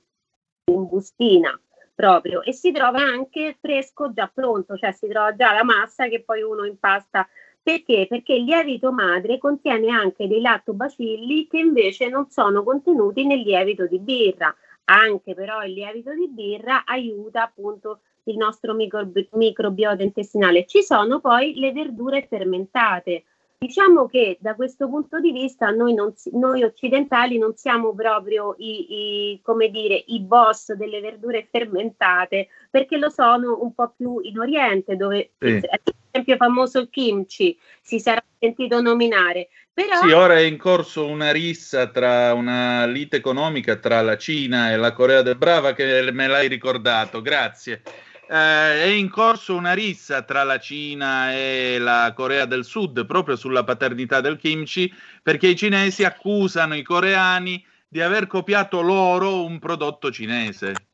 in 0.64 0.88
bustina 0.88 1.56
proprio 1.96 2.42
e 2.42 2.52
si 2.52 2.70
trova 2.70 3.00
anche 3.00 3.56
fresco 3.58 4.12
già 4.12 4.30
pronto, 4.32 4.76
cioè 4.76 4.92
si 4.92 5.08
trova 5.08 5.34
già 5.34 5.52
la 5.52 5.64
massa 5.64 6.06
che 6.06 6.22
poi 6.22 6.42
uno 6.42 6.64
impasta. 6.64 7.26
Perché? 7.60 8.06
Perché 8.08 8.34
il 8.34 8.44
lievito 8.44 8.92
madre 8.92 9.38
contiene 9.38 9.90
anche 9.90 10.28
dei 10.28 10.40
lattobacilli 10.40 11.48
che 11.48 11.58
invece 11.58 12.08
non 12.08 12.30
sono 12.30 12.62
contenuti 12.62 13.26
nel 13.26 13.40
lievito 13.40 13.88
di 13.88 13.98
birra. 13.98 14.54
Anche 14.84 15.34
però 15.34 15.64
il 15.64 15.72
lievito 15.72 16.14
di 16.14 16.28
birra 16.28 16.84
aiuta 16.84 17.42
appunto 17.42 18.02
il 18.24 18.36
nostro 18.36 18.74
microbi- 18.74 19.28
microbiota 19.32 20.02
intestinale. 20.04 20.66
Ci 20.66 20.82
sono 20.82 21.18
poi 21.18 21.54
le 21.56 21.72
verdure 21.72 22.26
fermentate 22.28 23.24
Diciamo 23.58 24.06
che 24.06 24.36
da 24.38 24.54
questo 24.54 24.86
punto 24.86 25.18
di 25.18 25.32
vista 25.32 25.70
noi, 25.70 25.94
non, 25.94 26.12
noi 26.32 26.62
occidentali 26.62 27.38
non 27.38 27.56
siamo 27.56 27.94
proprio 27.94 28.54
i, 28.58 29.32
i, 29.32 29.40
come 29.42 29.70
dire, 29.70 30.04
i 30.08 30.20
boss 30.20 30.74
delle 30.74 31.00
verdure 31.00 31.48
fermentate, 31.50 32.48
perché 32.70 32.98
lo 32.98 33.08
sono 33.08 33.58
un 33.62 33.74
po' 33.74 33.94
più 33.96 34.18
in 34.20 34.38
Oriente, 34.38 34.96
dove 34.96 35.30
sì. 35.38 35.60
ad 35.70 35.80
esempio 36.10 36.36
famoso 36.36 36.80
il 36.80 36.90
kimchi 36.90 37.58
si 37.80 37.98
sarà 37.98 38.22
sentito 38.38 38.82
nominare. 38.82 39.48
Però... 39.72 39.96
Sì, 40.02 40.10
ora 40.10 40.34
è 40.34 40.42
in 40.42 40.58
corso 40.58 41.06
una 41.06 41.32
rissa 41.32 41.88
tra 41.88 42.34
una 42.34 42.84
lite 42.84 43.16
economica 43.16 43.76
tra 43.76 44.02
la 44.02 44.18
Cina 44.18 44.70
e 44.70 44.76
la 44.76 44.92
Corea 44.92 45.22
del 45.22 45.36
Brava 45.36 45.72
che 45.72 46.10
me 46.12 46.26
l'hai 46.26 46.48
ricordato, 46.48 47.22
grazie 47.22 47.82
eh, 48.28 48.82
è 48.82 48.86
in 48.86 49.08
corso 49.08 49.54
una 49.54 49.72
rissa 49.72 50.22
tra 50.22 50.42
la 50.42 50.58
Cina 50.58 51.32
e 51.32 51.78
la 51.78 52.12
Corea 52.14 52.44
del 52.44 52.64
Sud 52.64 53.06
proprio 53.06 53.36
sulla 53.36 53.64
paternità 53.64 54.20
del 54.20 54.36
kimchi, 54.36 54.92
perché 55.22 55.48
i 55.48 55.56
cinesi 55.56 56.04
accusano 56.04 56.74
i 56.74 56.82
coreani 56.82 57.64
di 57.88 58.00
aver 58.00 58.26
copiato 58.26 58.80
loro 58.80 59.44
un 59.44 59.58
prodotto 59.58 60.10
cinese. 60.10 60.86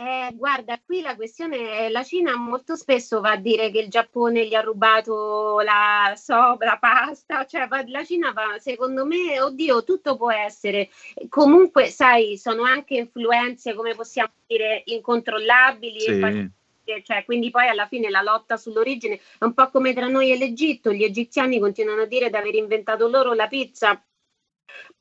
Eh, 0.00 0.32
guarda, 0.36 0.78
qui 0.84 1.00
la 1.00 1.16
questione 1.16 1.70
è 1.70 1.88
la 1.88 2.04
Cina 2.04 2.36
molto 2.36 2.76
spesso 2.76 3.20
va 3.20 3.32
a 3.32 3.36
dire 3.36 3.72
che 3.72 3.80
il 3.80 3.88
Giappone 3.88 4.46
gli 4.46 4.54
ha 4.54 4.60
rubato 4.60 5.58
la, 5.58 6.12
so, 6.14 6.56
la 6.60 6.78
pasta, 6.78 7.44
cioè 7.46 7.66
va, 7.66 7.82
la 7.84 8.04
Cina 8.04 8.30
va, 8.30 8.58
secondo 8.60 9.04
me, 9.04 9.40
oddio, 9.40 9.82
tutto 9.82 10.16
può 10.16 10.30
essere. 10.30 10.90
Comunque, 11.28 11.88
sai, 11.88 12.38
sono 12.38 12.62
anche 12.62 12.94
influenze, 12.94 13.74
come 13.74 13.96
possiamo 13.96 14.30
dire, 14.46 14.82
incontrollabili. 14.84 16.00
Sì. 16.00 16.56
Cioè, 17.02 17.24
quindi 17.24 17.50
poi 17.50 17.66
alla 17.66 17.86
fine 17.86 18.08
la 18.08 18.22
lotta 18.22 18.56
sull'origine 18.56 19.20
è 19.38 19.44
un 19.44 19.52
po' 19.52 19.68
come 19.68 19.92
tra 19.94 20.06
noi 20.06 20.30
e 20.30 20.38
l'Egitto. 20.38 20.92
Gli 20.92 21.02
egiziani 21.02 21.58
continuano 21.58 22.02
a 22.02 22.06
dire 22.06 22.30
di 22.30 22.36
aver 22.36 22.54
inventato 22.54 23.08
loro 23.08 23.34
la 23.34 23.48
pizza 23.48 24.00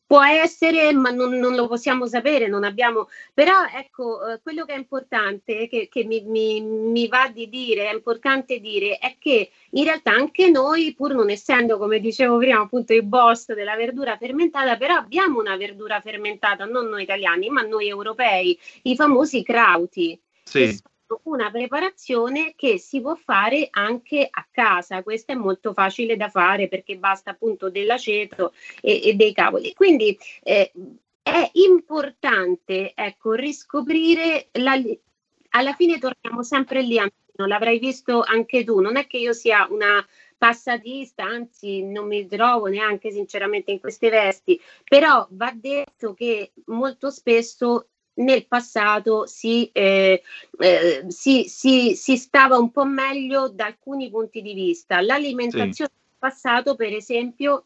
Può 0.07 0.23
essere, 0.23 0.93
ma 0.93 1.09
non, 1.09 1.33
non, 1.33 1.53
lo 1.53 1.67
possiamo 1.67 2.07
sapere, 2.07 2.47
non 2.47 2.63
abbiamo. 2.63 3.09
Però 3.33 3.53
ecco, 3.75 4.25
eh, 4.25 4.39
quello 4.41 4.63
che 4.63 4.73
è 4.73 4.77
importante, 4.77 5.67
che, 5.67 5.89
che 5.91 6.05
mi, 6.05 6.21
mi, 6.21 6.61
mi, 6.61 7.07
va 7.07 7.29
di 7.31 7.49
dire, 7.49 7.89
è 7.89 7.93
importante 7.93 8.59
dire, 8.59 8.97
è 8.99 9.17
che 9.19 9.51
in 9.71 9.83
realtà 9.83 10.11
anche 10.11 10.49
noi, 10.49 10.93
pur 10.95 11.13
non 11.13 11.29
essendo, 11.29 11.77
come 11.77 11.99
dicevo 11.99 12.37
prima, 12.37 12.61
appunto 12.61 12.93
i 12.93 13.03
boss 13.03 13.53
della 13.53 13.75
verdura 13.75 14.15
fermentata, 14.15 14.77
però 14.77 14.95
abbiamo 14.95 15.39
una 15.39 15.57
verdura 15.57 15.99
fermentata, 15.99 16.63
non 16.63 16.87
noi 16.87 17.03
italiani, 17.03 17.49
ma 17.49 17.61
noi 17.63 17.89
europei, 17.89 18.57
i 18.83 18.95
famosi 18.95 19.43
crauti. 19.43 20.19
Sì 20.43 20.79
una 21.23 21.49
preparazione 21.51 22.53
che 22.55 22.77
si 22.77 23.01
può 23.01 23.15
fare 23.15 23.67
anche 23.71 24.27
a 24.29 24.45
casa. 24.49 25.03
Questo 25.03 25.31
è 25.31 25.35
molto 25.35 25.73
facile 25.73 26.17
da 26.17 26.29
fare 26.29 26.67
perché 26.67 26.97
basta 26.97 27.31
appunto 27.31 27.69
dell'aceto 27.69 28.53
e, 28.81 29.01
e 29.03 29.13
dei 29.13 29.33
cavoli. 29.33 29.73
Quindi 29.73 30.17
eh, 30.43 30.71
è 31.21 31.49
importante 31.53 32.93
ecco, 32.95 33.33
riscoprire 33.33 34.47
la, 34.53 34.81
alla 35.49 35.73
fine 35.73 35.97
torniamo 35.97 36.43
sempre 36.43 36.81
lì, 36.81 36.97
Antonio, 36.97 37.45
l'avrai 37.51 37.79
visto 37.79 38.21
anche 38.21 38.63
tu. 38.63 38.79
Non 38.79 38.97
è 38.97 39.07
che 39.07 39.17
io 39.17 39.33
sia 39.33 39.67
una 39.69 40.05
passatista, 40.37 41.23
anzi 41.23 41.83
non 41.83 42.07
mi 42.07 42.27
trovo 42.27 42.67
neanche 42.67 43.11
sinceramente 43.11 43.71
in 43.71 43.79
queste 43.79 44.09
vesti, 44.09 44.59
però 44.83 45.27
va 45.31 45.51
detto 45.53 46.13
che 46.13 46.51
molto 46.65 47.09
spesso 47.09 47.87
nel 48.17 48.47
passato 48.47 49.25
si, 49.25 49.69
eh, 49.71 50.21
eh, 50.59 51.05
si, 51.07 51.45
si, 51.47 51.95
si, 51.95 52.17
stava 52.17 52.57
un 52.57 52.71
po' 52.71 52.85
meglio 52.85 53.49
da 53.49 53.65
alcuni 53.65 54.09
punti 54.09 54.41
di 54.41 54.53
vista. 54.53 55.01
L'alimentazione 55.01 55.91
sì. 55.91 56.03
del 56.05 56.17
passato, 56.17 56.75
per 56.75 56.93
esempio, 56.93 57.65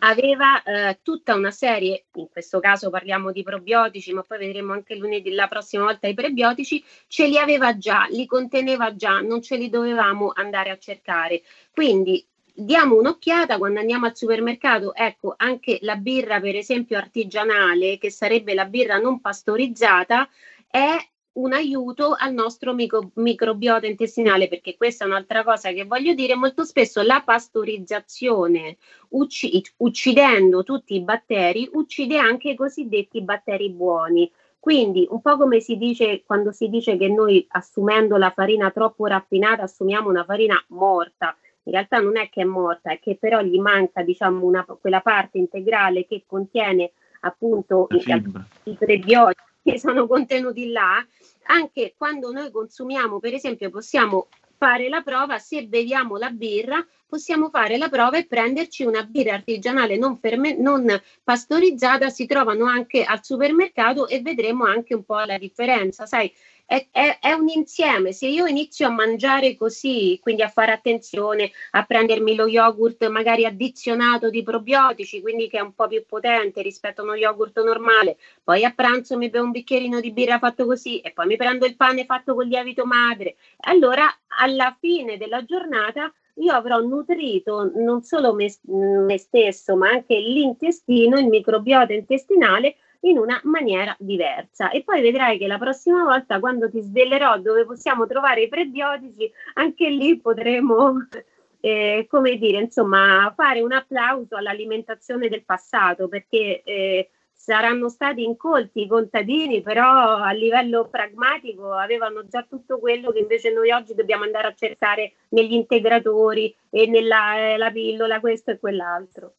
aveva 0.00 0.62
eh, 0.62 0.98
tutta 1.02 1.34
una 1.34 1.50
serie, 1.50 2.06
in 2.14 2.28
questo 2.30 2.60
caso 2.60 2.90
parliamo 2.90 3.32
di 3.32 3.42
probiotici, 3.42 4.12
ma 4.12 4.22
poi 4.22 4.38
vedremo 4.38 4.72
anche 4.72 4.96
lunedì, 4.96 5.30
la 5.32 5.48
prossima 5.48 5.84
volta 5.84 6.06
i 6.06 6.14
prebiotici, 6.14 6.82
ce 7.06 7.26
li 7.26 7.38
aveva 7.38 7.76
già, 7.76 8.06
li 8.10 8.26
conteneva 8.26 8.94
già, 8.94 9.20
non 9.20 9.42
ce 9.42 9.56
li 9.56 9.68
dovevamo 9.68 10.32
andare 10.34 10.70
a 10.70 10.78
cercare. 10.78 11.42
Quindi 11.72 12.24
diamo 12.54 12.96
un'occhiata 12.96 13.58
quando 13.58 13.80
andiamo 13.80 14.06
al 14.06 14.16
supermercato. 14.16 14.94
Ecco, 14.94 15.34
anche 15.36 15.78
la 15.82 15.96
birra, 15.96 16.40
per 16.40 16.54
esempio, 16.56 16.96
artigianale, 16.96 17.98
che 17.98 18.10
sarebbe 18.10 18.54
la 18.54 18.66
birra 18.66 18.98
non 18.98 19.20
pastorizzata, 19.20 20.28
è 20.68 20.96
un 21.36 21.52
aiuto 21.52 22.14
al 22.16 22.32
nostro 22.32 22.72
micro, 22.74 23.10
microbiota 23.14 23.86
intestinale, 23.86 24.46
perché 24.46 24.76
questa 24.76 25.04
è 25.04 25.08
un'altra 25.08 25.42
cosa 25.42 25.72
che 25.72 25.84
voglio 25.84 26.14
dire, 26.14 26.36
molto 26.36 26.64
spesso 26.64 27.02
la 27.02 27.22
pastorizzazione, 27.24 28.76
ucc- 29.08 29.72
uccidendo 29.78 30.62
tutti 30.62 30.94
i 30.94 31.02
batteri, 31.02 31.68
uccide 31.72 32.18
anche 32.18 32.50
i 32.50 32.54
cosiddetti 32.54 33.20
batteri 33.22 33.70
buoni. 33.70 34.30
Quindi, 34.60 35.06
un 35.10 35.20
po' 35.20 35.36
come 35.36 35.60
si 35.60 35.76
dice 35.76 36.22
quando 36.24 36.52
si 36.52 36.68
dice 36.68 36.96
che 36.96 37.08
noi 37.08 37.44
assumendo 37.50 38.16
la 38.16 38.30
farina 38.30 38.70
troppo 38.70 39.06
raffinata 39.06 39.64
assumiamo 39.64 40.08
una 40.08 40.24
farina 40.24 40.62
morta, 40.68 41.36
in 41.64 41.72
realtà 41.72 41.98
non 41.98 42.16
è 42.16 42.28
che 42.28 42.42
è 42.42 42.44
morta, 42.44 42.92
è 42.92 43.00
che 43.00 43.16
però 43.16 43.40
gli 43.40 43.58
manca 43.58 44.02
diciamo 44.02 44.44
una, 44.44 44.64
quella 44.64 45.00
parte 45.00 45.38
integrale 45.38 46.06
che 46.06 46.24
contiene 46.26 46.92
appunto 47.20 47.86
i, 47.90 48.76
prebiotici 48.76 49.42
che 49.64 49.78
sono 49.78 50.06
contenuti 50.06 50.70
là, 50.70 51.04
anche 51.46 51.94
quando 51.96 52.30
noi 52.30 52.50
consumiamo, 52.50 53.18
per 53.18 53.32
esempio, 53.32 53.70
possiamo 53.70 54.28
fare 54.58 54.88
la 54.88 55.02
prova, 55.02 55.38
se 55.38 55.66
beviamo 55.66 56.16
la 56.16 56.30
birra, 56.30 56.86
possiamo 57.06 57.48
fare 57.48 57.76
la 57.78 57.88
prova 57.88 58.18
e 58.18 58.26
prenderci 58.26 58.84
una 58.84 59.02
birra 59.04 59.34
artigianale 59.34 59.96
non, 59.96 60.18
ferme- 60.18 60.56
non 60.56 60.86
pastorizzata, 61.22 62.08
si 62.10 62.26
trovano 62.26 62.66
anche 62.66 63.04
al 63.04 63.24
supermercato 63.24 64.06
e 64.06 64.20
vedremo 64.20 64.64
anche 64.64 64.94
un 64.94 65.04
po' 65.04 65.18
la 65.20 65.38
differenza. 65.38 66.06
Sai, 66.06 66.32
è, 66.66 66.88
è, 66.90 67.18
è, 67.20 67.32
un 67.32 67.48
insieme. 67.48 68.12
Se 68.12 68.26
io 68.26 68.46
inizio 68.46 68.86
a 68.86 68.90
mangiare 68.90 69.56
così, 69.56 70.18
quindi 70.22 70.42
a 70.42 70.48
fare 70.48 70.72
attenzione 70.72 71.50
a 71.72 71.84
prendermi 71.84 72.34
lo 72.34 72.46
yogurt 72.46 73.06
magari 73.08 73.44
addizionato 73.44 74.30
di 74.30 74.42
probiotici, 74.42 75.20
quindi 75.20 75.48
che 75.48 75.58
è 75.58 75.62
un 75.62 75.74
po' 75.74 75.88
più 75.88 76.04
potente 76.06 76.62
rispetto 76.62 77.00
a 77.00 77.04
uno 77.04 77.14
yogurt 77.14 77.62
normale, 77.62 78.16
poi 78.42 78.64
a 78.64 78.72
pranzo 78.74 79.16
mi 79.16 79.28
bevo 79.28 79.44
un 79.44 79.50
bicchierino 79.50 80.00
di 80.00 80.12
birra 80.12 80.38
fatto 80.38 80.64
così 80.64 81.00
e 81.00 81.12
poi 81.12 81.26
mi 81.26 81.36
prendo 81.36 81.66
il 81.66 81.76
pane 81.76 82.04
fatto 82.04 82.34
con 82.34 82.46
lievito 82.46 82.84
madre, 82.86 83.36
allora 83.66 84.06
alla 84.26 84.76
fine 84.78 85.16
della 85.16 85.44
giornata 85.44 86.12
io 86.38 86.52
avrò 86.52 86.80
nutrito 86.80 87.70
non 87.76 88.02
solo 88.02 88.34
me, 88.34 88.52
me 88.62 89.18
stesso, 89.18 89.76
ma 89.76 89.90
anche 89.90 90.18
l'intestino, 90.18 91.18
il 91.18 91.28
microbiota 91.28 91.92
intestinale 91.92 92.76
in 93.04 93.18
una 93.18 93.40
maniera 93.44 93.94
diversa. 93.98 94.70
E 94.70 94.82
poi 94.82 95.00
vedrai 95.00 95.38
che 95.38 95.46
la 95.46 95.58
prossima 95.58 96.04
volta, 96.04 96.40
quando 96.40 96.70
ti 96.70 96.80
svelerò 96.80 97.38
dove 97.38 97.64
possiamo 97.64 98.06
trovare 98.06 98.42
i 98.42 98.48
prebiotici, 98.48 99.30
anche 99.54 99.88
lì 99.88 100.18
potremo, 100.18 101.06
eh, 101.60 102.06
come 102.08 102.36
dire, 102.36 102.58
insomma, 102.58 103.32
fare 103.36 103.60
un 103.60 103.72
applauso 103.72 104.36
all'alimentazione 104.36 105.28
del 105.28 105.44
passato, 105.44 106.08
perché 106.08 106.62
eh, 106.62 107.10
saranno 107.32 107.90
stati 107.90 108.22
incolti 108.24 108.82
i 108.82 108.86
contadini, 108.86 109.60
però 109.60 110.16
a 110.16 110.32
livello 110.32 110.88
pragmatico 110.88 111.72
avevano 111.72 112.26
già 112.26 112.42
tutto 112.48 112.78
quello 112.78 113.10
che 113.10 113.18
invece 113.18 113.52
noi 113.52 113.70
oggi 113.70 113.94
dobbiamo 113.94 114.24
andare 114.24 114.48
a 114.48 114.54
cercare 114.54 115.12
negli 115.30 115.52
integratori 115.52 116.54
e 116.70 116.86
nella 116.86 117.54
eh, 117.54 117.72
pillola, 117.72 118.20
questo 118.20 118.52
e 118.52 118.58
quell'altro. 118.58 119.34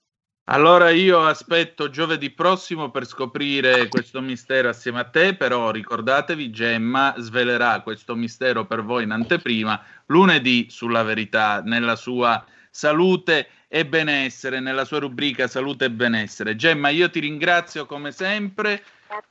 Allora 0.48 0.92
io 0.92 1.26
aspetto 1.26 1.90
giovedì 1.90 2.30
prossimo 2.30 2.92
per 2.92 3.06
scoprire 3.06 3.88
questo 3.88 4.22
mistero 4.22 4.70
assieme 4.70 5.00
a 5.00 5.06
te, 5.06 5.36
però 5.36 5.72
ricordatevi 5.72 6.52
Gemma 6.52 7.16
svelerà 7.18 7.82
questo 7.82 8.14
mistero 8.14 8.66
per 8.66 8.84
voi 8.84 9.06
in 9.06 9.12
anteprima 9.12 9.84
lunedì 10.08 10.68
sulla 10.70 11.02
verità, 11.02 11.62
nella 11.64 11.96
sua 11.96 12.46
salute 12.70 13.48
e 13.68 13.88
benessere, 13.88 14.60
nella 14.60 14.86
sua 14.86 15.00
rubrica 15.00 15.48
salute 15.48 15.86
e 15.86 15.92
benessere. 15.92 16.56
Gemma, 16.56 16.90
io 16.90 17.10
ti 17.10 17.22
ringrazio 17.22 17.88
come 17.88 18.12
sempre 18.12 18.84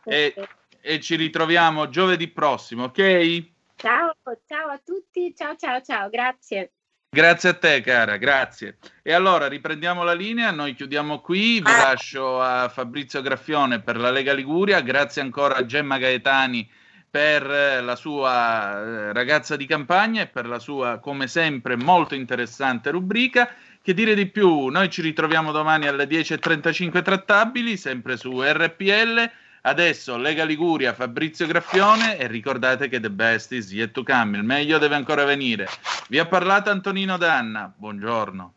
e, 0.02 0.34
e 0.80 1.00
ci 1.00 1.14
ritroviamo 1.14 1.90
giovedì 1.90 2.26
prossimo, 2.26 2.84
ok? 2.84 3.44
Ciao, 3.76 4.16
ciao 4.46 4.68
a 4.68 4.80
tutti, 4.84 5.32
ciao 5.36 5.54
ciao 5.54 5.80
ciao, 5.80 6.08
grazie. 6.08 6.72
Grazie 7.14 7.50
a 7.50 7.54
te, 7.54 7.80
cara, 7.80 8.16
grazie. 8.16 8.78
E 9.00 9.12
allora 9.12 9.46
riprendiamo 9.46 10.02
la 10.02 10.14
linea, 10.14 10.50
noi 10.50 10.74
chiudiamo 10.74 11.20
qui, 11.20 11.60
vi 11.60 11.70
lascio 11.70 12.42
a 12.42 12.68
Fabrizio 12.68 13.22
Graffione 13.22 13.80
per 13.80 13.98
la 13.98 14.10
Lega 14.10 14.32
Liguria, 14.32 14.80
grazie 14.80 15.22
ancora 15.22 15.54
a 15.54 15.64
Gemma 15.64 15.98
Gaetani 15.98 16.68
per 17.08 17.44
la 17.84 17.94
sua 17.94 18.80
eh, 18.80 19.12
ragazza 19.12 19.54
di 19.54 19.64
campagna 19.64 20.22
e 20.22 20.26
per 20.26 20.48
la 20.48 20.58
sua, 20.58 20.98
come 20.98 21.28
sempre, 21.28 21.76
molto 21.76 22.16
interessante 22.16 22.90
rubrica. 22.90 23.48
Che 23.80 23.94
dire 23.94 24.16
di 24.16 24.26
più? 24.26 24.66
Noi 24.66 24.90
ci 24.90 25.00
ritroviamo 25.00 25.52
domani 25.52 25.86
alle 25.86 26.08
10.35 26.08 27.00
trattabili, 27.00 27.76
sempre 27.76 28.16
su 28.16 28.42
RPL. 28.42 29.30
Adesso 29.66 30.18
Lega 30.18 30.44
Liguria, 30.44 30.92
Fabrizio 30.92 31.46
Graffione 31.46 32.18
e 32.18 32.26
ricordate 32.26 32.88
che 32.88 33.00
the 33.00 33.08
best 33.08 33.50
is 33.52 33.72
yet 33.72 33.92
to 33.92 34.02
come, 34.02 34.36
il 34.36 34.44
meglio 34.44 34.76
deve 34.76 34.94
ancora 34.94 35.24
venire. 35.24 35.66
Vi 36.10 36.18
ha 36.18 36.26
parlato 36.26 36.68
Antonino 36.68 37.16
Danna, 37.16 37.72
buongiorno. 37.74 38.52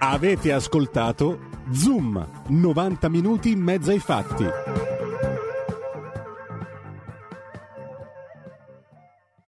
Avete 0.00 0.52
ascoltato 0.52 1.62
Zoom, 1.70 2.42
90 2.48 3.08
minuti 3.08 3.52
in 3.52 3.60
mezzo 3.60 3.92
ai 3.92 4.00
fatti. 4.00 4.95